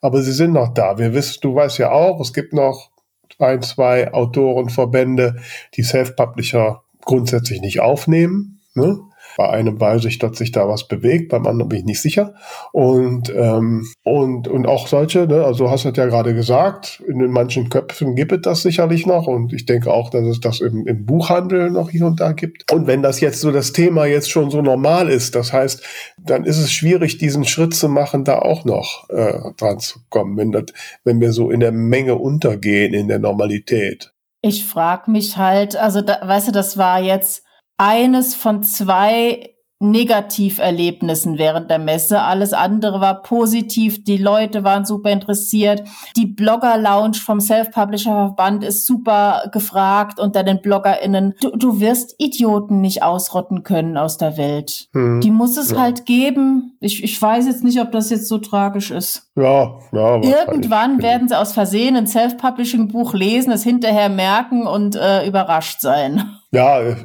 Aber 0.00 0.22
sie 0.22 0.32
sind 0.32 0.52
noch 0.52 0.74
da. 0.74 0.98
Wir 0.98 1.14
wissen, 1.14 1.38
du 1.40 1.54
weißt 1.54 1.78
ja 1.78 1.92
auch, 1.92 2.20
es 2.20 2.32
gibt 2.32 2.52
noch 2.52 2.90
ein, 3.38 3.62
zwei 3.62 4.12
Autorenverbände, 4.12 5.36
die 5.74 5.82
Self-Publisher 5.82 6.82
grundsätzlich 7.04 7.60
nicht 7.60 7.80
aufnehmen. 7.80 8.60
Ne? 8.74 8.98
Bei 9.36 9.50
einem 9.50 9.78
weiß 9.78 10.06
ich, 10.06 10.18
dass 10.18 10.38
sich 10.38 10.50
da 10.50 10.66
was 10.66 10.88
bewegt, 10.88 11.28
beim 11.28 11.46
anderen 11.46 11.68
bin 11.68 11.80
ich 11.80 11.84
nicht 11.84 12.00
sicher. 12.00 12.34
Und, 12.72 13.30
ähm, 13.36 13.86
und, 14.02 14.48
und 14.48 14.66
auch 14.66 14.86
solche, 14.86 15.26
ne, 15.26 15.44
also 15.44 15.70
hast 15.70 15.84
du 15.84 15.90
ja 15.90 16.06
gerade 16.06 16.34
gesagt, 16.34 17.02
in 17.06 17.18
manchen 17.30 17.68
Köpfen 17.68 18.14
gibt 18.14 18.32
es 18.32 18.40
das 18.40 18.62
sicherlich 18.62 19.04
noch. 19.06 19.26
Und 19.26 19.52
ich 19.52 19.66
denke 19.66 19.92
auch, 19.92 20.08
dass 20.08 20.24
es 20.24 20.40
das 20.40 20.60
im, 20.60 20.86
im 20.86 21.04
Buchhandel 21.04 21.70
noch 21.70 21.90
hier 21.90 22.06
und 22.06 22.20
da 22.20 22.32
gibt. 22.32 22.72
Und 22.72 22.86
wenn 22.86 23.02
das 23.02 23.20
jetzt 23.20 23.40
so 23.40 23.52
das 23.52 23.72
Thema 23.72 24.06
jetzt 24.06 24.30
schon 24.30 24.50
so 24.50 24.62
normal 24.62 25.10
ist, 25.10 25.34
das 25.34 25.52
heißt, 25.52 25.82
dann 26.16 26.44
ist 26.44 26.58
es 26.58 26.72
schwierig, 26.72 27.18
diesen 27.18 27.44
Schritt 27.44 27.74
zu 27.74 27.90
machen, 27.90 28.24
da 28.24 28.38
auch 28.38 28.64
noch 28.64 29.08
äh, 29.10 29.38
dran 29.58 29.80
zu 29.80 29.98
kommen, 30.08 30.38
wenn, 30.38 30.52
das, 30.52 30.64
wenn 31.04 31.20
wir 31.20 31.32
so 31.32 31.50
in 31.50 31.60
der 31.60 31.72
Menge 31.72 32.14
untergehen, 32.14 32.94
in 32.94 33.08
der 33.08 33.18
Normalität. 33.18 34.14
Ich 34.40 34.64
frage 34.64 35.10
mich 35.10 35.36
halt, 35.36 35.76
also 35.76 36.00
da, 36.00 36.20
weißt 36.22 36.48
du, 36.48 36.52
das 36.52 36.78
war 36.78 37.00
jetzt 37.00 37.45
eines 37.76 38.34
von 38.34 38.62
zwei 38.62 39.56
Negativerlebnissen 39.78 41.36
während 41.36 41.70
der 41.70 41.78
Messe. 41.78 42.22
Alles 42.22 42.54
andere 42.54 43.00
war 43.02 43.20
positiv. 43.20 44.04
Die 44.04 44.16
Leute 44.16 44.64
waren 44.64 44.86
super 44.86 45.10
interessiert. 45.10 45.82
Die 46.16 46.24
Blogger-Lounge 46.24 47.18
vom 47.18 47.40
Self-Publisher-Verband 47.40 48.64
ist 48.64 48.86
super 48.86 49.50
gefragt 49.52 50.18
unter 50.18 50.44
den 50.44 50.62
BloggerInnen. 50.62 51.34
Du, 51.42 51.50
du 51.50 51.78
wirst 51.78 52.14
Idioten 52.16 52.80
nicht 52.80 53.02
ausrotten 53.02 53.64
können 53.64 53.98
aus 53.98 54.16
der 54.16 54.38
Welt. 54.38 54.88
Hm. 54.94 55.20
Die 55.20 55.30
muss 55.30 55.58
es 55.58 55.72
ja. 55.72 55.80
halt 55.80 56.06
geben. 56.06 56.78
Ich, 56.80 57.04
ich 57.04 57.20
weiß 57.20 57.46
jetzt 57.46 57.62
nicht, 57.62 57.78
ob 57.78 57.92
das 57.92 58.08
jetzt 58.08 58.28
so 58.28 58.38
tragisch 58.38 58.90
ist. 58.90 59.30
Ja, 59.36 59.78
ja. 59.92 60.22
Irgendwann 60.22 61.02
werden 61.02 61.28
sie 61.28 61.38
aus 61.38 61.52
Versehen 61.52 61.96
ein 61.96 62.06
Self-Publishing-Buch 62.06 63.12
lesen, 63.12 63.52
es 63.52 63.62
hinterher 63.62 64.08
merken 64.08 64.66
und 64.66 64.96
äh, 64.96 65.26
überrascht 65.26 65.82
sein. 65.82 66.30
Ja, 66.52 66.96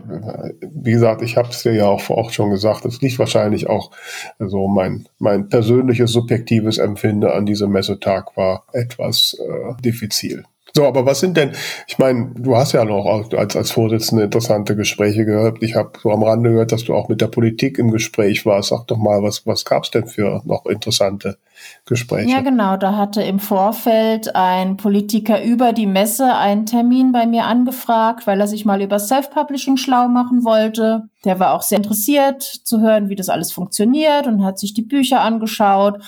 wie 0.62 0.92
gesagt, 0.92 1.22
ich 1.24 1.36
habe 1.36 1.50
es 1.50 1.64
dir 1.64 1.74
ja 1.74 1.88
auch, 1.88 2.10
auch 2.10 2.32
schon 2.32 2.52
gesagt, 2.52 2.86
es 2.86 3.02
liegt 3.02 3.18
wahrscheinlich 3.20 3.68
auch 3.68 3.92
so 4.38 4.46
also 4.46 4.68
mein, 4.68 5.08
mein 5.18 5.50
persönliches 5.50 6.12
subjektives 6.12 6.78
Empfinden 6.78 7.30
an 7.30 7.46
diesem 7.46 7.72
Messetag 7.72 8.38
war 8.38 8.66
etwas 8.72 9.36
äh, 9.40 9.82
diffizil. 9.82 10.44
So, 10.76 10.86
aber 10.86 11.06
was 11.06 11.20
sind 11.20 11.36
denn, 11.36 11.52
ich 11.88 12.00
meine, 12.00 12.32
du 12.36 12.56
hast 12.56 12.72
ja 12.72 12.86
noch 12.86 13.06
als, 13.06 13.56
als 13.56 13.72
Vorsitzende 13.72 14.24
interessante 14.24 14.76
Gespräche 14.76 15.26
gehört. 15.26 15.62
Ich 15.62 15.76
habe 15.76 15.92
so 16.02 16.12
am 16.12 16.24
Rande 16.24 16.52
gehört, 16.52 16.72
dass 16.72 16.86
du 16.86 16.96
auch 16.96 17.10
mit 17.10 17.20
der 17.20 17.28
Politik 17.28 17.78
im 17.78 17.92
Gespräch 17.92 18.46
warst. 18.46 18.70
Sag 18.70 18.88
doch 18.88 18.98
mal, 18.98 19.22
was, 19.22 19.46
was 19.46 19.66
gab 19.66 19.84
es 19.84 19.92
denn 19.92 20.08
für 20.08 20.42
noch 20.46 20.66
interessante 20.66 21.38
Gespräche? 21.86 22.30
Ja, 22.30 22.42
genau. 22.42 22.78
Da 22.78 22.96
hatte 22.96 23.22
im 23.22 23.40
Vorfeld 23.40 24.34
ein 24.36 24.78
Politiker 24.78 25.44
über 25.44 25.74
die 25.74 25.88
Messe 25.88 26.36
einen 26.36 26.66
Termin 26.66 27.12
bei 27.12 27.26
mir 27.26 27.46
angefragt, 27.46 28.26
weil 28.26 28.40
er 28.40 28.48
sich 28.48 28.64
mal 28.64 28.82
über 28.82 28.98
Self-Publishing 28.98 29.76
schlau 29.76 30.08
machen 30.08 30.46
wollte. 30.46 31.04
Der 31.26 31.40
war 31.40 31.54
auch 31.54 31.64
sehr 31.64 31.78
interessiert 31.78 32.42
zu 32.44 32.80
hören, 32.80 33.10
wie 33.10 33.16
das 33.16 33.30
alles 33.30 33.52
funktioniert 33.52 34.26
und 34.26 34.44
hat 34.44 34.58
sich 34.58 34.74
die 34.74 34.82
Bücher 34.82 35.22
angeschaut 35.22 36.00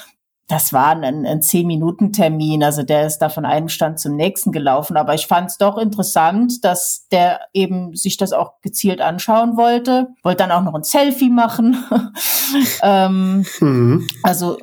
das 0.48 0.74
war 0.74 0.90
ein, 0.90 1.26
ein 1.26 1.42
Zehn-Minuten-Termin, 1.42 2.64
also 2.64 2.84
der 2.84 3.06
ist 3.06 3.20
da 3.20 3.30
von 3.30 3.46
einem 3.46 3.70
Stand 3.70 4.00
zum 4.00 4.16
nächsten 4.16 4.52
gelaufen. 4.52 4.98
Aber 4.98 5.14
ich 5.14 5.26
fand 5.26 5.50
es 5.50 5.58
doch 5.58 5.78
interessant, 5.78 6.64
dass 6.66 7.08
der 7.12 7.42
eben 7.54 7.96
sich 7.96 8.18
das 8.18 8.34
auch 8.34 8.62
gezielt 8.62 9.00
anschauen 9.00 9.56
wollte. 9.56 10.10
Wollte 10.22 10.44
dann 10.44 10.52
auch 10.52 10.64
noch 10.64 10.76
ein 10.76 10.84
Selfie 10.84 11.30
machen. 11.30 11.78
ähm, 12.84 13.46
mhm. 13.60 14.08
Also 14.22 14.58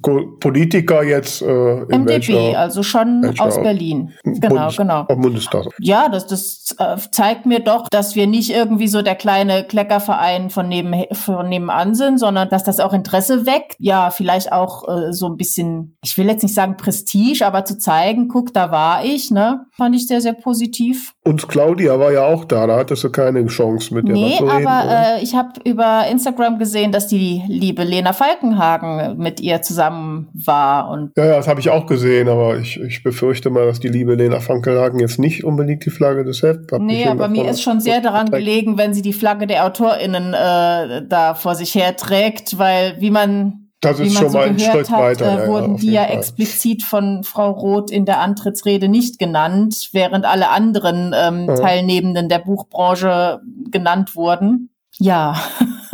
Politiker 0.00 1.02
jetzt 1.02 1.42
äh, 1.42 1.46
in 1.46 2.02
MDB, 2.02 2.08
welcher, 2.08 2.58
also 2.58 2.82
schon 2.82 3.22
welcher 3.22 3.44
aus 3.44 3.56
Berlin. 3.60 4.12
Genau, 4.24 4.48
Bundes 4.48 4.76
genau. 4.76 5.04
Bundestag. 5.04 5.66
Ja, 5.80 6.08
das, 6.08 6.26
das 6.26 6.74
äh, 6.78 6.96
zeigt 7.10 7.46
mir 7.46 7.60
doch, 7.60 7.88
dass 7.88 8.14
wir 8.14 8.26
nicht 8.26 8.50
irgendwie 8.50 8.88
so 8.88 9.02
der 9.02 9.14
kleine 9.14 9.64
Kleckerverein 9.64 10.50
von, 10.50 10.68
neben, 10.68 11.04
von 11.12 11.48
nebenan 11.48 11.94
sind, 11.94 12.18
sondern 12.18 12.48
dass 12.48 12.64
das 12.64 12.80
auch 12.80 12.92
Interesse 12.92 13.46
weckt. 13.46 13.76
Ja, 13.78 14.10
vielleicht 14.10 14.52
auch 14.52 14.88
äh, 14.88 15.12
so 15.12 15.26
ein 15.26 15.36
bisschen, 15.36 15.96
ich 16.02 16.16
will 16.18 16.26
jetzt 16.26 16.42
nicht 16.42 16.54
sagen 16.54 16.76
Prestige, 16.76 17.46
aber 17.46 17.64
zu 17.64 17.78
zeigen, 17.78 18.28
guck, 18.28 18.52
da 18.52 18.70
war 18.70 19.04
ich, 19.04 19.30
ne? 19.30 19.66
Fand 19.72 19.94
ich 19.94 20.06
sehr, 20.06 20.20
sehr 20.20 20.34
positiv. 20.34 21.12
Und 21.24 21.48
Claudia 21.48 21.98
war 21.98 22.12
ja 22.12 22.24
auch 22.26 22.44
da, 22.44 22.66
da 22.66 22.76
hattest 22.76 23.04
du 23.04 23.10
keine 23.10 23.44
Chance 23.46 23.94
mit 23.94 24.06
ihr 24.08 24.14
nee, 24.14 24.36
zu 24.38 24.44
reden. 24.44 24.66
aber 24.66 24.90
äh, 24.90 25.22
ich 25.22 25.34
habe 25.34 25.60
über 25.64 26.06
Instagram 26.08 26.58
gesehen, 26.58 26.92
dass 26.92 27.08
die 27.08 27.42
liebe 27.48 27.82
Lena 27.82 28.12
Falkenhagen 28.12 29.16
mit 29.18 29.40
ihr 29.40 29.62
zusammen 29.62 29.85
war. 29.90 30.90
Und 30.90 31.12
ja, 31.16 31.26
ja, 31.26 31.36
das 31.36 31.48
habe 31.48 31.60
ich 31.60 31.70
auch 31.70 31.86
gesehen, 31.86 32.28
aber 32.28 32.58
ich, 32.58 32.80
ich 32.80 33.02
befürchte 33.02 33.50
mal, 33.50 33.66
dass 33.66 33.80
die 33.80 33.88
liebe 33.88 34.14
Lena 34.14 34.40
Falkenhagen 34.40 35.00
jetzt 35.00 35.18
nicht 35.18 35.44
unbedingt 35.44 35.84
die 35.84 35.90
Flagge 35.90 36.24
des 36.24 36.42
Heft 36.42 36.72
Nee, 36.78 37.06
aber 37.06 37.28
mir 37.28 37.48
ist 37.48 37.62
schon 37.62 37.80
sehr 37.80 38.00
daran 38.00 38.30
gelegen, 38.30 38.78
wenn 38.78 38.94
sie 38.94 39.02
die 39.02 39.12
Flagge 39.12 39.46
der 39.46 39.64
AutorInnen 39.66 40.34
äh, 40.34 41.06
da 41.08 41.34
vor 41.34 41.54
sich 41.54 41.74
her 41.74 41.96
trägt, 41.96 42.58
weil 42.58 42.96
wie 43.00 43.10
man 43.10 43.66
das 43.80 44.00
ist 44.00 44.16
schon 44.16 44.30
so 44.30 44.38
mal 44.38 44.48
ein 44.48 44.58
Schritt 44.58 44.90
hat, 44.90 45.00
weiter. 45.00 45.44
Äh, 45.44 45.48
wurden 45.48 45.74
ja, 45.74 45.80
die 45.80 45.90
ja 45.90 46.04
Fall. 46.04 46.16
explizit 46.16 46.82
von 46.82 47.22
Frau 47.24 47.50
Roth 47.50 47.90
in 47.90 48.06
der 48.06 48.20
Antrittsrede 48.20 48.88
nicht 48.88 49.18
genannt, 49.18 49.90
während 49.92 50.24
alle 50.24 50.50
anderen 50.50 51.14
ähm, 51.14 51.46
ja. 51.46 51.56
Teilnehmenden 51.56 52.28
der 52.28 52.38
Buchbranche 52.38 53.40
genannt 53.70 54.16
wurden. 54.16 54.70
Ja, 54.98 55.36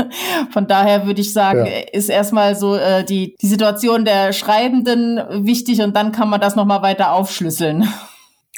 von 0.51 0.66
daher 0.66 1.07
würde 1.07 1.21
ich 1.21 1.33
sagen, 1.33 1.66
ja. 1.66 1.83
ist 1.92 2.09
erstmal 2.09 2.55
so 2.55 2.77
äh, 2.77 3.05
die, 3.05 3.37
die 3.40 3.47
Situation 3.47 4.05
der 4.05 4.33
Schreibenden 4.33 5.21
wichtig 5.47 5.81
und 5.83 5.97
dann 5.97 6.12
kann 6.12 6.29
man 6.29 6.40
das 6.40 6.57
nochmal 6.57 6.83
weiter 6.83 7.12
aufschlüsseln. 7.12 7.88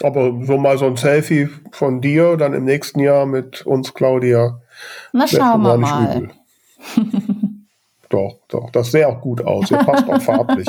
Aber 0.03 0.33
so 0.45 0.59
mal 0.59 0.77
so 0.77 0.87
ein 0.87 0.97
Selfie 0.97 1.49
von 1.71 2.01
dir 2.01 2.37
dann 2.37 2.53
im 2.53 2.65
nächsten 2.65 3.01
Jahr 3.01 3.27
mit 3.27 3.65
uns, 3.65 3.95
Claudia. 3.95 4.61
Na, 5.13 5.29
schauen 5.29 5.63
wir 5.63 5.77
mal. 5.77 6.31
Doch, 8.15 8.39
doch, 8.47 8.71
das 8.71 8.93
sähe 8.93 9.09
auch 9.09 9.21
gut 9.21 9.45
aus. 9.45 9.69
Ihr 9.73 9.79
passt 9.79 10.09
auch 10.09 10.23
farblich. 10.23 10.69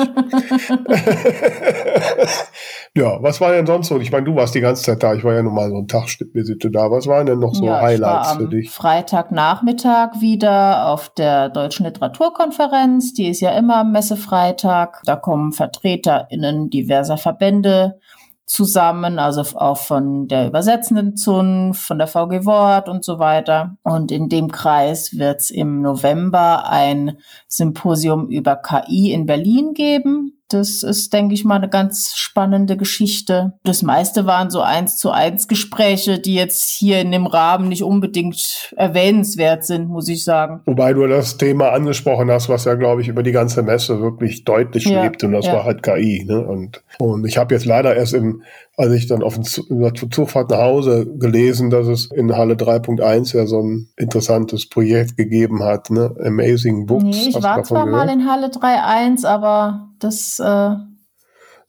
ja, 2.96 3.22
was 3.22 3.40
war 3.40 3.52
denn 3.52 3.66
sonst 3.66 3.86
so? 3.86 4.00
Ich 4.00 4.10
meine, 4.10 4.24
du 4.24 4.34
warst 4.34 4.56
die 4.56 4.60
ganze 4.60 4.82
Zeit 4.82 5.00
da. 5.00 5.14
Ich 5.14 5.22
war 5.22 5.32
ja 5.32 5.44
nun 5.44 5.54
mal 5.54 5.70
so 5.70 5.76
ein 5.76 5.86
Tagvisite 5.86 6.72
da. 6.72 6.90
Was 6.90 7.06
waren 7.06 7.24
denn 7.24 7.38
noch 7.38 7.54
so 7.54 7.66
ja, 7.66 7.80
Highlights 7.80 8.32
für 8.32 8.48
dich? 8.48 8.70
Freitagnachmittag 8.70 10.20
wieder 10.20 10.88
auf 10.88 11.08
der 11.10 11.48
Deutschen 11.48 11.86
Literaturkonferenz. 11.86 13.14
Die 13.14 13.28
ist 13.28 13.40
ja 13.40 13.56
immer 13.56 13.76
am 13.76 13.92
Messefreitag. 13.92 15.02
Da 15.04 15.14
kommen 15.14 15.52
VertreterInnen 15.52 16.68
diverser 16.70 17.16
Verbände 17.16 18.00
zusammen, 18.46 19.18
also 19.18 19.42
auch 19.58 19.78
von 19.78 20.28
der 20.28 20.46
übersetzenden 20.46 21.16
Zunft, 21.16 21.82
von 21.82 21.98
der 21.98 22.06
VG 22.06 22.44
Wort 22.44 22.88
und 22.88 23.04
so 23.04 23.18
weiter. 23.18 23.76
Und 23.82 24.12
in 24.12 24.28
dem 24.28 24.50
Kreis 24.52 25.18
wird 25.18 25.40
es 25.40 25.50
im 25.50 25.82
November 25.82 26.68
ein 26.68 27.18
Symposium 27.48 28.28
über 28.28 28.56
KI 28.56 29.12
in 29.12 29.26
Berlin 29.26 29.74
geben. 29.74 30.35
Das 30.48 30.82
ist, 30.82 31.12
denke 31.12 31.34
ich 31.34 31.44
mal, 31.44 31.56
eine 31.56 31.68
ganz 31.68 32.14
spannende 32.14 32.76
Geschichte. 32.76 33.54
Das 33.64 33.82
meiste 33.82 34.26
waren 34.26 34.50
so 34.50 34.60
eins 34.60 34.96
zu 34.96 35.10
eins 35.10 35.48
Gespräche, 35.48 36.18
die 36.18 36.34
jetzt 36.34 36.68
hier 36.68 37.00
in 37.00 37.10
dem 37.10 37.26
Rahmen 37.26 37.68
nicht 37.68 37.82
unbedingt 37.82 38.72
erwähnenswert 38.76 39.64
sind, 39.64 39.88
muss 39.88 40.08
ich 40.08 40.24
sagen. 40.24 40.60
Wobei 40.66 40.92
du 40.92 41.06
das 41.06 41.36
Thema 41.36 41.72
angesprochen 41.72 42.30
hast, 42.30 42.48
was 42.48 42.64
ja, 42.64 42.74
glaube 42.74 43.02
ich, 43.02 43.08
über 43.08 43.22
die 43.22 43.32
ganze 43.32 43.62
Messe 43.62 44.00
wirklich 44.00 44.44
deutlich 44.44 44.84
ja, 44.84 45.02
lebt 45.02 45.24
und 45.24 45.32
das 45.32 45.46
ja. 45.46 45.54
war 45.54 45.64
halt 45.64 45.82
KI. 45.82 46.24
Ne? 46.26 46.46
Und, 46.46 46.82
und 46.98 47.26
ich 47.26 47.38
habe 47.38 47.54
jetzt 47.54 47.66
leider 47.66 47.96
erst 47.96 48.14
im 48.14 48.42
als 48.76 48.92
ich 48.92 49.06
dann 49.06 49.22
auf 49.22 49.38
der 49.38 49.94
Zugfahrt 49.94 50.50
nach 50.50 50.60
Hause 50.60 51.06
gelesen, 51.18 51.70
dass 51.70 51.86
es 51.86 52.10
in 52.10 52.36
Halle 52.36 52.54
3.1 52.54 53.36
ja 53.36 53.46
so 53.46 53.62
ein 53.62 53.88
interessantes 53.96 54.68
Projekt 54.68 55.16
gegeben 55.16 55.62
hat, 55.62 55.90
ne? 55.90 56.14
Amazing 56.22 56.86
Books. 56.86 57.04
Nee, 57.04 57.28
ich 57.28 57.42
war 57.42 57.62
zwar 57.62 57.86
gehört? 57.86 58.06
mal 58.06 58.12
in 58.12 58.30
Halle 58.30 58.48
3.1, 58.48 59.24
aber 59.24 59.88
das... 59.98 60.38
Äh 60.40 60.74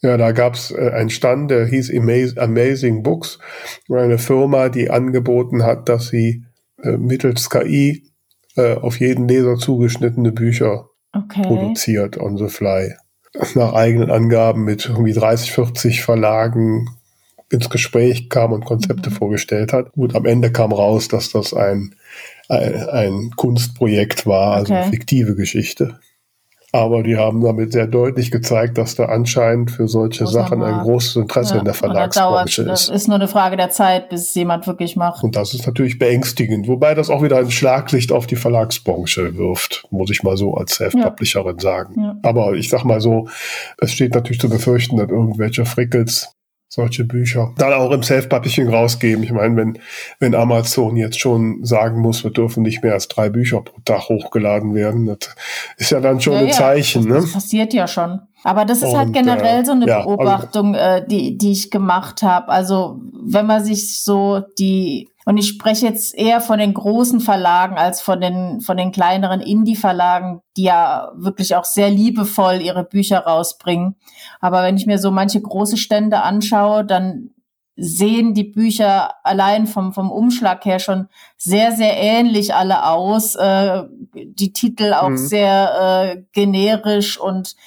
ja, 0.04 0.16
da 0.16 0.32
gab's 0.32 0.72
äh, 0.72 0.92
einen 0.92 1.10
Stand, 1.10 1.50
der 1.50 1.66
hieß 1.66 1.92
Amazing 2.38 3.02
Books, 3.02 3.40
eine 3.92 4.20
Firma, 4.20 4.70
die 4.70 4.92
angeboten 4.92 5.63
hat, 5.63 5.90
dass 5.90 6.10
sie 6.10 6.46
äh, 6.84 6.98
mittels 6.98 7.50
KI 7.50 8.04
äh, 8.56 8.76
auf 8.76 9.00
jeden 9.00 9.28
Leser 9.28 9.58
zugeschnittene 9.58 10.32
Bücher 10.32 10.90
okay. 11.13 11.42
produziert 11.42 12.18
on 12.18 12.38
the 12.38 12.48
fly 12.48 12.94
nach 13.56 13.74
eigenen 13.74 14.10
Angaben 14.10 14.63
mit 14.63 14.86
irgendwie 14.86 15.13
30, 15.13 15.52
40 15.52 16.02
Verlagen 16.02 16.88
ins 17.50 17.69
Gespräch 17.69 18.30
kam 18.30 18.52
und 18.52 18.65
Konzepte 18.65 19.10
mhm. 19.10 19.13
vorgestellt 19.13 19.73
hat. 19.73 19.94
Gut, 19.94 20.15
am 20.15 20.25
Ende 20.25 20.52
kam 20.52 20.71
raus, 20.71 21.08
dass 21.08 21.32
das 21.32 21.54
ein, 21.54 21.96
ein, 22.50 22.90
ein 22.90 23.32
Kunstprojekt 23.36 24.25
war, 24.25 24.56
also 24.56 24.73
okay. 24.73 24.84
eine 24.84 24.92
fiktive 24.92 25.36
Geschichte. 25.36 26.00
Aber 26.74 27.02
die 27.02 27.15
haben 27.15 27.42
damit 27.42 27.72
sehr 27.72 27.88
deutlich 27.88 28.30
gezeigt, 28.30 28.78
dass 28.78 28.96
da 28.96 29.06
anscheinend 29.06 29.72
für 29.72 29.88
solche 29.88 30.26
Muss 30.26 30.34
Sachen 30.34 30.62
ein 30.62 30.82
großes 30.82 31.15
Interesse 31.15 31.54
ja, 31.54 31.60
in 31.60 31.65
der 31.65 31.74
Verlagsbranche 31.74 32.63
ist. 32.63 32.68
Das 32.68 32.90
ist 32.90 33.08
nur 33.08 33.15
eine 33.15 33.30
Frage 33.30 33.56
der 33.56 33.70
Zeit, 33.70 34.10
bis 34.10 34.24
es 34.24 34.36
jemand 34.36 34.68
wirklich 34.68 34.98
macht. 34.98 35.24
Und 35.24 35.38
das 35.38 35.54
ist 35.54 35.65
natürlich 35.65 35.98
beängstigend, 35.98 36.68
wobei 36.68 36.94
das 36.94 37.10
auch 37.10 37.24
wieder 37.24 37.38
ein 37.38 37.52
Schlaglicht 37.52 38.12
auf 38.12 38.28
die 38.28 38.36
Verlagsbranche 38.36 39.38
wirft, 39.38 39.88
muss 39.92 40.12
ich 40.12 40.24
mal 40.24 40.36
so 40.36 40.56
als 40.56 40.76
Self-Publisherin 40.76 41.56
ja. 41.56 41.62
sagen. 41.62 42.02
Ja. 42.02 42.18
Aber 42.24 42.54
ich 42.54 42.70
sag 42.70 42.84
mal 42.84 43.00
so, 43.00 43.30
es 43.78 43.94
steht 43.94 44.13
natürlich 44.13 44.42
zu 44.42 44.50
befürchten, 44.50 44.98
dass 44.98 45.10
irgendwelche 45.10 45.65
Frickels 45.65 46.37
solche 46.70 47.06
Bücher 47.06 47.54
dann 47.58 47.74
auch 47.74 47.92
im 47.92 48.04
Self-Publishing 48.04 48.68
rausgeben. 48.68 49.24
Ich 49.24 49.32
meine, 49.32 49.56
wenn, 49.56 49.80
wenn 50.20 50.36
Amazon 50.36 50.98
jetzt 50.98 51.20
schon 51.20 51.63
sagen 51.63 52.02
muss, 52.02 52.24
wir 52.24 52.32
dürfen 52.32 52.63
nicht 52.63 52.84
mehr 52.84 52.94
als 52.94 53.08
drei 53.08 53.30
Bücher 53.30 53.62
pro 53.62 53.80
Tag 53.86 54.10
hochgeladen 54.10 54.76
werden, 54.76 55.06
das 55.06 55.36
ist 55.78 55.92
ja 55.92 56.02
dann 56.02 56.20
schon 56.20 56.34
ja, 56.34 56.40
ein 56.40 56.52
Zeichen. 56.52 57.04
Ja, 57.04 57.15
das, 57.15 57.18
ne? 57.18 57.22
das 57.22 57.34
passiert 57.34 57.74
ja 57.74 57.88
schon. 57.88 58.22
Aber 58.48 58.63
das 58.63 58.77
ist 58.77 58.95
halt 58.95 59.10
Und, 59.10 59.15
halt 59.17 59.25
generell 59.25 59.65
so 59.65 59.73
eine 59.73 59.85
ja, 59.85 59.98
also 59.98 60.15
Beobachtung, 60.15 60.73
also, 60.73 61.04
äh, 61.04 61.06
die, 61.06 61.37
die 61.37 61.52
ich 61.52 61.69
gemacht 61.69 62.23
habe. 62.23 62.48
Also 62.48 63.02
wenn 63.12 63.45
man 63.45 63.62
sich 63.62 64.02
so 64.02 64.39
die 64.58 65.10
und 65.25 65.35
ich 65.35 65.50
spreche 65.50 65.85
jetzt 65.85 66.15
eher 66.15 66.39
von 66.39 66.58
den 66.58 66.73
großen 66.73 67.19
Verlagen 67.19 67.77
als 67.77 68.02
von 68.02 68.21
den, 68.21 68.62
von 68.62 68.77
den 68.77 68.93
kleineren 68.93 69.41
Indie-Verlagen, 69.41 70.39
die 70.56 70.63
ja 70.63 71.12
wirklich 71.15 71.58
auch 71.58 71.65
sehr 71.65 71.89
liebevoll 71.89 72.62
ihre 72.62 72.85
Bücher 72.85 73.19
rausbringen. 73.19 73.98
Aber 74.39 74.63
wenn 74.63 74.77
ich 74.77 74.85
mir 74.85 74.98
so 74.98 75.12
manche 75.12 75.41
große 75.41 75.75
Stände 75.75 76.21
anschaue, 76.21 76.85
dann 76.85 77.31
sehen 77.75 78.33
die 78.33 78.45
Bücher 78.45 79.13
allein 79.25 79.67
vom, 79.67 79.91
vom 79.91 80.10
Umschlag 80.10 80.63
her 80.63 80.79
schon 80.79 81.10
sehr, 81.35 81.73
sehr 81.73 81.98
ähnlich 81.98 82.56
alle 82.56 82.85
aus. 82.85 83.35
Äh, 83.35 83.83
die 84.13 84.54
Titel 84.54 84.93
auch 84.93 85.10
mhm. 85.10 85.17
sehr 85.17 86.15
äh, 86.15 86.23
generisch 86.31 87.19
und 87.19 87.58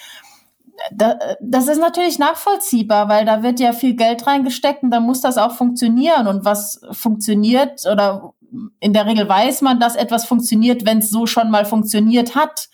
das 1.41 1.69
ist 1.69 1.81
natürlich 1.81 2.19
nachvollziehbar, 2.19 3.09
weil 3.09 3.25
da 3.25 3.43
wird 3.43 3.61
ja 3.61 3.73
viel 3.73 3.95
Geld 3.95 4.27
reingesteckt 4.27 4.83
und 4.83 4.91
da 4.91 5.01
muss 5.01 5.21
das 5.21 5.39
auch 5.39 5.53
funktionieren. 5.53 6.27
Und 6.27 6.45
was 6.45 6.81
funktioniert 6.93 7.83
oder 7.91 8.35
in 8.81 8.93
der 8.93 9.07
Regel 9.07 9.29
weiß 9.29 9.63
man, 9.63 9.79
dass 9.79 9.97
etwas 9.97 10.25
funktioniert, 10.25 10.85
wenn 10.85 10.99
es 10.99 11.11
so 11.11 11.27
schon 11.27 11.51
mal 11.51 11.65
funktioniert 11.65 12.35
hat. 12.35 12.69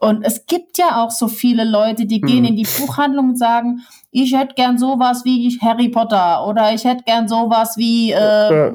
Und 0.00 0.22
es 0.22 0.46
gibt 0.46 0.78
ja 0.78 1.02
auch 1.02 1.10
so 1.10 1.28
viele 1.28 1.64
Leute, 1.64 2.06
die 2.06 2.20
gehen 2.20 2.44
hm. 2.44 2.50
in 2.50 2.56
die 2.56 2.68
Buchhandlung 2.78 3.30
und 3.30 3.38
sagen, 3.38 3.80
ich 4.10 4.34
hätte 4.34 4.54
gern 4.54 4.78
sowas 4.78 5.24
wie 5.24 5.58
Harry 5.60 5.88
Potter 5.88 6.46
oder 6.46 6.72
ich 6.72 6.84
hätte 6.84 7.04
gern 7.04 7.28
sowas 7.28 7.76
wie 7.76 8.12
äh, 8.12 8.72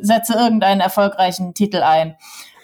setze 0.00 0.34
irgendeinen 0.34 0.80
erfolgreichen 0.80 1.54
Titel 1.54 1.78
ein. 1.78 2.16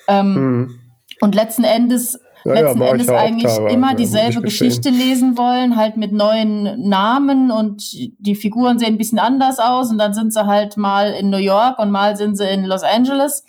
Ähm, 0.07 0.35
hm. 0.35 0.81
Und 1.21 1.35
letzten 1.35 1.65
Endes 1.65 2.19
ja, 2.45 2.53
letzten 2.53 2.81
ja, 2.81 2.89
Endes 2.89 3.09
eigentlich 3.09 3.57
immer 3.71 3.95
dieselbe 3.95 4.43
Geschichte 4.43 4.91
lesen 4.91 5.39
wollen, 5.39 5.77
halt 5.77 5.97
mit 5.97 6.13
neuen 6.13 6.89
Namen 6.89 7.51
und 7.51 7.93
die 7.93 8.35
Figuren 8.35 8.79
sehen 8.79 8.95
ein 8.95 8.99
bisschen 8.99 9.19
anders 9.19 9.59
aus 9.59 9.91
und 9.91 9.99
dann 9.99 10.15
sind 10.15 10.33
sie 10.33 10.47
halt 10.47 10.77
mal 10.77 11.13
in 11.13 11.31
New 11.31 11.39
York 11.39 11.79
und 11.79 11.91
mal 11.91 12.17
sind 12.17 12.37
sie 12.37 12.49
in 12.49 12.65
Los 12.65 12.83
Angeles. 12.83 13.45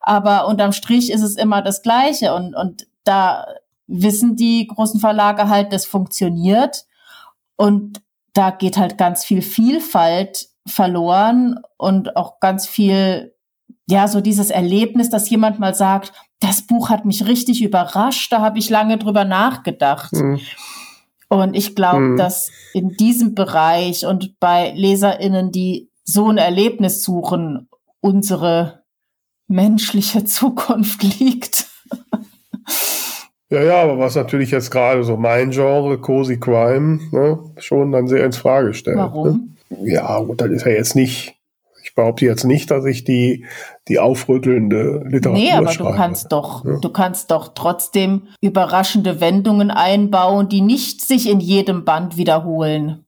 Aber 0.00 0.46
unterm 0.48 0.72
Strich 0.72 1.12
ist 1.12 1.22
es 1.22 1.36
immer 1.36 1.60
das 1.60 1.82
Gleiche 1.82 2.34
und, 2.34 2.54
und 2.54 2.86
da 3.04 3.46
wissen 3.86 4.36
die 4.36 4.66
großen 4.66 5.00
Verlage 5.00 5.48
halt, 5.48 5.72
das 5.72 5.84
funktioniert 5.84 6.86
und 7.56 8.00
da 8.32 8.50
geht 8.50 8.78
halt 8.78 8.96
ganz 8.96 9.24
viel 9.24 9.42
Vielfalt 9.42 10.48
verloren 10.66 11.60
und 11.76 12.16
auch 12.16 12.40
ganz 12.40 12.66
viel 12.66 13.34
ja, 13.90 14.08
so 14.08 14.20
dieses 14.20 14.50
Erlebnis, 14.50 15.10
dass 15.10 15.28
jemand 15.30 15.58
mal 15.58 15.74
sagt, 15.74 16.12
das 16.40 16.62
Buch 16.62 16.88
hat 16.88 17.04
mich 17.04 17.26
richtig 17.26 17.62
überrascht, 17.62 18.32
da 18.32 18.40
habe 18.40 18.58
ich 18.58 18.70
lange 18.70 18.98
drüber 18.98 19.24
nachgedacht. 19.24 20.12
Mhm. 20.12 20.40
Und 21.28 21.54
ich 21.54 21.76
glaube, 21.76 22.00
mhm. 22.00 22.16
dass 22.16 22.50
in 22.72 22.90
diesem 22.90 23.34
Bereich 23.34 24.06
und 24.06 24.38
bei 24.40 24.72
LeserInnen, 24.74 25.52
die 25.52 25.90
so 26.04 26.28
ein 26.28 26.38
Erlebnis 26.38 27.02
suchen, 27.02 27.68
unsere 28.00 28.82
menschliche 29.46 30.24
Zukunft 30.24 31.02
liegt. 31.20 31.66
Ja, 33.50 33.62
ja, 33.62 33.82
aber 33.82 33.98
was 33.98 34.14
natürlich 34.14 34.52
jetzt 34.52 34.70
gerade 34.70 35.02
so 35.02 35.16
mein 35.16 35.50
Genre, 35.50 35.98
Cozy 35.98 36.38
Crime, 36.38 37.00
ne, 37.10 37.38
schon 37.58 37.90
dann 37.90 38.06
sehr 38.06 38.24
ins 38.24 38.36
Frage 38.36 38.74
stellt. 38.74 38.96
Ne? 38.96 39.02
Warum? 39.02 39.56
Ne? 39.68 39.92
Ja, 39.92 40.16
und 40.18 40.40
das 40.40 40.50
ist 40.50 40.64
ja 40.64 40.72
jetzt 40.72 40.94
nicht 40.94 41.39
ich 41.90 41.96
behaupte 41.96 42.24
jetzt 42.24 42.44
nicht, 42.44 42.70
dass 42.70 42.84
ich 42.84 43.02
die, 43.02 43.44
die 43.88 43.98
aufrüttelnde 43.98 45.02
Literatur 45.08 45.42
Nee, 45.42 45.50
aber 45.50 45.72
schreibe. 45.72 45.90
du 45.90 45.96
kannst 45.96 46.32
doch, 46.32 46.64
ja. 46.64 46.76
du 46.80 46.88
kannst 46.88 47.32
doch 47.32 47.48
trotzdem 47.52 48.28
überraschende 48.40 49.20
Wendungen 49.20 49.72
einbauen, 49.72 50.48
die 50.48 50.60
nicht 50.60 51.00
sich 51.00 51.28
in 51.28 51.40
jedem 51.40 51.84
Band 51.84 52.16
wiederholen. 52.16 53.04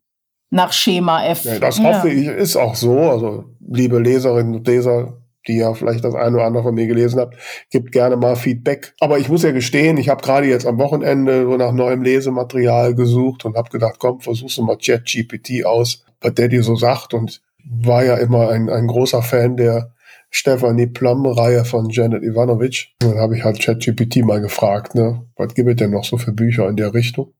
Nach 0.51 0.72
Schema 0.72 1.24
F. 1.24 1.45
Ja, 1.45 1.61
das 1.61 1.78
ja. 1.78 1.85
hoffe 1.85 2.11
ich, 2.11 2.26
ist 2.26 2.57
auch 2.57 2.74
so. 2.74 2.99
Also, 2.99 3.45
liebe 3.61 4.01
Leserinnen 4.01 4.57
und 4.57 4.66
Leser, 4.66 5.16
die 5.47 5.59
ja 5.59 5.72
vielleicht 5.74 6.05
das 6.05 6.16
eine 6.16 6.37
oder 6.37 6.47
andere 6.47 6.64
von 6.64 6.74
mir 6.74 6.89
gelesen 6.89 7.20
habt, 7.20 7.37
gibt 7.70 7.93
gerne 7.93 8.16
mal 8.16 8.35
Feedback. 8.35 8.95
Aber 8.99 9.20
ich 9.20 9.28
muss 9.28 9.45
ja 9.45 9.53
gestehen, 9.53 9.97
ich 9.97 10.09
habe 10.09 10.22
gerade 10.22 10.49
jetzt 10.49 10.66
am 10.66 10.78
Wochenende 10.78 11.45
so 11.45 11.57
nach 11.57 11.72
neuem 11.72 12.03
Lesematerial 12.03 12.97
gesucht 12.97 13.45
und 13.45 13.57
habe 13.57 13.70
gedacht, 13.70 13.95
komm, 14.01 14.20
versuchst 14.20 14.59
du 14.59 14.64
mal 14.64 14.76
ChatGPT 14.76 15.64
aus, 15.64 16.05
was 16.20 16.35
der 16.35 16.49
dir 16.49 16.64
so 16.64 16.74
sagt. 16.74 17.14
Und 17.14 17.41
war 17.65 18.05
ja 18.05 18.17
immer 18.17 18.51
ein, 18.51 18.69
ein 18.69 18.87
großer 18.87 19.23
Fan 19.23 19.57
der 19.57 19.93
Stephanie 20.31 20.87
Plum-Reihe 20.87 21.65
von 21.65 21.91
Janet 21.91 22.23
Ivanovic. 22.23 22.89
Und 23.03 23.11
dann 23.11 23.19
habe 23.19 23.37
ich 23.37 23.45
halt 23.45 23.61
ChatGPT 23.61 24.25
mal 24.25 24.41
gefragt, 24.41 24.95
ne, 24.95 25.27
was 25.37 25.55
gibt 25.55 25.69
es 25.69 25.77
denn 25.77 25.91
noch 25.91 26.05
so 26.05 26.17
für 26.17 26.33
Bücher 26.33 26.69
in 26.69 26.77
der 26.77 26.95
Richtung? 26.95 27.35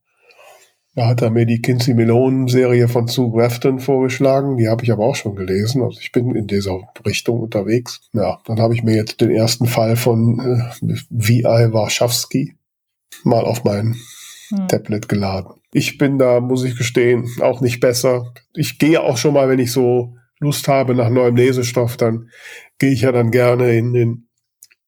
Da 0.95 1.07
hat 1.07 1.23
er 1.23 1.31
mir 1.31 1.47
die 1.47 1.62
Kinsey 1.62 1.95
Melon-Serie 1.95 2.87
von 2.87 3.09
Sue 3.09 3.31
Grafton 3.31 3.81
vorgeschlagen. 3.81 4.59
Die 4.59 4.68
habe 4.68 4.85
ich 4.85 4.93
aber 4.93 5.07
auch 5.07 5.16
schon 5.16 5.37
gelesen. 5.37 5.83
Also 5.83 5.99
ich 6.01 6.12
bin 6.12 6.35
in 6.35 6.47
dieser 6.47 6.81
Richtung 7.07 7.41
unterwegs. 7.41 8.03
Ja, 8.12 8.41
dann 8.45 8.61
habe 8.61 8.75
ich 8.75 8.83
mir 8.83 8.95
jetzt 8.95 9.23
den 9.23 9.31
ersten 9.31 9.66
Fall 9.66 9.97
von 9.97 10.39
äh, 10.39 10.95
V.I. 11.18 11.73
Warschawski 11.73 12.57
mal 13.25 13.45
auf 13.45 13.64
mein 13.64 13.97
hm. 14.51 14.68
Tablet 14.68 15.09
geladen. 15.09 15.62
Ich 15.73 15.99
bin 15.99 16.18
da, 16.18 16.41
muss 16.41 16.64
ich 16.64 16.77
gestehen, 16.77 17.29
auch 17.41 17.61
nicht 17.61 17.81
besser. 17.81 18.35
Ich 18.55 18.79
gehe 18.79 19.01
auch 19.01 19.16
schon 19.16 19.35
mal, 19.35 19.49
wenn 19.49 19.59
ich 19.59 19.73
so 19.73 20.14
Lust 20.39 20.68
habe 20.68 20.95
nach 20.95 21.09
neuem 21.09 21.37
Lesestoff, 21.37 21.97
dann 21.97 22.29
gehe 22.79 22.93
ich 22.93 23.03
ja 23.03 23.12
dann 23.12 23.31
gerne 23.31 23.77
in 23.77 23.93
den 23.93 24.29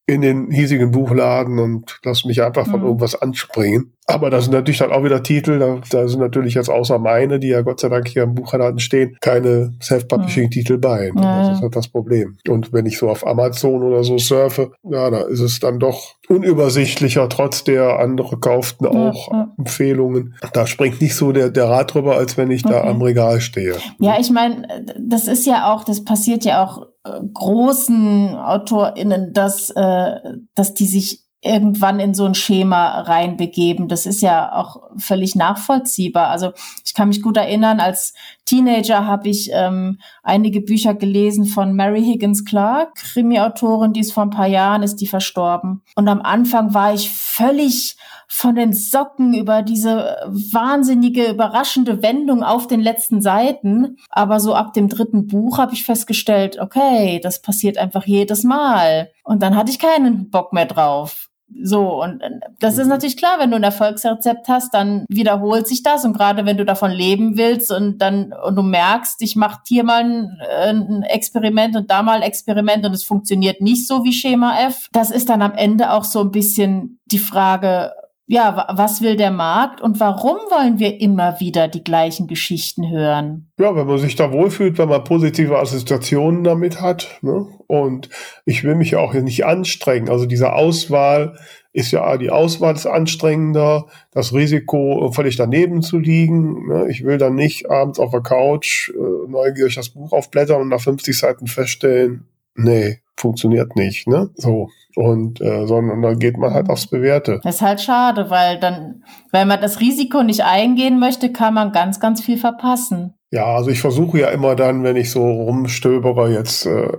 in 0.06 0.20
den 0.20 0.50
hiesigen 0.50 0.90
Buchladen 0.90 1.58
und 1.58 1.98
lass 2.04 2.24
mich 2.24 2.42
einfach 2.42 2.66
von 2.66 2.80
mhm. 2.80 2.86
irgendwas 2.86 3.20
anspringen. 3.20 3.92
Aber 4.06 4.28
da 4.28 4.42
sind 4.42 4.52
natürlich 4.52 4.80
dann 4.80 4.92
auch 4.92 5.02
wieder 5.02 5.22
Titel, 5.22 5.58
da, 5.58 5.78
da, 5.90 6.06
sind 6.08 6.20
natürlich 6.20 6.54
jetzt 6.54 6.68
außer 6.68 6.98
meine, 6.98 7.40
die 7.40 7.48
ja 7.48 7.62
Gott 7.62 7.80
sei 7.80 7.88
Dank 7.88 8.06
hier 8.06 8.24
im 8.24 8.34
Buchladen 8.34 8.78
stehen, 8.78 9.16
keine 9.22 9.72
Self-Publishing-Titel 9.80 10.76
bei. 10.76 11.10
Ja. 11.16 11.48
Das 11.48 11.56
ist 11.56 11.62
halt 11.62 11.76
das 11.76 11.88
Problem. 11.88 12.36
Und 12.46 12.74
wenn 12.74 12.84
ich 12.84 12.98
so 12.98 13.08
auf 13.08 13.26
Amazon 13.26 13.82
oder 13.82 14.04
so 14.04 14.18
surfe, 14.18 14.72
ja, 14.82 15.08
da 15.08 15.22
ist 15.22 15.40
es 15.40 15.58
dann 15.58 15.78
doch 15.78 16.16
unübersichtlicher, 16.28 17.30
trotz 17.30 17.64
der 17.64 17.98
andere 17.98 18.38
kauften 18.38 18.86
auch 18.86 19.32
ja, 19.32 19.38
ja. 19.38 19.54
Empfehlungen. 19.56 20.34
Da 20.52 20.66
springt 20.66 21.00
nicht 21.00 21.16
so 21.16 21.32
der, 21.32 21.48
der 21.48 21.70
Rad 21.70 21.94
drüber, 21.94 22.16
als 22.16 22.36
wenn 22.36 22.50
ich 22.50 22.62
okay. 22.66 22.74
da 22.74 22.84
am 22.84 23.00
Regal 23.00 23.40
stehe. 23.40 23.76
Ja, 24.00 24.16
ich 24.20 24.30
meine, 24.30 24.68
das 25.00 25.28
ist 25.28 25.46
ja 25.46 25.72
auch, 25.72 25.82
das 25.82 26.04
passiert 26.04 26.44
ja 26.44 26.62
auch 26.62 26.88
großen 27.04 28.34
AutorInnen, 28.36 29.32
dass, 29.32 29.70
äh, 29.70 30.20
dass 30.54 30.74
die 30.74 30.86
sich 30.86 31.24
irgendwann 31.44 32.00
in 32.00 32.14
so 32.14 32.24
ein 32.24 32.34
Schema 32.34 33.00
reinbegeben. 33.00 33.86
Das 33.86 34.06
ist 34.06 34.22
ja 34.22 34.50
auch 34.52 34.80
völlig 34.96 35.34
nachvollziehbar. 35.34 36.28
Also 36.28 36.52
ich 36.84 36.94
kann 36.94 37.08
mich 37.08 37.20
gut 37.20 37.36
erinnern, 37.36 37.80
als 37.80 38.14
Teenager 38.46 39.06
habe 39.06 39.28
ich 39.28 39.50
ähm, 39.52 39.98
einige 40.22 40.62
Bücher 40.62 40.94
gelesen 40.94 41.44
von 41.44 41.74
Mary 41.74 42.02
Higgins 42.02 42.46
Clark, 42.46 42.94
Krimi-Autorin, 42.94 43.92
die 43.92 44.00
ist 44.00 44.14
vor 44.14 44.22
ein 44.22 44.30
paar 44.30 44.46
Jahren, 44.46 44.82
ist 44.82 44.96
die 44.96 45.06
verstorben. 45.06 45.82
Und 45.96 46.08
am 46.08 46.22
Anfang 46.22 46.72
war 46.72 46.94
ich 46.94 47.10
völlig 47.10 47.96
von 48.36 48.56
den 48.56 48.72
Socken 48.72 49.32
über 49.32 49.62
diese 49.62 50.16
wahnsinnige, 50.26 51.30
überraschende 51.30 52.02
Wendung 52.02 52.42
auf 52.42 52.66
den 52.66 52.80
letzten 52.80 53.22
Seiten. 53.22 53.96
Aber 54.10 54.40
so 54.40 54.54
ab 54.54 54.72
dem 54.74 54.88
dritten 54.88 55.28
Buch 55.28 55.58
habe 55.58 55.72
ich 55.72 55.84
festgestellt, 55.84 56.58
okay, 56.58 57.20
das 57.22 57.40
passiert 57.40 57.78
einfach 57.78 58.06
jedes 58.06 58.42
Mal. 58.42 59.12
Und 59.22 59.40
dann 59.40 59.54
hatte 59.54 59.70
ich 59.70 59.78
keinen 59.78 60.30
Bock 60.30 60.52
mehr 60.52 60.66
drauf. 60.66 61.30
So, 61.62 62.02
und 62.02 62.22
das 62.58 62.78
ist 62.78 62.88
natürlich 62.88 63.16
klar, 63.16 63.38
wenn 63.38 63.50
du 63.50 63.56
ein 63.56 63.62
Erfolgsrezept 63.62 64.48
hast, 64.48 64.74
dann 64.74 65.04
wiederholt 65.08 65.68
sich 65.68 65.84
das. 65.84 66.04
Und 66.04 66.16
gerade 66.16 66.44
wenn 66.44 66.56
du 66.56 66.64
davon 66.64 66.90
leben 66.90 67.36
willst 67.36 67.70
und 67.70 67.98
dann 67.98 68.32
und 68.32 68.56
du 68.56 68.62
merkst, 68.62 69.22
ich 69.22 69.36
mache 69.36 69.60
hier 69.64 69.84
mal 69.84 70.02
ein, 70.02 70.40
äh, 70.40 70.70
ein, 70.70 71.02
Experiment 71.04 71.76
und 71.76 71.88
da 71.88 72.02
mal 72.02 72.16
ein 72.16 72.22
Experiment 72.22 72.84
und 72.84 72.94
es 72.94 73.04
funktioniert 73.04 73.60
nicht 73.60 73.86
so 73.86 74.02
wie 74.02 74.12
Schema 74.12 74.58
F, 74.58 74.88
das 74.90 75.12
ist 75.12 75.28
dann 75.28 75.42
am 75.42 75.52
Ende 75.52 75.92
auch 75.92 76.02
so 76.02 76.20
ein 76.20 76.32
bisschen 76.32 76.98
die 77.06 77.20
Frage, 77.20 77.92
ja, 78.26 78.66
was 78.74 79.02
will 79.02 79.16
der 79.16 79.30
Markt 79.30 79.82
und 79.82 80.00
warum 80.00 80.36
wollen 80.50 80.78
wir 80.78 81.00
immer 81.00 81.40
wieder 81.40 81.68
die 81.68 81.84
gleichen 81.84 82.26
Geschichten 82.26 82.90
hören? 82.90 83.50
Ja, 83.58 83.76
wenn 83.76 83.86
man 83.86 83.98
sich 83.98 84.16
da 84.16 84.32
wohlfühlt, 84.32 84.78
wenn 84.78 84.88
man 84.88 85.04
positive 85.04 85.58
Assoziationen 85.58 86.42
damit 86.42 86.80
hat. 86.80 87.18
Ne? 87.20 87.46
Und 87.66 88.08
ich 88.46 88.64
will 88.64 88.76
mich 88.76 88.92
ja 88.92 89.00
auch 89.00 89.12
hier 89.12 89.22
nicht 89.22 89.44
anstrengen. 89.44 90.08
Also 90.08 90.24
diese 90.24 90.54
Auswahl 90.54 91.36
ist 91.74 91.90
ja, 91.90 92.16
die 92.16 92.30
Auswahl 92.30 92.74
ist 92.74 92.86
anstrengender, 92.86 93.86
das 94.12 94.32
Risiko 94.32 95.10
völlig 95.12 95.36
daneben 95.36 95.82
zu 95.82 95.98
liegen. 95.98 96.68
Ne? 96.68 96.86
Ich 96.88 97.04
will 97.04 97.18
dann 97.18 97.34
nicht 97.34 97.68
abends 97.68 97.98
auf 97.98 98.10
der 98.10 98.22
Couch 98.22 98.90
äh, 98.90 99.28
neugierig 99.28 99.74
das 99.74 99.90
Buch 99.90 100.12
aufblättern 100.12 100.62
und 100.62 100.68
nach 100.68 100.80
50 100.80 101.18
Seiten 101.18 101.46
feststellen, 101.46 102.26
nee, 102.54 103.00
funktioniert 103.16 103.76
nicht, 103.76 104.06
ne? 104.06 104.30
So. 104.34 104.68
Und 104.96 105.40
äh, 105.40 105.66
sondern 105.66 106.02
dann 106.02 106.18
geht 106.18 106.36
man 106.36 106.54
halt 106.54 106.70
aufs 106.70 106.86
Bewährte. 106.86 107.40
Das 107.42 107.56
ist 107.56 107.62
halt 107.62 107.80
schade, 107.80 108.30
weil 108.30 108.60
dann, 108.60 109.02
wenn 109.32 109.48
man 109.48 109.60
das 109.60 109.80
Risiko 109.80 110.22
nicht 110.22 110.44
eingehen 110.44 111.00
möchte, 111.00 111.32
kann 111.32 111.54
man 111.54 111.72
ganz, 111.72 111.98
ganz 111.98 112.20
viel 112.22 112.38
verpassen. 112.38 113.14
Ja, 113.30 113.46
also 113.46 113.70
ich 113.70 113.80
versuche 113.80 114.20
ja 114.20 114.28
immer 114.28 114.54
dann, 114.54 114.84
wenn 114.84 114.94
ich 114.94 115.10
so 115.10 115.24
rumstöbere, 115.24 116.32
jetzt, 116.32 116.66
äh, 116.66 116.92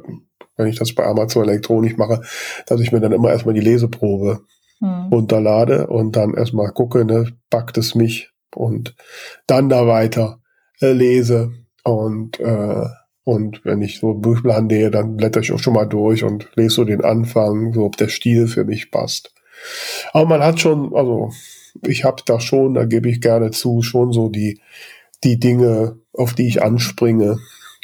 wenn 0.58 0.68
ich 0.68 0.78
das 0.78 0.94
bei 0.94 1.06
Amazon 1.06 1.44
Elektronik 1.44 1.98
mache, 1.98 2.22
dass 2.68 2.82
ich 2.82 2.92
mir 2.92 3.00
dann 3.00 3.14
immer 3.14 3.30
erstmal 3.30 3.54
die 3.54 3.62
Leseprobe 3.62 4.42
hm. 4.80 5.08
runterlade 5.12 5.88
und 5.88 6.18
dann 6.18 6.34
erstmal 6.34 6.72
gucke, 6.72 7.06
ne, 7.06 7.32
backt 7.50 7.78
es 7.78 7.96
mich 7.96 8.32
und 8.54 8.96
dann 9.48 9.70
da 9.70 9.88
weiter 9.88 10.40
äh, 10.82 10.92
lese 10.92 11.54
und 11.86 12.40
äh, 12.42 12.86
und 13.26 13.66
wenn 13.66 13.82
ich 13.82 14.00
so 14.00 14.14
Buchplan 14.14 14.68
nähe, 14.68 14.92
dann 14.92 15.18
blätter 15.18 15.42
ich 15.42 15.52
auch 15.52 15.60
schon 15.60 15.74
mal 15.74 15.86
durch 15.86 16.24
und 16.24 16.48
lese 16.56 16.76
so 16.76 16.84
den 16.86 17.04
Anfang, 17.04 17.74
so 17.74 17.84
ob 17.84 17.98
der 17.98 18.08
Stil 18.08 18.48
für 18.48 18.64
mich 18.64 18.92
passt. 18.92 19.34
Aber 20.14 20.30
man 20.30 20.42
hat 20.42 20.60
schon, 20.60 20.96
also 20.96 21.32
ich 21.82 22.04
habe 22.04 22.22
da 22.26 22.40
schon, 22.40 22.76
da 22.76 22.86
gebe 22.86 23.10
ich 23.10 23.22
gerne 23.22 23.50
zu, 23.50 23.82
schon 23.82 24.14
so 24.14 24.30
die, 24.30 24.62
die 25.24 25.40
Dinge, 25.40 25.98
auf 26.14 26.36
die 26.36 26.48
ich 26.48 26.62
anspringe, 26.62 27.40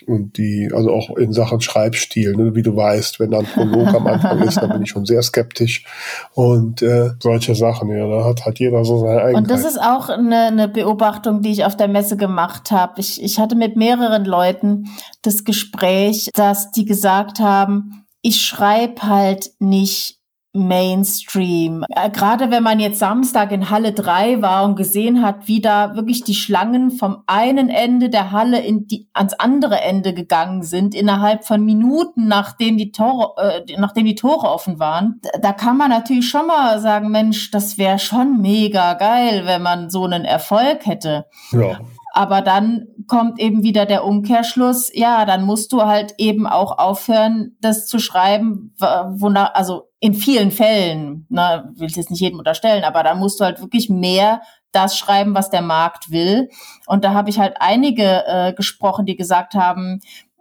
und 0.08 0.38
die, 0.38 0.70
also 0.74 0.92
auch 0.92 1.16
in 1.18 1.34
Sachen 1.34 1.62
Schreibstil, 1.62 2.36
ne, 2.36 2.56
wie 2.56 2.62
du 2.62 2.76
weißt, 2.76 3.20
wenn 3.20 3.32
da 3.32 3.40
ein 3.40 3.46
Prolog 3.46 3.94
am 3.94 4.08
Anfang 4.08 4.42
ist, 4.42 4.58
dann 4.58 4.70
bin 4.70 4.84
ich 4.84 4.90
schon 4.90 5.06
sehr 5.06 5.22
skeptisch. 5.22 5.86
Und 6.34 6.82
äh, 6.82 7.12
solche 7.20 7.56
Sachen, 7.56 7.90
ja, 7.90 8.08
da 8.08 8.26
hat, 8.26 8.46
hat 8.46 8.60
jeder 8.60 8.84
so 8.86 9.00
seine 9.00 9.22
eigene. 9.22 9.38
Und 9.38 9.50
das 9.50 9.66
ist 9.66 9.80
auch 9.80 10.10
eine, 10.10 10.48
eine 10.48 10.68
Beobachtung, 10.68 11.42
die 11.42 11.52
ich 11.52 11.66
auf 11.66 11.76
der 11.76 11.88
Messe 11.88 12.18
gemacht 12.18 12.72
habe. 12.72 13.00
Ich, 13.00 13.22
ich 13.22 13.40
hatte 13.40 13.56
mit 13.56 13.76
mehreren 13.76 14.26
Leuten 14.26 14.86
das 15.22 15.44
Gespräch, 15.44 16.30
dass 16.34 16.72
die 16.72 16.86
gesagt 16.86 17.40
haben, 17.40 18.06
ich 18.22 18.42
schreibe 18.42 19.04
halt 19.04 19.52
nicht 19.60 20.21
Mainstream. 20.54 21.86
Äh, 21.90 22.10
gerade 22.10 22.52
wenn 22.52 22.64
man 22.64 22.80
jetzt 22.80 23.00
Samstag 23.00 23.52
in 23.52 23.70
Halle 23.70 23.94
3 23.94 24.42
war 24.42 24.66
und 24.66 24.76
gesehen 24.76 25.22
hat, 25.22 25.48
wie 25.48 25.62
da 25.62 25.96
wirklich 25.96 26.24
die 26.24 26.36
Schlangen 26.36 26.92
vom 26.92 27.24
einen 27.26 27.70
Ende 27.70 28.10
der 28.10 28.32
Halle 28.32 28.60
in 28.60 28.88
die, 28.88 29.08
ans 29.14 29.34
andere 29.34 29.80
Ende 29.80 30.14
gegangen 30.14 30.64
sind, 30.64 30.94
innerhalb 30.94 31.46
von 31.46 31.64
Minuten, 31.64 32.28
nachdem 32.28 32.78
die 32.78 32.92
Tore, 32.92 33.34
äh, 33.38 33.78
nachdem 33.78 34.06
die 34.06 34.16
Tore 34.16 34.50
offen 34.50 34.80
waren, 34.80 35.22
da 35.42 35.54
kann 35.54 35.78
man 35.78 35.90
natürlich 35.90 36.30
schon 36.30 36.48
mal 36.48 36.80
sagen, 36.82 37.12
Mensch, 37.12 37.52
das 37.52 37.78
wäre 37.78 38.00
schon 38.00 38.42
mega 38.42 38.94
geil, 38.96 39.44
wenn 39.46 39.62
man 39.62 39.90
so 39.90 40.04
einen 40.04 40.26
Erfolg 40.26 40.86
hätte. 40.86 41.26
Ja. 41.52 41.80
Aber 42.14 42.42
dann 42.42 42.88
kommt 43.08 43.40
eben 43.40 43.64
wieder 43.64 43.86
der 43.86 44.04
Umkehrschluss, 44.04 44.92
ja, 44.94 45.26
dann 45.26 45.44
musst 45.44 45.72
du 45.72 45.84
halt 45.84 46.16
eben 46.18 46.46
auch 46.46 46.78
aufhören, 46.78 47.56
das 47.62 47.88
zu 47.88 48.00
schreiben, 48.00 48.76
wonach, 48.80 49.54
also 49.54 49.84
in 50.02 50.14
vielen 50.14 50.52
Fällen, 50.52 51.26
ne, 51.30 51.72
will 51.76 51.88
ich 51.88 51.96
jetzt 51.96 52.12
nicht 52.12 52.20
jedem 52.20 52.40
unterstellen, 52.40 52.84
aber 52.84 53.04
dann 53.04 53.20
musst 53.20 53.40
du 53.40 53.46
halt 53.46 53.62
wirklich 53.62 53.90
mehr 53.90 54.42
das 54.72 54.98
schreiben, 54.98 55.36
was 55.36 55.50
der 55.50 55.62
Markt 55.62 56.12
will. 56.12 56.50
Und 56.86 57.04
da 57.04 57.14
habe 57.14 57.30
ich 57.30 57.40
halt 57.40 57.56
einige 57.60 58.26
äh, 58.26 58.54
gesprochen, 58.54 59.06
die 59.06 59.16
gesagt 59.16 59.54
haben, 59.54 60.00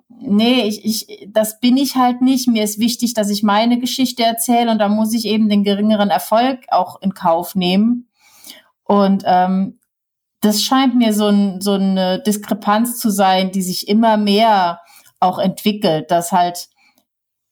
nee, 0.08 0.62
ich, 0.62 0.84
ich, 0.84 1.28
das 1.28 1.60
bin 1.60 1.76
ich 1.76 1.96
halt 1.96 2.20
nicht. 2.20 2.48
Mir 2.48 2.64
ist 2.64 2.78
wichtig, 2.78 3.14
dass 3.14 3.30
ich 3.30 3.42
meine 3.42 3.78
Geschichte 3.78 4.22
erzähle 4.22 4.70
und 4.70 4.78
da 4.78 4.88
muss 4.88 5.12
ich 5.14 5.26
eben 5.26 5.48
den 5.48 5.64
geringeren 5.64 6.10
Erfolg 6.10 6.60
auch 6.70 7.00
in 7.00 7.14
Kauf 7.14 7.54
nehmen. 7.54 8.08
Und 8.84 9.22
ähm, 9.26 9.79
das 10.40 10.62
scheint 10.62 10.96
mir 10.96 11.12
so, 11.12 11.26
ein, 11.26 11.60
so 11.60 11.72
eine 11.72 12.20
Diskrepanz 12.20 12.98
zu 12.98 13.10
sein, 13.10 13.52
die 13.52 13.62
sich 13.62 13.88
immer 13.88 14.16
mehr 14.16 14.80
auch 15.20 15.38
entwickelt, 15.38 16.10
dass 16.10 16.32
halt 16.32 16.68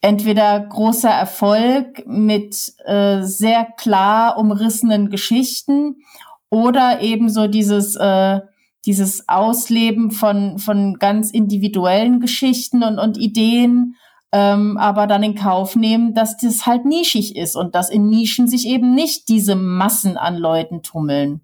entweder 0.00 0.60
großer 0.60 1.10
Erfolg 1.10 2.06
mit 2.06 2.72
äh, 2.86 3.22
sehr 3.22 3.66
klar 3.76 4.38
umrissenen 4.38 5.10
Geschichten 5.10 5.96
oder 6.50 7.00
eben 7.02 7.28
so 7.28 7.46
dieses, 7.46 7.96
äh, 7.96 8.40
dieses 8.86 9.28
Ausleben 9.28 10.10
von, 10.10 10.58
von 10.58 10.98
ganz 10.98 11.30
individuellen 11.30 12.20
Geschichten 12.20 12.82
und, 12.82 12.98
und 12.98 13.18
Ideen, 13.18 13.96
ähm, 14.32 14.78
aber 14.78 15.06
dann 15.06 15.22
in 15.22 15.34
Kauf 15.34 15.76
nehmen, 15.76 16.14
dass 16.14 16.36
das 16.36 16.64
halt 16.64 16.84
nischig 16.84 17.36
ist 17.36 17.56
und 17.56 17.74
dass 17.74 17.90
in 17.90 18.08
Nischen 18.08 18.46
sich 18.46 18.66
eben 18.66 18.94
nicht 18.94 19.28
diese 19.28 19.56
Massen 19.56 20.16
an 20.16 20.36
Leuten 20.36 20.82
tummeln. 20.82 21.42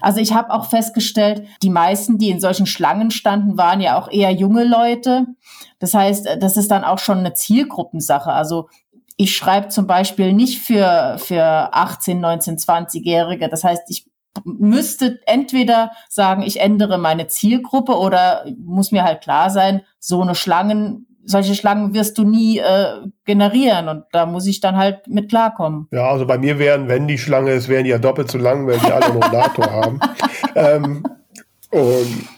Also 0.00 0.20
ich 0.20 0.32
habe 0.32 0.52
auch 0.52 0.66
festgestellt, 0.66 1.46
die 1.62 1.70
meisten, 1.70 2.18
die 2.18 2.30
in 2.30 2.40
solchen 2.40 2.66
Schlangen 2.66 3.10
standen, 3.10 3.58
waren 3.58 3.80
ja 3.80 3.98
auch 3.98 4.10
eher 4.10 4.30
junge 4.30 4.64
Leute. 4.64 5.26
Das 5.78 5.94
heißt, 5.94 6.38
das 6.40 6.56
ist 6.56 6.70
dann 6.70 6.84
auch 6.84 6.98
schon 6.98 7.18
eine 7.18 7.34
Zielgruppensache. 7.34 8.32
Also 8.32 8.68
ich 9.16 9.36
schreibe 9.36 9.68
zum 9.68 9.86
Beispiel 9.86 10.32
nicht 10.32 10.60
für, 10.60 11.16
für 11.18 11.44
18, 11.44 12.20
19, 12.20 12.56
20-Jährige. 12.56 13.48
Das 13.48 13.64
heißt, 13.64 13.82
ich 13.88 14.06
müsste 14.44 15.20
entweder 15.26 15.92
sagen, 16.08 16.42
ich 16.42 16.60
ändere 16.60 16.98
meine 16.98 17.28
Zielgruppe 17.28 17.96
oder 17.96 18.44
muss 18.58 18.90
mir 18.90 19.04
halt 19.04 19.22
klar 19.22 19.50
sein, 19.50 19.82
so 20.00 20.20
eine 20.20 20.34
Schlangen 20.34 21.06
solche 21.24 21.54
Schlangen 21.54 21.94
wirst 21.94 22.18
du 22.18 22.24
nie 22.24 22.58
äh, 22.58 23.00
generieren 23.24 23.88
und 23.88 24.04
da 24.12 24.26
muss 24.26 24.46
ich 24.46 24.60
dann 24.60 24.76
halt 24.76 25.06
mit 25.08 25.28
klarkommen. 25.28 25.88
Ja, 25.90 26.08
also 26.08 26.26
bei 26.26 26.38
mir 26.38 26.58
wären, 26.58 26.88
wenn 26.88 27.08
die 27.08 27.18
Schlange 27.18 27.52
ist, 27.52 27.68
wären 27.68 27.84
die 27.84 27.90
ja 27.90 27.98
doppelt 27.98 28.30
so 28.30 28.38
lang, 28.38 28.66
weil 28.66 28.78
die 28.78 28.92
alle 28.92 29.06
einen 29.06 29.16
Rollator 29.22 29.70
haben. 29.70 30.00
Ähm, 30.54 31.02
und 31.70 32.28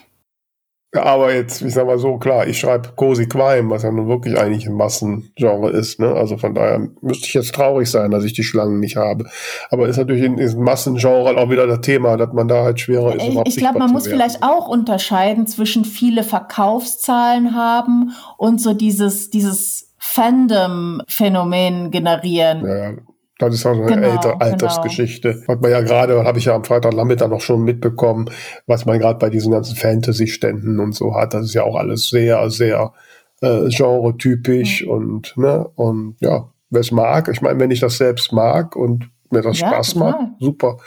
aber 1.03 1.33
jetzt, 1.33 1.61
ich 1.61 1.73
sag 1.73 1.85
mal 1.85 1.97
so, 1.97 2.17
klar, 2.17 2.47
ich 2.47 2.59
schreibe 2.59 2.89
Cozy 2.95 3.27
Crime, 3.27 3.69
was 3.69 3.83
ja 3.83 3.91
nun 3.91 4.07
wirklich 4.07 4.37
eigentlich 4.37 4.67
ein 4.67 4.73
Massengenre 4.73 5.69
ist. 5.71 5.99
Ne? 5.99 6.13
Also 6.13 6.37
von 6.37 6.53
daher 6.53 6.87
müsste 7.01 7.27
ich 7.27 7.33
jetzt 7.33 7.53
traurig 7.53 7.89
sein, 7.89 8.11
dass 8.11 8.23
ich 8.23 8.33
die 8.33 8.43
Schlangen 8.43 8.79
nicht 8.79 8.95
habe. 8.95 9.25
Aber 9.69 9.87
ist 9.87 9.97
natürlich 9.97 10.23
in 10.23 10.37
diesem 10.37 10.63
Massengenre 10.63 11.37
auch 11.37 11.49
wieder 11.49 11.67
das 11.67 11.81
Thema, 11.81 12.17
dass 12.17 12.33
man 12.33 12.47
da 12.47 12.63
halt 12.63 12.79
schwerer 12.79 13.15
ist. 13.15 13.23
Ich, 13.23 13.39
ich 13.45 13.57
glaube, 13.57 13.79
man 13.79 13.91
muss 13.91 14.05
werden. 14.05 14.17
vielleicht 14.17 14.43
auch 14.43 14.67
unterscheiden 14.67 15.47
zwischen 15.47 15.85
viele 15.85 16.23
Verkaufszahlen 16.23 17.55
haben 17.55 18.11
und 18.37 18.61
so 18.61 18.73
dieses, 18.73 19.29
dieses 19.29 19.93
Fandom-Phänomen 19.97 21.91
generieren. 21.91 22.65
Ja. 22.65 22.91
Das 23.39 23.53
ist 23.53 23.65
also 23.65 23.83
eine 23.83 23.95
genau, 23.95 24.07
ältere 24.07 24.33
genau. 24.33 24.45
Altersgeschichte. 24.45 25.33
Genau. 25.33 25.47
Was 25.47 25.61
man 25.61 25.71
ja 25.71 25.81
gerade, 25.81 26.23
habe 26.23 26.39
ich 26.39 26.45
ja 26.45 26.55
am 26.55 26.63
Freitag 26.63 26.93
Nachmittag 26.93 27.29
noch 27.29 27.41
schon 27.41 27.63
mitbekommen, 27.63 28.29
was 28.65 28.85
man 28.85 28.99
gerade 28.99 29.19
bei 29.19 29.29
diesen 29.29 29.51
ganzen 29.51 29.75
Fantasy-Ständen 29.75 30.79
und 30.79 30.95
so 30.95 31.13
hat. 31.15 31.33
Das 31.33 31.45
ist 31.45 31.53
ja 31.53 31.63
auch 31.63 31.75
alles 31.75 32.09
sehr, 32.09 32.49
sehr 32.49 32.93
äh, 33.41 33.69
genre-typisch 33.69 34.85
mhm. 34.85 34.91
und, 34.91 35.37
ne, 35.37 35.67
und 35.75 36.15
ja, 36.19 36.49
wer 36.69 36.81
es 36.81 36.91
mag. 36.91 37.27
Ich 37.29 37.41
meine, 37.41 37.59
wenn 37.59 37.71
ich 37.71 37.79
das 37.79 37.97
selbst 37.97 38.31
mag 38.33 38.75
und 38.75 39.09
mir 39.29 39.41
das 39.41 39.59
ja, 39.59 39.67
Spaß 39.67 39.93
total. 39.93 40.11
macht, 40.11 40.31
super. 40.39 40.77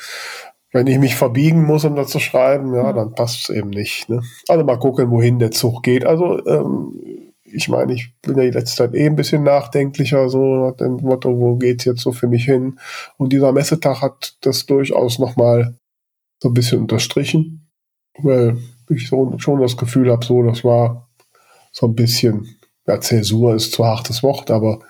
Wenn 0.72 0.86
ich 0.86 0.98
mich 0.98 1.16
verbiegen 1.16 1.64
muss, 1.64 1.84
um 1.84 1.96
das 1.96 2.08
zu 2.08 2.20
schreiben, 2.20 2.74
ja, 2.74 2.92
mhm. 2.92 2.96
dann 2.96 3.14
passt 3.14 3.48
es 3.48 3.56
eben 3.56 3.70
nicht. 3.70 4.08
Ne? 4.08 4.22
Also 4.48 4.64
mal 4.64 4.78
gucken, 4.78 5.10
wohin 5.10 5.38
der 5.38 5.50
Zug 5.50 5.82
geht. 5.82 6.04
Also 6.04 6.44
ähm, 6.46 7.29
ich 7.52 7.68
meine, 7.68 7.94
ich 7.94 8.14
bin 8.22 8.36
ja 8.36 8.44
die 8.44 8.50
letzte 8.50 8.76
Zeit 8.76 8.94
eh 8.94 9.06
ein 9.06 9.16
bisschen 9.16 9.42
nachdenklicher, 9.42 10.28
so 10.28 10.66
nach 10.66 10.76
dem 10.76 10.96
Motto, 10.96 11.38
wo 11.38 11.56
geht's 11.56 11.84
jetzt 11.84 12.02
so 12.02 12.12
für 12.12 12.28
mich 12.28 12.44
hin? 12.44 12.78
Und 13.16 13.32
dieser 13.32 13.52
Messetag 13.52 14.02
hat 14.02 14.36
das 14.40 14.66
durchaus 14.66 15.18
nochmal 15.18 15.74
so 16.42 16.48
ein 16.48 16.54
bisschen 16.54 16.80
unterstrichen, 16.80 17.68
weil 18.18 18.58
ich 18.88 19.08
so, 19.08 19.34
schon 19.38 19.60
das 19.60 19.76
Gefühl 19.76 20.10
habe, 20.10 20.24
so, 20.24 20.42
das 20.42 20.64
war 20.64 21.08
so 21.72 21.86
ein 21.86 21.94
bisschen, 21.94 22.56
ja, 22.86 23.00
Zäsur 23.00 23.54
ist 23.54 23.72
zu 23.72 23.84
hartes 23.84 24.22
Wort, 24.22 24.50
aber 24.50 24.80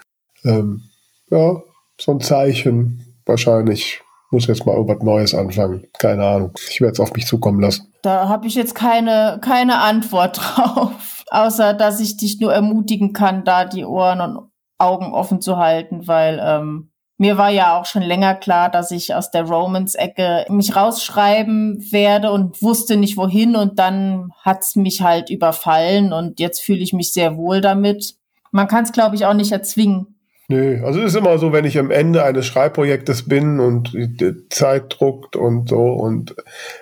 ähm, 0.44 0.82
ja, 1.30 1.62
so 2.00 2.12
ein 2.12 2.20
Zeichen 2.20 3.18
wahrscheinlich 3.26 4.00
muss 4.30 4.46
jetzt 4.46 4.64
mal 4.64 4.76
irgendwas 4.76 5.02
Neues 5.02 5.34
anfangen. 5.34 5.86
Keine 5.98 6.24
Ahnung. 6.24 6.52
Ich 6.68 6.80
werde 6.80 6.92
es 6.92 7.00
auf 7.00 7.12
mich 7.14 7.26
zukommen 7.26 7.60
lassen. 7.60 7.92
Da 8.02 8.28
habe 8.28 8.46
ich 8.46 8.54
jetzt 8.54 8.74
keine, 8.74 9.40
keine 9.42 9.78
Antwort 9.78 10.38
drauf 10.56 11.19
außer 11.30 11.74
dass 11.74 12.00
ich 12.00 12.16
dich 12.16 12.40
nur 12.40 12.52
ermutigen 12.52 13.12
kann, 13.12 13.44
da 13.44 13.64
die 13.64 13.84
Ohren 13.84 14.20
und 14.20 14.50
Augen 14.78 15.12
offen 15.12 15.40
zu 15.40 15.58
halten, 15.58 16.06
weil 16.06 16.40
ähm, 16.42 16.90
mir 17.18 17.36
war 17.36 17.50
ja 17.50 17.78
auch 17.78 17.84
schon 17.84 18.00
länger 18.00 18.34
klar, 18.34 18.70
dass 18.70 18.90
ich 18.90 19.14
aus 19.14 19.30
der 19.30 19.42
Romans-Ecke 19.42 20.46
mich 20.48 20.74
rausschreiben 20.74 21.92
werde 21.92 22.30
und 22.30 22.62
wusste 22.62 22.96
nicht 22.96 23.18
wohin 23.18 23.56
und 23.56 23.78
dann 23.78 24.32
hat's 24.40 24.74
mich 24.74 25.02
halt 25.02 25.28
überfallen 25.28 26.14
und 26.14 26.40
jetzt 26.40 26.60
fühle 26.60 26.80
ich 26.80 26.94
mich 26.94 27.12
sehr 27.12 27.36
wohl 27.36 27.60
damit. 27.60 28.14
Man 28.52 28.68
kann 28.68 28.84
es, 28.84 28.92
glaube 28.92 29.16
ich, 29.16 29.26
auch 29.26 29.34
nicht 29.34 29.52
erzwingen. 29.52 30.18
Nö, 30.48 30.82
also 30.82 31.00
es 31.00 31.12
ist 31.12 31.16
immer 31.16 31.38
so, 31.38 31.52
wenn 31.52 31.66
ich 31.66 31.78
am 31.78 31.90
Ende 31.90 32.24
eines 32.24 32.46
Schreibprojektes 32.46 33.28
bin 33.28 33.60
und 33.60 33.92
die 33.92 34.48
Zeit 34.48 34.96
druckt 34.98 35.36
und 35.36 35.68
so 35.68 35.92
und 35.92 36.34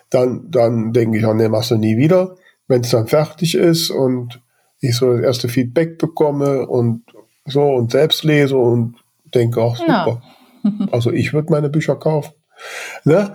dann, 0.09 0.47
dann 0.51 0.93
denke 0.93 1.19
ich, 1.19 1.27
oh 1.27 1.35
nee, 1.35 1.49
machst 1.49 1.73
du 1.73 1.77
nie 1.77 1.97
wieder 1.97 2.37
wenn 2.69 2.83
es 2.83 2.91
dann 2.91 3.09
fertig 3.09 3.55
ist 3.55 3.91
und 3.91 4.41
ich 4.81 4.97
so 4.97 5.15
das 5.15 5.23
erste 5.23 5.49
Feedback 5.49 5.99
bekomme 5.99 6.67
und 6.67 7.03
so 7.47 7.63
und 7.63 7.91
selbst 7.91 8.25
lese 8.25 8.57
und 8.57 8.97
denke, 9.35 9.61
auch 9.61 9.77
super. 9.77 10.23
Ja. 10.63 10.71
also 10.93 11.11
ich 11.11 11.33
würde 11.33 11.51
meine 11.51 11.69
Bücher 11.69 11.97
kaufen. 11.97 12.35
Ne? 13.05 13.35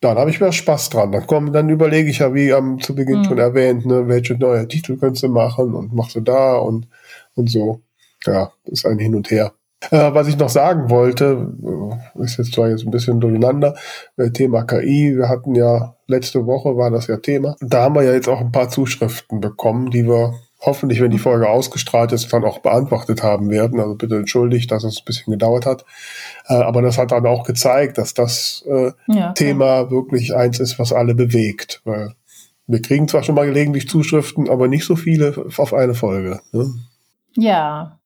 Dann 0.00 0.18
habe 0.18 0.30
ich 0.30 0.40
mehr 0.40 0.52
Spaß 0.52 0.90
dran. 0.90 1.12
Dann 1.12 1.26
kommen, 1.26 1.52
dann 1.52 1.68
überlege 1.68 2.10
ich 2.10 2.18
ja, 2.18 2.34
wie 2.34 2.52
am 2.52 2.80
zu 2.80 2.94
Beginn 2.94 3.20
mhm. 3.20 3.24
schon 3.24 3.38
erwähnt, 3.38 3.86
ne, 3.86 4.08
welche 4.08 4.34
neue 4.34 4.66
Titel 4.66 4.96
könntest 4.96 5.22
du 5.22 5.28
machen 5.28 5.74
und 5.74 5.94
machst 5.94 6.16
du 6.16 6.20
da 6.20 6.56
und, 6.56 6.88
und 7.34 7.48
so. 7.48 7.80
ja, 8.26 8.52
ist 8.64 8.84
ein 8.84 8.98
Hin 8.98 9.14
und 9.14 9.30
Her. 9.30 9.52
Äh, 9.90 10.14
was 10.14 10.28
ich 10.28 10.36
noch 10.38 10.48
sagen 10.48 10.90
wollte, 10.90 11.52
äh, 12.16 12.22
ist 12.22 12.38
jetzt 12.38 12.54
zwar 12.54 12.68
jetzt 12.68 12.84
ein 12.84 12.90
bisschen 12.90 13.20
durcheinander, 13.20 13.74
äh, 14.16 14.30
Thema 14.30 14.62
KI. 14.64 15.16
Wir 15.16 15.28
hatten 15.28 15.54
ja 15.54 15.96
letzte 16.06 16.46
Woche 16.46 16.76
war 16.76 16.90
das 16.90 17.06
ja 17.06 17.16
Thema. 17.16 17.56
Da 17.60 17.82
haben 17.84 17.94
wir 17.94 18.02
ja 18.02 18.12
jetzt 18.12 18.28
auch 18.28 18.40
ein 18.40 18.52
paar 18.52 18.68
Zuschriften 18.68 19.40
bekommen, 19.40 19.90
die 19.90 20.06
wir 20.06 20.34
hoffentlich, 20.60 21.00
wenn 21.00 21.10
die 21.10 21.18
Folge 21.18 21.48
ausgestrahlt 21.48 22.12
ist, 22.12 22.32
dann 22.32 22.44
auch 22.44 22.60
beantwortet 22.60 23.22
haben 23.22 23.50
werden. 23.50 23.80
Also 23.80 23.96
bitte 23.96 24.16
entschuldigt, 24.16 24.70
dass 24.70 24.84
es 24.84 25.00
ein 25.00 25.04
bisschen 25.04 25.32
gedauert 25.32 25.66
hat. 25.66 25.84
Äh, 26.46 26.54
aber 26.54 26.82
das 26.82 26.98
hat 26.98 27.10
dann 27.10 27.26
auch 27.26 27.44
gezeigt, 27.44 27.98
dass 27.98 28.14
das 28.14 28.64
äh, 28.68 28.92
ja, 29.08 29.32
Thema 29.32 29.90
wirklich 29.90 30.34
eins 30.34 30.60
ist, 30.60 30.78
was 30.78 30.92
alle 30.92 31.14
bewegt. 31.14 31.82
Weil 31.84 32.14
wir 32.66 32.80
kriegen 32.80 33.08
zwar 33.08 33.24
schon 33.24 33.34
mal 33.34 33.46
gelegentlich 33.46 33.88
Zuschriften, 33.88 34.48
aber 34.48 34.68
nicht 34.68 34.84
so 34.84 34.94
viele 34.94 35.46
auf 35.56 35.74
eine 35.74 35.94
Folge. 35.94 36.40
Ne? 36.52 36.72
Ja, 37.34 37.98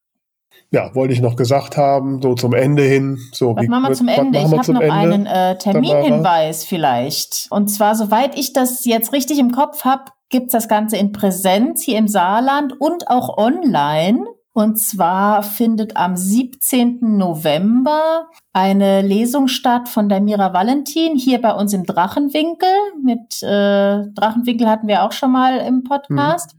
ja, 0.77 0.95
wollte 0.95 1.14
ich 1.14 1.22
noch 1.22 1.37
gesagt 1.37 1.79
haben, 1.79 2.20
so 2.20 2.35
zum 2.35 2.53
Ende 2.53 2.83
hin. 2.83 3.18
So, 3.33 3.57
was 3.57 3.64
wie, 3.64 3.68
machen 3.68 3.89
wir 3.89 3.95
zum 3.95 4.09
Ende? 4.09 4.39
Ich 4.39 4.45
habe 4.45 4.72
noch 4.74 4.81
Ende, 4.83 4.93
einen 4.93 5.27
äh, 5.27 5.57
Terminhinweis 5.57 6.64
vielleicht. 6.64 7.47
Und 7.49 7.68
zwar, 7.68 7.95
soweit 7.95 8.39
ich 8.39 8.53
das 8.53 8.85
jetzt 8.85 9.14
richtig 9.14 9.39
im 9.39 9.53
Kopf 9.53 9.85
habe, 9.85 10.05
gibt's 10.29 10.53
das 10.53 10.68
Ganze 10.68 10.99
in 10.99 11.12
Präsenz 11.12 11.83
hier 11.83 11.97
im 11.97 12.09
Saarland 12.09 12.79
und 12.79 13.09
auch 13.09 13.39
online. 13.39 14.27
Und 14.53 14.79
zwar 14.79 15.43
findet 15.43 15.97
am 15.97 16.16
17. 16.16 16.99
November 17.18 18.29
eine 18.55 19.03
Lesung 19.03 19.49
statt 19.49 19.87
von 19.87 20.09
der 20.09 20.22
Mira 20.22 20.55
Valentin 20.55 21.14
hier 21.16 21.43
bei 21.43 21.53
uns 21.53 21.74
im 21.74 21.85
Drachenwinkel. 21.85 22.68
Mit 23.03 23.43
äh, 23.43 24.11
Drachenwinkel 24.14 24.66
hatten 24.66 24.89
wir 24.89 25.05
auch 25.05 25.12
schon 25.12 25.33
mal 25.33 25.59
im 25.59 25.85
Podcast. 25.85 26.55
Mhm. 26.55 26.59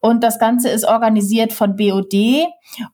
Und 0.00 0.24
das 0.24 0.40
Ganze 0.40 0.70
ist 0.70 0.84
organisiert 0.84 1.52
von 1.52 1.76
BOD. 1.76 2.46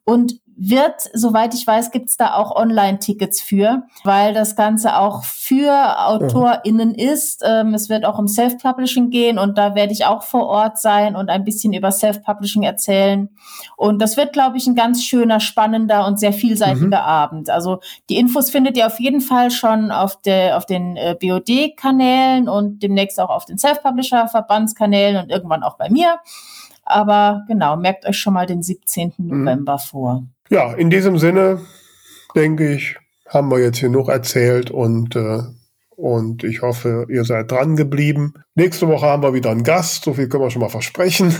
Und 0.05 0.42
wird, 0.57 1.11
soweit 1.13 1.55
ich 1.55 1.67
weiß, 1.67 1.91
gibt's 1.91 2.17
da 2.17 2.35
auch 2.35 2.55
Online-Tickets 2.55 3.41
für, 3.41 3.85
weil 4.05 4.35
das 4.35 4.57
Ganze 4.57 4.99
auch 4.99 5.25
für 5.25 5.99
AutorInnen 6.07 6.95
ist. 6.95 7.43
Ähm, 7.45 7.75
es 7.75 7.89
wird 7.89 8.05
auch 8.05 8.19
um 8.19 8.29
Self-Publishing 8.29 9.11
gehen 9.11 9.39
und 9.39 9.59
da 9.59 9.75
werde 9.75 9.93
ich 9.93 10.05
auch 10.05 10.23
vor 10.23 10.47
Ort 10.47 10.79
sein 10.79 11.17
und 11.17 11.31
ein 11.31 11.45
bisschen 11.45 11.73
über 11.73 11.91
Self-Publishing 11.91 12.63
erzählen. 12.63 13.29
Und 13.77 14.01
das 14.01 14.17
wird, 14.17 14.33
glaube 14.33 14.57
ich, 14.57 14.67
ein 14.67 14.75
ganz 14.75 15.03
schöner, 15.03 15.41
spannender 15.41 16.07
und 16.07 16.21
sehr 16.21 16.33
vielseitiger 16.33 16.87
mhm. 16.87 16.93
Abend. 16.95 17.51
Also 17.51 17.81
die 18.09 18.17
Infos 18.17 18.51
findet 18.51 18.77
ihr 18.77 18.87
auf 18.87 19.01
jeden 19.01 19.21
Fall 19.21 19.51
schon 19.51 19.91
auf, 19.91 20.21
der, 20.21 20.57
auf 20.57 20.67
den 20.67 20.97
äh, 20.97 21.17
BOD-Kanälen 21.21 22.49
und 22.49 22.83
demnächst 22.83 23.19
auch 23.21 23.31
auf 23.31 23.45
den 23.47 23.59
Self-Publisher-Verbandskanälen 23.59 25.23
und 25.23 25.31
irgendwann 25.31 25.63
auch 25.63 25.77
bei 25.77 25.89
mir. 25.91 26.19
Aber 26.85 27.45
genau, 27.47 27.77
merkt 27.77 28.07
euch 28.07 28.19
schon 28.19 28.35
mal 28.35 28.47
den 28.47 28.63
17. 28.63 29.15
Mhm. 29.17 29.45
November 29.45 29.79
vor. 29.79 30.25
Ja, 30.53 30.75
in 30.75 30.91
diesem 30.91 31.17
Sinne, 31.17 31.63
denke 32.35 32.75
ich, 32.75 32.99
haben 33.27 33.51
wir 33.51 33.59
jetzt 33.59 33.81
genug 33.81 34.11
erzählt 34.11 34.71
und, 34.71 35.17
äh, 35.17 35.45
und 36.03 36.43
ich 36.43 36.63
hoffe, 36.63 37.07
ihr 37.09 37.25
seid 37.25 37.53
dran 37.53 37.77
geblieben. 37.77 38.35
Nächste 38.57 38.89
Woche 38.89 39.07
haben 39.07 39.23
wir 39.23 39.35
wieder 39.35 39.51
einen 39.51 39.63
Gast, 39.63 40.03
so 40.03 40.15
viel 40.15 40.29
können 40.29 40.43
wir 40.43 40.51
schon 40.51 40.61
mal 40.61 40.69
versprechen. 40.69 41.33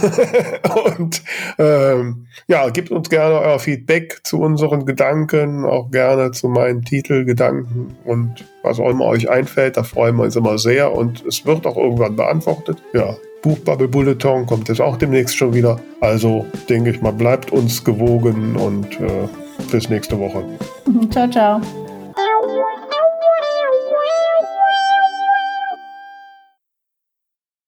und 0.99 1.21
ähm, 1.59 2.29
ja, 2.47 2.69
gebt 2.69 2.93
uns 2.93 3.11
gerne 3.11 3.41
euer 3.41 3.59
Feedback 3.59 4.21
zu 4.23 4.41
unseren 4.41 4.87
Gedanken, 4.87 5.65
auch 5.65 5.91
gerne 5.91 6.31
zu 6.31 6.49
meinen 6.49 6.83
Titelgedanken 6.83 7.97
und 8.05 8.45
was 8.63 8.79
auch 8.79 8.89
immer 8.89 9.07
euch 9.07 9.29
einfällt. 9.29 9.77
Da 9.77 9.83
freuen 9.83 10.15
wir 10.15 10.23
uns 10.23 10.37
immer 10.37 10.57
sehr 10.59 10.93
und 10.93 11.27
es 11.27 11.45
wird 11.45 11.67
auch 11.67 11.77
irgendwann 11.77 12.15
beantwortet. 12.15 12.81
Ja, 12.93 13.17
Buchbubble 13.43 13.89
Bulletin 13.89 14.47
kommt 14.47 14.69
jetzt 14.69 14.81
auch 14.81 14.97
demnächst 14.97 15.37
schon 15.37 15.55
wieder. 15.55 15.81
Also 16.01 16.47
denke 16.69 16.91
ich 16.91 17.03
mal, 17.03 17.13
bleibt 17.13 17.51
uns 17.51 17.83
gewogen 17.83 18.55
und 18.55 18.87
äh, 19.01 19.27
bis 19.73 19.89
nächste 19.89 20.21
Woche. 20.21 20.45
Ciao, 21.11 21.29
ciao. 21.29 21.82